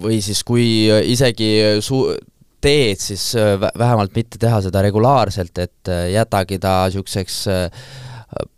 või 0.02 0.20
siis 0.24 0.40
kui 0.46 0.88
isegi 0.88 1.80
su-, 1.84 2.14
teed, 2.62 3.00
siis 3.02 3.32
vähemalt 3.78 4.14
mitte 4.16 4.40
teha 4.40 4.60
seda 4.64 4.82
regulaarselt, 4.84 5.58
et 5.62 5.92
jätagi 6.12 6.60
ta 6.62 6.82
niisuguseks 6.86 7.38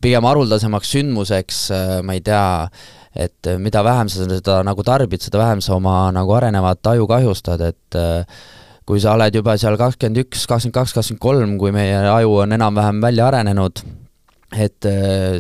pigem 0.02 0.26
haruldasemaks 0.28 0.92
sündmuseks, 0.94 1.62
ma 2.06 2.14
ei 2.14 2.22
tea, 2.24 2.44
et 3.26 3.50
mida 3.62 3.82
vähem 3.86 4.10
sa 4.10 4.26
seda 4.28 4.60
nagu 4.66 4.84
tarbid, 4.86 5.22
seda 5.24 5.40
vähem 5.42 5.62
sa 5.64 5.74
oma 5.78 6.12
nagu 6.14 6.36
arenevat 6.36 6.92
aju 6.94 7.08
kahjustad, 7.10 7.64
et 7.72 7.98
kui 8.86 9.00
sa 9.02 9.16
oled 9.16 9.34
juba 9.34 9.56
seal 9.58 9.78
kakskümmend 9.80 10.22
üks, 10.26 10.44
kakskümmend 10.50 10.76
kaks, 10.76 10.94
kakskümmend 10.98 11.24
kolm, 11.24 11.56
kui 11.58 11.72
meie 11.74 12.04
aju 12.12 12.38
on 12.44 12.54
enam-vähem 12.54 13.00
välja 13.02 13.30
arenenud, 13.32 13.82
et 14.54 14.92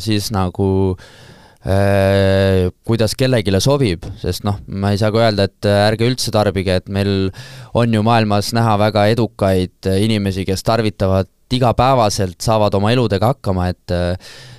siis 0.02 0.32
nagu 0.34 0.66
äh, 0.94 1.23
kuidas 1.64 3.14
kellelegi 3.16 3.54
sobib, 3.64 4.04
sest 4.20 4.44
noh, 4.44 4.58
ma 4.68 4.90
ei 4.92 4.98
saa 5.00 5.08
ka 5.14 5.22
öelda, 5.22 5.46
et 5.48 5.68
ärge 5.70 6.10
üldse 6.10 6.32
tarbige, 6.34 6.76
et 6.76 6.90
meil 6.92 7.30
on 7.72 7.94
ju 7.94 8.02
maailmas 8.04 8.52
näha 8.52 8.74
väga 8.82 9.06
edukaid 9.14 9.88
inimesi, 9.96 10.44
kes 10.44 10.60
tarvitavad 10.62 11.30
igapäevaselt, 11.54 12.36
saavad 12.42 12.74
oma 12.76 12.90
eludega 12.92 13.30
hakkama, 13.32 13.70
et 13.72 13.94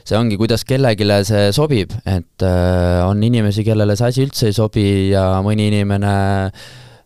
see 0.08 0.18
ongi, 0.18 0.38
kuidas 0.40 0.66
kellelegi 0.66 1.06
see 1.28 1.52
sobib, 1.54 1.94
et 2.10 2.46
on 3.06 3.22
inimesi, 3.22 3.66
kellele 3.68 3.98
see 4.00 4.10
asi 4.10 4.26
üldse 4.26 4.50
ei 4.50 4.58
sobi 4.58 4.88
ja 5.12 5.28
mõni 5.46 5.70
inimene 5.70 6.16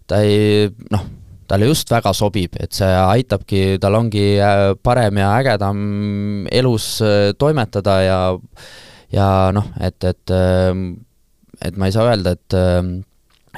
ta 0.10 0.20
ei 0.26 0.70
noh, 0.94 1.06
talle 1.50 1.70
just 1.70 1.90
väga 1.92 2.14
sobib, 2.18 2.58
et 2.62 2.76
see 2.76 2.90
aitabki, 2.90 3.64
tal 3.82 3.98
ongi 4.00 4.26
äh, 4.42 4.74
parem 4.84 5.20
ja 5.22 5.32
ägedam 5.40 5.80
elus 6.54 7.00
äh, 7.06 7.32
toimetada 7.40 7.98
ja 8.06 8.20
ja 9.14 9.28
noh, 9.56 9.70
et, 9.82 10.04
et 10.04 10.34
ähm, 10.36 10.90
et 11.66 11.78
ma 11.78 11.90
ei 11.90 11.96
saa 11.96 12.10
öelda, 12.12 12.36
et 12.38 12.58
ähm, 12.58 13.00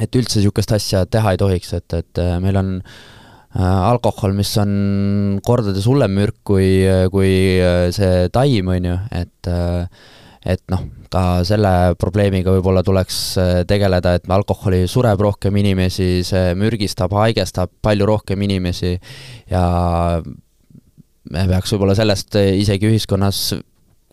et 0.02 0.16
üldse 0.16 0.40
niisugust 0.40 0.72
asja 0.74 1.04
teha 1.06 1.34
ei 1.34 1.42
tohiks, 1.42 1.74
et, 1.78 1.94
et 1.94 2.22
äh, 2.22 2.38
meil 2.44 2.58
on 2.58 2.78
alkohol, 3.52 4.32
mis 4.32 4.48
on 4.62 4.70
kordades 5.44 5.84
hullem 5.84 6.14
mürk 6.16 6.38
kui, 6.48 6.86
kui 7.12 7.34
see 7.92 8.30
taim, 8.32 8.70
on 8.72 8.88
ju, 8.88 8.94
et 9.12 9.50
et 10.42 10.62
noh, 10.74 10.86
ka 11.12 11.44
selle 11.46 11.94
probleemiga 12.02 12.54
võib-olla 12.56 12.82
tuleks 12.86 13.18
äh, 13.38 13.52
tegeleda, 13.70 14.16
et 14.18 14.30
alkoholi 14.32 14.86
sureb 14.90 15.22
rohkem 15.22 15.58
inimesi, 15.62 16.24
see 16.26 16.56
mürgistab, 16.58 17.14
haigestab 17.14 17.74
palju 17.84 18.08
rohkem 18.10 18.42
inimesi 18.48 18.96
ja 19.52 19.66
me 21.32 21.44
peaks 21.52 21.76
võib-olla 21.76 21.96
sellest 21.98 22.40
isegi 22.42 22.90
ühiskonnas 22.90 23.52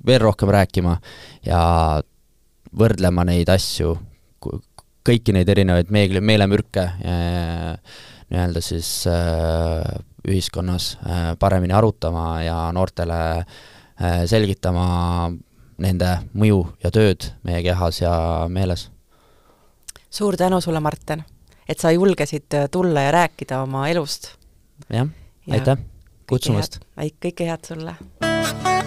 veel 0.09 0.22
rohkem 0.24 0.50
rääkima 0.54 0.98
ja 1.46 1.62
võrdlema 2.78 3.24
neid 3.28 3.48
asju, 3.52 3.94
kõiki 5.09 5.32
neid 5.36 5.48
erinevaid 5.48 5.92
meegli, 5.94 6.20
meelemürke 6.20 6.88
nii-öelda 8.30 8.61
siis 8.61 9.06
äh, 9.06 10.04
ühiskonnas 10.28 10.98
äh, 11.06 11.36
paremini 11.38 11.72
arutama 11.72 12.42
ja 12.42 12.72
noortele 12.72 13.38
äh, 13.38 14.24
selgitama 14.26 15.30
nende 15.78 16.14
mõju 16.34 16.61
ja 16.84 16.92
tööd 16.94 17.30
meie 17.46 17.62
kehas 17.64 18.02
ja 18.02 18.12
meeles. 18.48 18.88
suur 20.11 20.36
tänu 20.36 20.61
sulle, 20.61 20.80
Marten, 20.80 21.24
et 21.68 21.78
sa 21.78 21.92
julgesid 21.92 22.54
tulla 22.70 23.06
ja 23.09 23.11
rääkida 23.11 23.62
oma 23.62 23.88
elust. 23.88 24.34
jah, 24.92 25.09
aitäh 25.50 25.78
kutsumast! 26.28 26.80
kõike 26.96 27.48
head 27.48 27.64
sulle! 27.64 28.78